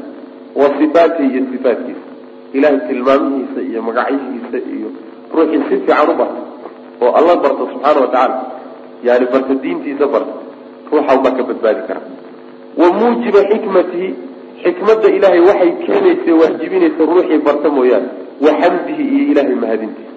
wa 0.60 0.68
sifaatihi 0.80 1.30
iyo 1.34 1.44
sifaatkiisa 1.52 2.06
ilahay 2.54 2.80
tilmaamihiisa 2.90 3.60
iyo 3.70 3.80
magacyihiisa 3.88 4.58
iyo 4.76 4.90
ruuxii 5.36 5.64
si 5.70 5.76
fiican 5.82 6.10
u 6.12 6.16
barta 6.20 6.42
oo 7.04 7.12
alla 7.20 7.34
barta 7.44 7.64
subxaana 7.72 8.00
wa 8.04 8.08
tacaala 8.14 8.36
yani 9.08 9.26
barta 9.34 9.54
diintiisa 9.64 10.06
barta 10.14 10.34
ruuxan 10.92 11.18
baa 11.24 11.34
ka 11.38 11.44
badbaadi 11.50 11.82
kara. 11.88 12.02
Wa 12.80 12.88
muujiba 13.00 13.40
xikmatihi 13.52 14.08
xikmadda 14.64 15.08
ilaahay 15.18 15.42
waxay 15.50 15.72
keenaysa 15.86 16.32
waajibinaysa 16.42 17.02
ruuxii 17.12 17.40
barta 17.48 17.68
mooyaane 17.78 18.10
wa 18.46 18.52
xamdihi 18.62 19.04
iyo 19.16 19.24
ilaahay 19.32 19.56
mahadintiisa 19.64 20.14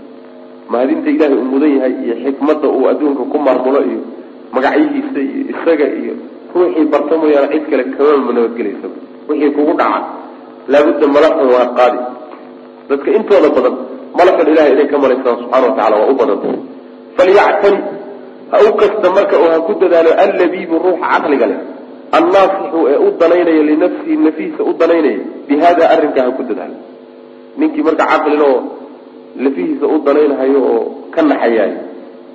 mahadinta 0.72 1.08
ilaahay 1.14 1.36
uu 1.40 1.48
mudan 1.52 1.72
yahay 1.76 1.94
iyo 2.04 2.14
xikmadda 2.24 2.66
uu 2.76 2.84
adduunka 2.92 3.22
ku 3.32 3.36
maamulo 3.46 3.80
iyo 3.90 4.00
magacyihiisa 4.54 5.18
iyo 5.28 5.42
isaga 5.52 5.86
iyo 6.00 6.14
ruuxii 6.54 6.86
barta 6.92 7.14
mooyaane 7.20 7.48
cid 7.54 7.64
kale 7.70 7.84
kama 7.96 8.32
nabadgelaysa 8.36 8.86
wixii 9.28 9.50
kugu 9.56 9.72
dhaca. 9.80 10.00
Laabudda 10.72 11.06
malaxun 11.14 11.48
waa 11.54 11.68
qaadi. 11.78 11.98
Dadka 12.88 13.08
intooda 13.18 13.48
badan 13.56 13.74
malaxun 14.18 14.52
ilahay 14.52 14.72
inay 14.74 14.86
ka 14.92 14.98
malaysaan 14.98 15.36
subxana 15.42 15.94
wa 15.94 16.00
waa 16.02 16.10
u 16.12 16.14
badanta 16.20 16.48
falyactani 17.16 17.80
ha 18.52 18.56
u 18.68 18.72
kasta 18.80 19.08
marka 19.16 19.36
oo 19.42 19.50
ha 19.54 19.58
ku 19.66 19.72
dadaalo 19.82 20.10
allabiibu 20.24 20.74
ruuxa 20.86 21.06
caqliga 21.12 21.46
leh 21.52 21.60
annaasixu 22.18 22.78
ee 22.92 22.98
u 23.06 23.10
danaynaya 23.20 23.62
linafsihi 23.70 24.16
nafihiisa 24.26 24.62
u 24.70 24.72
danaynaya 24.80 25.20
bi 25.48 25.54
hada 25.64 25.84
ha 25.88 26.30
ku 26.38 26.42
dadaalo. 26.50 26.76
Ninkii 27.58 27.82
marka 27.82 28.04
caqlile 28.12 28.44
oo 28.52 28.60
lafihiisa 29.44 29.86
u 29.86 29.98
danaynhayo 30.06 30.60
oo 30.72 30.82
ka 31.14 31.22
naxayaay 31.22 31.72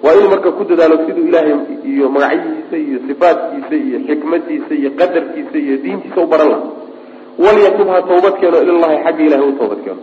waa 0.03 0.13
inuu 0.17 0.29
marka 0.29 0.51
ku 0.51 0.63
dadaalo 0.63 0.97
siduu 1.05 1.27
ilaahay 1.27 1.55
iyo 1.91 2.09
magacyihiisa 2.09 2.75
iyo 2.77 2.99
sifaatkiisa 3.07 3.75
iyo 3.75 3.97
xikmadiisa 4.07 4.73
iyo 4.79 4.89
qadarkiisa 4.99 5.57
iyo 5.57 5.75
diintiisa 5.83 6.21
u 6.21 6.27
baran 6.27 6.49
laha 6.53 6.67
walyatub 7.45 7.87
ha 7.87 8.01
toobad 8.09 8.35
keeno 8.39 8.57
ilallahi 8.63 9.03
xagga 9.03 9.23
ilahay 9.27 9.47
u 9.49 9.57
toobad 9.59 9.79
keeno 9.85 10.01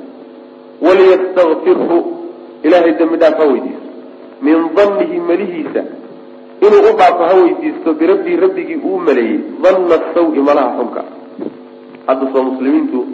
waliyastakfirhu 0.86 1.96
ilaahay 2.62 2.92
dembi 2.98 3.16
dhaaf 3.22 3.38
ha 3.38 3.44
weydiisto 3.52 3.88
min 4.42 4.56
dannihi 4.76 5.20
malihiisa 5.30 5.82
inuu 6.66 6.82
u 6.90 6.96
dhaafo 7.00 7.22
ha 7.30 7.34
weydiisto 7.42 7.94
birabbii 8.00 8.36
rabbigii 8.44 8.80
uu 8.88 8.98
maleeyey 9.08 9.40
danna 9.62 9.96
sawi 10.14 10.40
malaha 10.48 10.76
xunka 10.78 11.02
hadda 12.06 12.32
soo 12.32 12.42
muslimiintu 12.50 13.06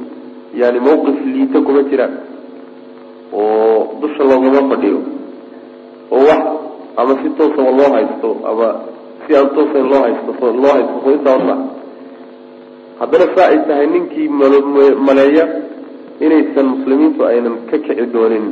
yani 0.55 0.81
mawqif 0.81 1.19
liita 1.35 1.61
kuma 1.61 1.83
jiraan 1.91 2.15
oo 3.33 3.79
dusha 4.01 4.25
loogama 4.31 4.69
fadhiyo 4.71 5.01
oo 6.11 6.25
wax 6.29 6.45
ama 6.97 7.19
si 7.23 7.31
toosaba 7.39 7.71
loo 7.71 7.91
haysto 7.97 8.37
ama 8.51 8.69
si 9.27 9.37
aan 9.37 9.49
toosayn 9.57 9.89
loo 9.93 10.03
haysto 10.03 10.53
loo 10.63 10.73
haysto 10.77 10.97
soo 11.05 11.13
intaa 11.13 11.59
haddana 13.01 13.27
saa 13.37 13.49
ay 13.53 13.59
tahay 13.69 13.87
ninkii 13.87 14.29
maleeya 15.07 15.68
inaysan 16.25 16.67
muslimiintu 16.75 17.21
aynan 17.31 17.55
ka 17.71 17.77
kici 17.85 18.05
doonin 18.15 18.47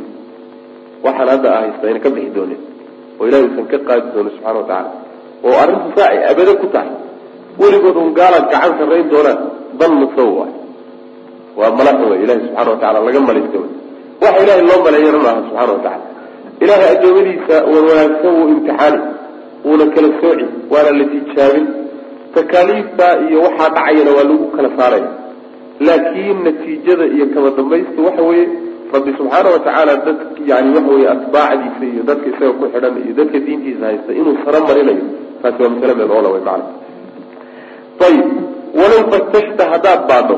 waxaan 1.05 1.29
hadda 1.33 1.49
a 1.55 1.59
haysta 1.63 1.85
aynan 1.89 2.03
ka 2.07 2.11
bixi 2.15 2.31
doonin 2.37 2.61
oo 3.19 3.25
ilahi 3.29 3.45
usan 3.51 3.67
ka 3.73 3.79
qaadi 3.89 4.07
doonin 4.15 4.33
subxana 4.37 4.59
watacala 4.61 4.91
oo 5.47 5.55
arrintu 5.63 5.89
saa 5.97 6.09
ay 6.15 6.19
abado 6.31 6.53
ku 6.63 6.67
tahay. 6.75 6.93
Weligood 7.61 7.97
un 8.03 8.11
gaalaad 8.19 8.45
gacan 8.53 8.73
sarrayn 8.79 9.09
doonaan 9.13 9.39
dan 9.81 9.91
musaw 10.01 10.29
waay. 10.39 10.53
Waa 11.59 11.71
malaxa 11.79 12.05
wey 12.11 12.19
ilahi 12.25 12.41
subxana 12.47 12.71
watacala 12.75 12.99
laga 13.07 13.21
malaysto 13.29 13.61
waxa 14.23 14.41
ilahay 14.45 14.63
loo 14.69 14.79
maleeyana 14.87 15.19
maaha 15.27 15.41
subxana 15.49 15.73
watacala 15.77 16.05
ilahay 16.65 16.89
addoomadiisa 16.95 17.57
wan 17.73 17.83
wanaagsan 17.91 18.33
wuu 18.39 18.49
imtixaani 18.55 18.99
wuuna 19.67 19.85
kala 19.95 20.09
sooci 20.21 20.45
waana 20.73 20.91
la 21.01 21.05
tijaabin. 21.13 21.67
Takaaliifta 22.37 23.07
iyo 23.29 23.39
waxaa 23.47 23.69
dhacayana 23.77 24.11
waa 24.17 24.27
lagu 24.31 24.47
kala 24.57 24.69
saaraya 24.79 25.09
laakiin 25.81 26.39
natiijada 26.45 27.05
iyo 27.07 27.27
kaba 27.35 27.51
dambaysta 27.51 28.03
waxa 28.03 28.23
weeye 28.23 28.47
rabbi 28.95 29.11
subxaana 29.19 29.49
watacaala 29.51 29.97
dad 30.07 30.19
yani 30.47 30.69
waxa 30.77 30.91
weye 30.95 31.09
atbaacdiisa 31.09 31.85
iyo 31.93 32.03
dadka 32.11 32.27
isaga 32.33 32.53
ku 32.53 32.65
xidhan 32.73 32.95
iyo 33.05 33.13
dadka 33.21 33.39
diintiisa 33.39 33.85
haysta 33.87 34.13
inuu 34.13 34.37
saro 34.45 34.59
marinayo 34.69 35.05
taasi 35.43 35.63
waa 35.63 35.73
masale 35.75 35.95
meel 35.95 36.11
oola 36.17 36.29
wey 36.35 36.43
macana 36.49 36.65
ayib 38.07 38.27
walow 38.79 39.03
fatashta 39.13 39.63
haddaad 39.73 40.01
baadho 40.11 40.37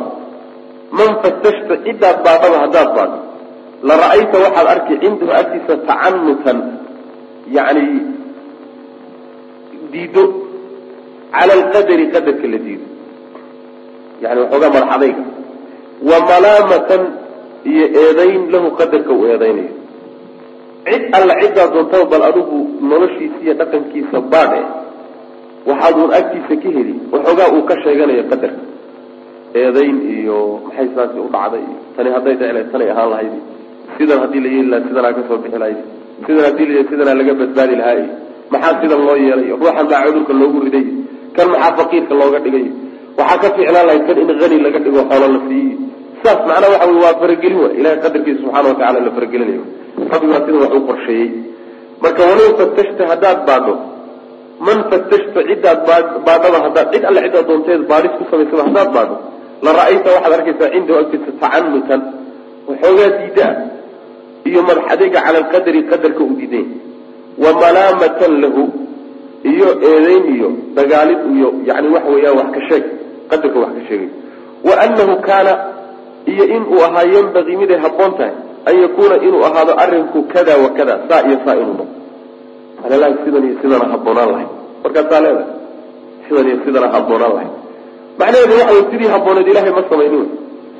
man 0.98 1.10
fatashta 1.22 1.74
ciddaad 1.86 2.16
baadhaba 2.26 2.56
haddaad 2.64 2.90
baadho 2.98 3.18
la 3.88 3.94
ra'ayta 4.04 4.36
waxaad 4.44 4.66
arki 4.74 4.94
cindahu 5.02 5.32
agtiisa 5.40 5.74
tacanutan 5.90 6.58
yani 7.56 7.84
diido 9.92 10.24
cala 11.34 11.52
alqadari 11.58 12.06
qadarka 12.14 12.46
la 12.54 12.58
diido 12.66 12.86
yani 14.22 14.40
waxoogaa 14.40 14.74
madax 14.76 15.16
wa 16.02 16.18
malaamatan 16.30 17.02
iyo 17.66 17.86
eedayn 18.02 18.50
lahu 18.52 18.70
qadarka 18.78 19.12
uu 19.12 19.26
eedaynayo. 19.26 19.74
Cid 20.86 21.02
alla 21.12 21.34
ciddaa 21.42 21.68
doontaba 21.74 22.04
bal 22.12 22.22
adigu 22.30 22.58
noloshiisa 22.90 23.38
iyo 23.42 23.54
dhaqankiisa 23.60 24.20
baadhe 24.32 24.62
waxaad 25.68 25.94
uun 25.98 26.12
agtiisa 26.18 26.54
ka 26.62 26.68
heli 26.76 26.94
waxoogaa 27.12 27.50
uu 27.54 27.62
ka 27.70 27.74
sheeganayo 27.82 28.24
qadarka 28.30 28.62
eedayn 29.54 29.96
iyo 30.16 30.38
maxay 30.64 30.88
saasi 30.94 31.18
u 31.26 31.28
dhacday? 31.34 31.66
Tani 31.96 32.10
hadday 32.14 32.34
dhecla 32.40 32.64
tanay 32.72 32.90
ahaan 32.94 33.10
lahayd. 33.10 33.34
Sidan 33.98 34.18
haddii 34.22 34.40
la 34.44 34.48
yeeli 34.54 34.70
laha 34.70 34.82
sidanaa 34.88 35.12
ka 35.18 35.22
soo 35.28 35.38
bixi 35.42 35.58
lahayd. 35.58 35.78
Sidan 36.26 36.44
haddii 36.48 36.66
la 36.78 36.82
sidanaa 36.90 37.18
laga 37.20 37.34
badbaadi 37.40 37.74
lahaa 37.80 38.06
maxaa 38.52 38.80
sidan 38.82 39.00
loo 39.06 39.16
yeelay? 39.16 39.48
Ruuxan 39.50 39.86
baa 39.90 40.04
cudurka 40.06 40.32
loogu 40.42 40.58
riday. 40.66 40.86
Kan 41.36 41.46
maxaa 41.52 41.76
faqiirka 41.78 42.14
looga 42.20 42.38
dhigay 42.44 42.66
waxaa 43.18 43.38
ka 43.42 43.48
ficlaan 43.56 43.84
lahayd 43.88 44.02
kan 44.08 44.16
in 44.22 44.28
hani 44.42 44.56
laga 44.66 44.78
dhigo 44.84 45.00
xoolo 45.10 45.26
la 45.34 45.40
siiye 45.48 45.74
saas 46.22 46.40
macnaa 46.48 46.70
waxa 46.74 46.86
wey 46.90 46.98
waa 47.04 47.14
faragelin 47.22 47.58
wa 47.64 47.68
ilahay 47.78 47.98
qadarkiisa 48.04 48.40
subxana 48.42 48.66
watacala 48.70 48.98
la 49.06 49.10
faragelinayo 49.16 49.62
rabbiguna 50.12 50.38
sida 50.46 50.58
wax 50.64 50.72
u 50.78 50.80
qorsheeyey. 50.88 51.28
Marka 52.02 52.22
walow 52.30 52.50
fatashta 52.60 53.02
haddaad 53.10 53.38
baadho 53.48 53.74
man 54.66 54.78
fatashta 54.90 55.40
ciddaad 55.50 55.78
baadhaba 56.26 56.58
haddaad 56.66 56.86
cid 56.94 57.02
alle 57.10 57.20
ciddaad 57.26 57.46
doonteed 57.50 57.82
baadhis 57.92 58.12
ku 58.18 58.24
samaysaba 58.30 58.62
haddaad 58.68 58.90
baadho 58.96 59.16
la 59.64 59.70
ra'ayta 59.78 60.08
waxaad 60.16 60.32
arkaysaa 60.38 60.70
cindahu 60.74 60.96
agtiisa 61.02 61.30
tacanutan 61.42 62.00
waxoogaa 62.68 63.10
diida 63.18 63.46
ah 63.50 63.54
iyo 64.48 64.60
madax 64.68 64.84
adeyga 64.94 65.18
cala 65.26 65.38
alqadari 65.42 65.80
qadarka 65.90 66.22
uu 66.26 66.36
diiday 66.40 66.64
wa 67.44 67.50
malaamatan 67.62 68.32
lahu 68.44 68.62
iyo 69.52 69.68
eedeyn 69.90 70.24
iyo 70.34 70.48
dagaalid 70.78 71.20
iyo 71.34 71.48
yani 71.68 71.88
waxa 71.94 72.10
weeyaan 72.14 72.36
wax 72.40 72.48
ka 72.56 72.60
sheeg 72.68 72.84
qadarka 73.30 73.58
wax 73.62 73.70
ka 73.76 73.82
sheegay. 73.88 74.10
Wa 74.66 74.74
anahu 74.84 75.14
kaana 75.28 75.52
iyo 76.32 76.44
in 76.56 76.62
uu 76.72 76.80
ahaa 76.86 77.04
yanbagii 77.14 77.56
miday 77.62 77.78
habboon 77.84 78.12
tahay 78.18 78.34
an 78.68 78.74
yakuuna 78.82 79.16
inuu 79.26 79.42
ahaado 79.48 79.72
arinku 79.84 80.18
kada 80.32 80.54
wa 80.62 80.68
kada 80.78 80.94
saa 81.08 81.22
iyo 81.28 81.36
saa 81.44 81.56
inuu 81.62 81.76
noqo 81.80 81.94
alalahi 82.84 83.14
sidan 83.24 83.42
iyo 83.48 83.56
sidana 83.62 83.84
habboonaan 83.94 84.28
lahay 84.32 84.48
markaasaa 84.84 85.20
leedahay 85.24 85.46
sidan 86.28 86.46
iyo 86.50 86.58
sidana 86.66 86.88
habboonaan 86.94 87.32
lahay 87.36 87.50
macnaheedu 88.20 88.54
waxa 88.60 88.72
way 88.76 88.84
sidii 88.92 89.10
habbooneed 89.14 89.48
ilahay 89.52 89.72
ma 89.78 89.82
samaynin 89.90 90.26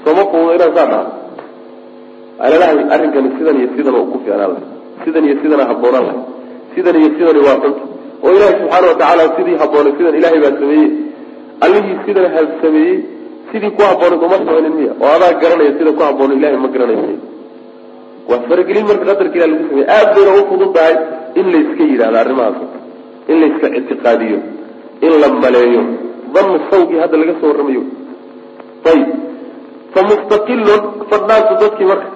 sooma 0.05 0.23
fuudo 0.31 0.51
inaan 0.59 0.73
saa 0.77 0.87
dhaha 0.93 1.03
alalahay 2.45 2.79
arrinkani 2.95 3.29
sidan 3.39 3.57
iyo 3.61 3.69
sidan 3.77 3.95
ku 4.13 4.17
fiicnaan 4.23 4.51
lahay 4.55 4.65
sidan 5.05 5.23
iyo 5.29 5.37
sidana 5.43 5.65
habboonaan 5.71 6.05
lahay 6.09 6.23
sidan 6.75 6.95
iyo 7.01 7.09
sidani 7.19 7.41
waa 7.47 7.59
cunta 7.63 7.83
oo 8.25 8.31
ilaahay 8.37 8.57
subxaana 8.61 8.87
watacaala 8.91 9.25
sidii 9.39 9.57
habboonay 9.63 9.93
sidan 9.99 10.15
ilahay 10.21 10.39
baa 10.45 10.55
sameeyey 10.61 10.89
allihii 11.65 11.97
sidan 12.07 12.27
ha 12.35 12.41
sameeyey 12.63 12.97
sidii 13.51 13.73
ku 13.77 13.83
habboonayd 13.89 14.23
uma 14.27 14.39
samaynin 14.47 14.75
miya. 14.79 14.93
Oo 15.03 15.11
adaa 15.17 15.33
garanaya 15.43 15.73
sida 15.79 15.91
ku 15.99 16.03
habboona 16.09 16.35
ilahay 16.39 16.59
ma 16.65 16.69
garanayo 16.75 17.03
miya 17.09 17.21
waa 18.31 18.41
faragelin 18.49 18.85
marka 18.91 19.05
qadarka 19.11 19.37
ilah 19.39 19.49
lagu 19.53 19.65
sameeye 19.71 19.87
aad 19.97 20.09
bayna 20.17 20.33
u 20.41 20.43
fudud 20.51 20.71
tahay 20.77 20.95
in 21.41 21.47
layska 21.55 21.83
yidhahdo 21.93 22.19
arrimahaas 22.23 22.59
in 23.31 23.37
layska 23.43 23.67
ictiqaadiyo 23.79 24.39
in 25.07 25.13
la 25.23 25.29
maleeyo. 25.45 25.83
Danu 26.35 26.55
sawgii 26.71 26.99
hadda 27.03 27.17
laga 27.23 27.35
soo 27.41 27.49
warramayo 27.51 27.83
ayib 28.91 29.09
fa 29.95 30.01
mustaqilun 30.11 30.83
fadnaasu 31.11 31.53
dadkii 31.63 31.89
marka 31.93 32.09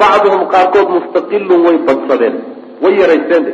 bacduhum 0.00 0.42
qaarkood 0.54 0.88
mustaqilun 0.96 1.60
way 1.66 1.76
badsadeen 1.88 2.34
way 2.82 2.92
yaraysteen 3.00 3.44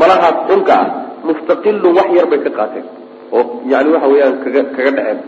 malahaas 0.00 0.36
xunka 0.48 0.74
ah 0.82 0.86
mustaqilun 1.28 1.92
wax 1.98 2.08
yar 2.18 2.26
bay 2.32 2.40
ka 2.46 2.50
qaateen 2.58 2.86
oo 3.36 3.42
yani 3.72 3.88
waxa 3.94 4.08
weeyaan 4.12 4.34
kaga 4.44 4.62
kaga 4.76 4.90
dhaceen. 4.96 5.18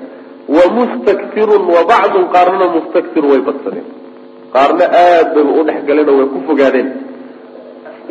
Wa 0.54 0.64
mustakirun 0.76 1.64
wa 1.74 1.80
bacdun 1.90 2.24
qaarnana 2.34 2.66
mustakir 2.76 3.24
way 3.30 3.40
badsadeen. 3.48 3.86
Qaarna 4.54 4.84
aad 5.04 5.28
bayba 5.34 5.52
u 5.60 5.62
dhex 5.68 5.78
galeen 5.88 6.08
oo 6.12 6.16
way 6.20 6.28
ku 6.32 6.38
fogaadeen. 6.48 6.88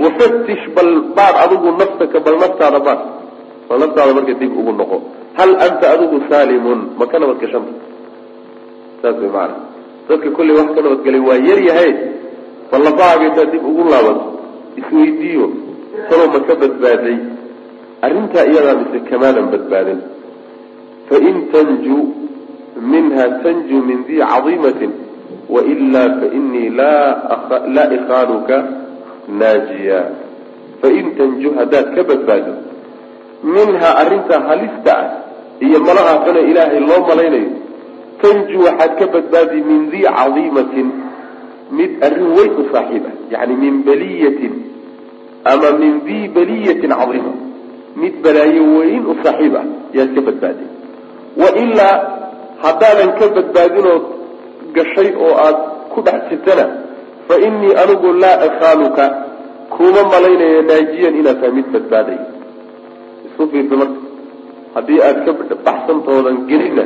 Wafatish 0.04 0.64
bal 0.76 0.92
baad 1.18 1.36
adigu 1.44 1.68
naftaka 1.80 2.18
bal 2.26 2.36
naftaada 2.44 2.80
baad. 2.88 3.02
Bal 3.70 3.78
naftaada 3.84 4.12
marka 4.18 4.34
dib 4.42 4.52
ugu 4.60 4.72
noqo. 4.80 4.98
Hal 5.38 5.52
anta 5.66 5.86
adigu 5.96 6.18
saalimun 6.30 6.80
ma 6.98 7.06
ka 7.12 7.18
nabadgashanta 7.22 7.74
saas 9.02 9.16
way 9.22 9.32
maana 9.36 9.56
dadka 10.10 10.30
kolley 10.38 10.54
wax 10.60 10.68
ka 10.76 10.82
nabadgelay 10.86 11.22
waa 11.28 11.38
yar 11.48 11.60
yahay 11.70 11.92
bal 12.72 12.82
lafahaaga 12.88 13.24
intaad 13.30 13.50
dib 13.54 13.64
ugu 13.70 13.84
laabato 13.92 14.24
isweydiiyo 14.80 15.46
talow 16.10 16.28
ma 16.34 16.40
ka 16.48 16.54
badbaaday 16.62 17.18
arrintaa 18.06 18.46
iyadaa 18.52 18.76
mise 18.82 19.00
kamaadan 19.10 19.48
badbaadin. 19.54 20.00
Fain 21.10 21.38
tanju 21.54 21.98
minha 22.92 23.26
tanju 23.44 23.78
min 23.90 24.00
dii 24.08 24.22
cadiimatin 24.34 24.92
wailaa 25.54 26.10
fainii 26.20 26.70
laa 26.80 27.88
ikaanuka 27.98 28.58
naajiya. 29.40 30.00
Fain 30.82 31.16
tanju 31.18 31.50
haddaad 31.60 31.88
ka 31.96 32.04
badbaado 32.12 32.54
minhaa 33.44 33.96
arrintaa 34.02 34.42
halista 34.50 34.94
ah 35.04 35.08
iyo 35.66 35.80
malaha 35.88 36.14
xune 36.26 36.42
ilaahay 36.52 36.80
loo 36.90 37.02
malaynayo 37.08 37.52
tanju 38.22 38.58
waxaad 38.66 38.92
ka 39.00 39.06
badbaadi 39.16 39.60
min 39.70 39.82
dii 39.92 40.08
cadiimatin 40.18 40.88
mid 41.80 41.92
arrin 42.08 42.30
weyn 42.38 42.54
u 42.62 42.64
saaxiib 42.74 43.06
ah 43.10 43.16
yani 43.34 43.56
min 43.64 43.84
baliyatin 43.88 44.54
ama 45.54 45.72
min 45.82 45.94
dii 46.08 46.28
baliyatin 46.38 46.96
cadiima 47.00 47.34
mid 48.02 48.14
balaayo 48.24 48.64
weyn 48.78 49.04
u 49.12 49.16
saaxiib 49.24 49.56
ah 49.62 49.66
yaad 49.98 50.10
ka 50.16 50.22
badbaadi 50.28 50.66
wailaa 51.42 51.96
haddaadan 52.66 53.10
ka 53.20 53.26
badbaadinood 53.36 54.04
gashay 54.76 55.10
oo 55.26 55.34
aad 55.46 55.58
ku 55.94 56.02
dhex 56.06 56.22
jirtana 56.30 56.66
fa 57.28 57.36
inii 57.48 57.74
anigu 57.84 58.14
laa 58.24 58.38
akhaaluka 58.48 59.06
kuma 59.76 60.02
malaynayo 60.14 60.62
naajiyan 60.70 61.16
inaad 61.20 61.38
tahay 61.42 61.54
mid 61.60 61.68
badbaaday. 61.76 62.20
Isku 63.28 63.44
fiirsa 63.52 63.76
marka 63.82 64.00
haddii 64.76 65.02
aad 65.08 65.18
ka 65.26 65.32
baxsantoodan 65.66 66.38
gelinna 66.50 66.86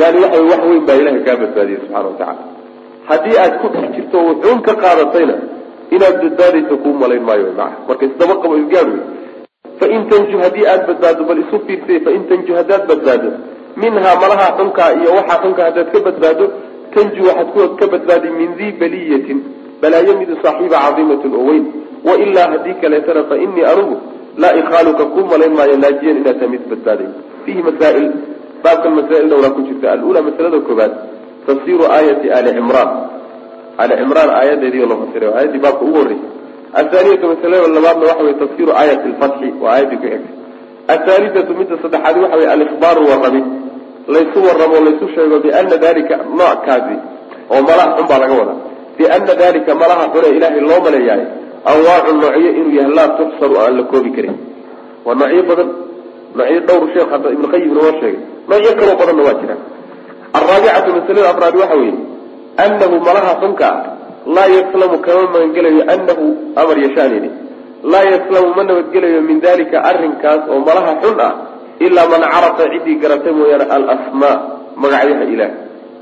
yani 0.00 0.18
waxa 0.24 0.42
wax 0.50 0.62
weyn 0.70 0.84
baa 0.88 0.98
ilahay 1.02 1.22
kaa 1.26 1.36
badbaadiyay 1.42 1.80
subxana 1.82 2.08
watacaala 2.08 2.42
haddii 3.10 3.36
aad 3.44 3.54
ku 3.62 3.66
dhex 3.74 3.86
jirto 3.96 4.18
wuxuun 4.28 4.60
ka 4.66 4.72
qaadatayna 4.82 5.36
inaad 5.96 6.16
badbaadaysa 6.22 6.74
kuu 6.82 6.94
malayn 7.02 7.24
maayo 7.28 7.52
maa 7.60 7.72
marka 7.88 8.04
isdaba 8.10 8.34
qabo 8.42 8.54
isgaad 8.62 8.88
wey 8.94 9.02
fain 9.80 10.02
tanju 10.10 10.36
haddii 10.44 10.66
aad 10.72 10.82
badbaado 10.88 11.24
bal 11.30 11.38
isu 11.44 11.60
fiirsay 11.66 11.98
fain 12.06 12.22
tanju 12.30 12.52
haddaad 12.60 12.82
badbaado 12.90 13.30
minhaa 13.82 14.16
malaha 14.22 14.48
xunkaa 14.58 14.90
iyo 15.00 15.10
waxaa 15.18 15.42
xunka 15.44 15.62
haddaad 15.68 15.88
ka 15.94 16.00
badbaado 16.06 16.44
tanju 16.94 17.22
waxaad 17.28 17.76
ka 17.80 17.86
badbaadi 17.92 18.28
min 18.40 18.50
dii 18.58 18.72
baliyatin 18.80 19.38
balaayo 19.82 20.12
midu 20.20 20.34
saaxiiba 20.42 20.78
cadiimatin 20.86 21.34
oo 21.38 21.44
weyn 21.50 21.64
wailaa 22.08 22.48
haddii 22.54 22.76
kaleetana 22.82 23.22
fa 23.30 23.36
inii 23.44 23.64
anugu 23.72 23.96
laa 24.42 24.52
ikaaluka 24.62 25.04
kuu 25.14 25.24
malayn 25.32 25.54
maayo 25.58 25.76
naajiyan 25.84 26.16
inaad 26.22 26.36
tahay 26.40 26.50
mid 26.54 26.64
badbaaday 26.72 27.08
fiihi 27.44 27.62
masaail 27.68 28.06
baabkan 28.64 28.92
masaa'il 28.98 29.28
dhowraa 29.32 29.54
ku 29.56 29.62
jirta 29.68 29.92
alula 29.94 30.22
masalada 30.28 30.60
koobaad 30.68 30.92
tafsiru 31.46 31.84
aayati 31.96 32.32
ali 32.38 32.50
cimraan 32.58 32.90
ali 33.82 33.94
cimraan 34.00 34.30
aayadeedii 34.40 34.86
la 34.92 34.96
fasiray 35.02 35.30
aayaddii 35.36 35.62
baabka 35.66 35.84
ugu 35.88 35.98
horreysay 35.98 36.39
athaaniyatu 36.74 37.26
masalada 37.32 37.68
labaadna 37.68 38.04
waxa 38.10 38.22
wey 38.24 38.34
tafsiru 38.42 38.72
aayati 38.80 39.08
lfatxi 39.14 39.48
waa 39.62 39.72
aayaddii 39.74 39.96
ku 39.96 40.06
xigtay 40.06 40.22
athaalithatu 40.94 41.52
midda 41.60 41.74
saddexaad 41.82 42.16
waxa 42.22 42.36
wey 42.40 42.48
alikhbaaru 42.54 43.02
warrami 43.10 43.42
laysu 44.14 44.38
warramo 44.48 44.76
laysu 44.86 45.06
sheego 45.14 45.38
biana 45.44 45.76
dalika 45.86 46.14
noockaasi 46.38 46.96
oo 47.52 47.60
malaha 47.68 47.90
xun 47.96 48.06
baa 48.10 48.18
laga 48.22 48.34
wadaa 48.40 48.58
biana 48.98 49.34
dalika 49.42 49.70
malaha 49.82 50.04
xune 50.14 50.28
ilaahay 50.36 50.60
loo 50.70 50.80
maleeyahay 50.86 51.26
anwaacu 51.70 52.10
noocyo 52.22 52.50
inuu 52.58 52.74
yahay 52.78 52.92
laa 52.98 53.08
tuxsaru 53.18 53.54
aan 53.62 53.74
la 53.78 53.82
koobi 53.92 54.10
karin 54.16 54.36
waa 55.06 55.14
noocyo 55.20 55.42
badan 55.50 55.68
noocyo 56.36 56.60
dhowr 56.68 56.86
sheekh 56.94 57.10
hadda 57.14 57.28
ibn 57.36 57.44
qayim 57.52 57.70
noo 57.78 57.90
sheegay 58.00 58.16
noocyo 58.48 58.72
kaloo 58.80 58.96
badanna 59.00 59.22
waa 59.28 59.36
jiraan 59.40 59.60
alraabicatu 60.38 60.88
masalada 60.96 61.28
afraad 61.32 61.54
waxa 61.62 61.76
weeye 61.82 61.98
anahu 62.64 62.96
malaha 63.08 63.32
xunka 63.42 63.66
ah 63.74 63.80
laa 64.26 64.48
yaslamu 64.56 64.96
kama 65.06 65.22
magangelayo 65.34 65.82
anahu 65.94 66.24
amar 66.62 66.76
yashaanini 66.86 67.30
laa 67.92 68.04
yaslamu 68.14 68.48
ma 68.56 68.62
nabadgelayo 68.68 69.20
min 69.28 69.40
dalika 69.46 69.78
arrinkaas 69.90 70.42
oo 70.52 70.60
malaha 70.68 70.92
xun 71.02 71.20
ah 71.28 71.32
ilaa 71.86 72.08
man 72.12 72.22
carafa 72.32 72.64
ciddii 72.72 72.96
garatay 73.02 73.32
mooyaane 73.38 73.66
alasmaa 73.76 74.36
magacyaha 74.82 75.24
ilaah 75.34 75.50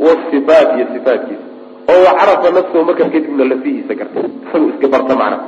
wasifaat 0.06 0.68
iyo 0.78 0.86
sifaatkiisa. 0.94 1.44
Oo 1.90 2.00
wacarafa 2.06 2.48
nafsahu 2.56 2.82
markaa 2.88 3.08
kadibna 3.14 3.44
lafihiisa 3.52 3.92
garta 4.00 4.18
isagu 4.20 4.66
iska 4.72 4.86
barta 4.94 5.14
macna. 5.20 5.38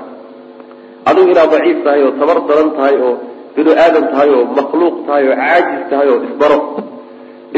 Adigu 1.09 1.29
inaad 1.33 1.51
daciif 1.55 1.79
tahay 1.85 2.01
oo 2.07 2.12
tabar 2.21 2.39
daran 2.49 2.71
tahay 2.79 2.97
oo 3.07 3.12
binu 3.57 3.71
aadam 3.85 4.05
tahay 4.12 4.31
oo 4.37 4.45
makhluuq 4.59 4.97
tahay 5.07 5.25
oo 5.31 5.37
caajis 5.43 5.83
tahay 5.91 6.09
oo 6.12 6.18
isbaro 6.29 6.59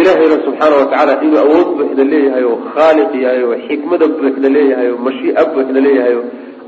ilaahayna 0.00 0.36
subxaana 0.46 0.74
watacaala 0.80 1.12
inuu 1.26 1.40
awood 1.44 1.68
buuxda 1.78 2.04
leeyahay 2.12 2.44
oo 2.50 2.56
khaaliq 2.74 3.10
yahay 3.24 3.42
oo 3.48 3.56
xikmada 3.68 4.06
buuxda 4.18 4.48
leeyahay 4.56 4.88
oo 4.92 4.98
mashii'a 5.08 5.42
buuxda 5.54 5.80
leeyahay 5.86 6.14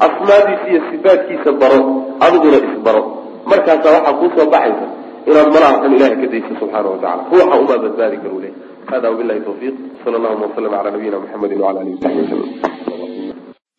asmaadiisa 0.06 0.66
iyo 0.72 0.80
sifaatkiisa 0.90 1.50
baro 1.62 1.80
adiguna 2.26 2.58
isbaro 2.68 3.02
markaasaa 3.50 3.92
waxaa 3.96 4.14
kuusoo 4.20 4.46
baxaysa 4.54 4.86
inaad 5.28 5.48
malaha 5.56 5.76
kan 5.82 5.92
ilahay 5.96 6.16
ka 6.22 6.26
dayso 6.32 6.52
subxaana 6.60 6.88
watacala 6.94 7.22
ruuxa 7.32 7.56
umaa 7.62 7.78
badbaadi 7.84 8.16
karu 8.24 8.38
leh. 8.44 8.52
Hada 8.90 9.06
wabilahi 9.10 9.40
tawfiiq. 9.48 9.74
Sala 10.04 10.16
allahuma 10.18 10.46
wasalam 10.48 10.72
calaa 10.76 10.90
nabiyina 10.94 11.18
muxamedi 11.22 11.54
wala 11.64 11.78
alihi 11.82 11.94
wasaxbi 11.96 12.20
wasalam 12.22 12.48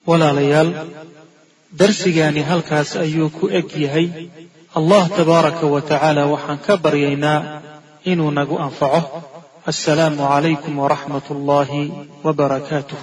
walaalayaal 0.09 0.69
darsigaani 1.81 2.41
halkaas 2.49 2.89
ayuu 3.05 3.29
ku 3.37 3.45
eg 3.59 3.69
yahay. 3.85 4.07
Allah 4.79 5.03
tabaaraka 5.17 5.65
wa 5.73 5.81
tacaala 5.91 6.23
waxaan 6.33 6.59
ka 6.65 6.73
baryaynaa 6.85 7.39
inuu 8.11 8.31
nagu 8.39 8.55
anfaco 8.65 9.01
assalaamu 9.71 10.21
calaykum 10.31 10.73
waraxmat 10.83 11.25
ullaahi 11.35 11.81
wabarakaatuh 12.25 12.99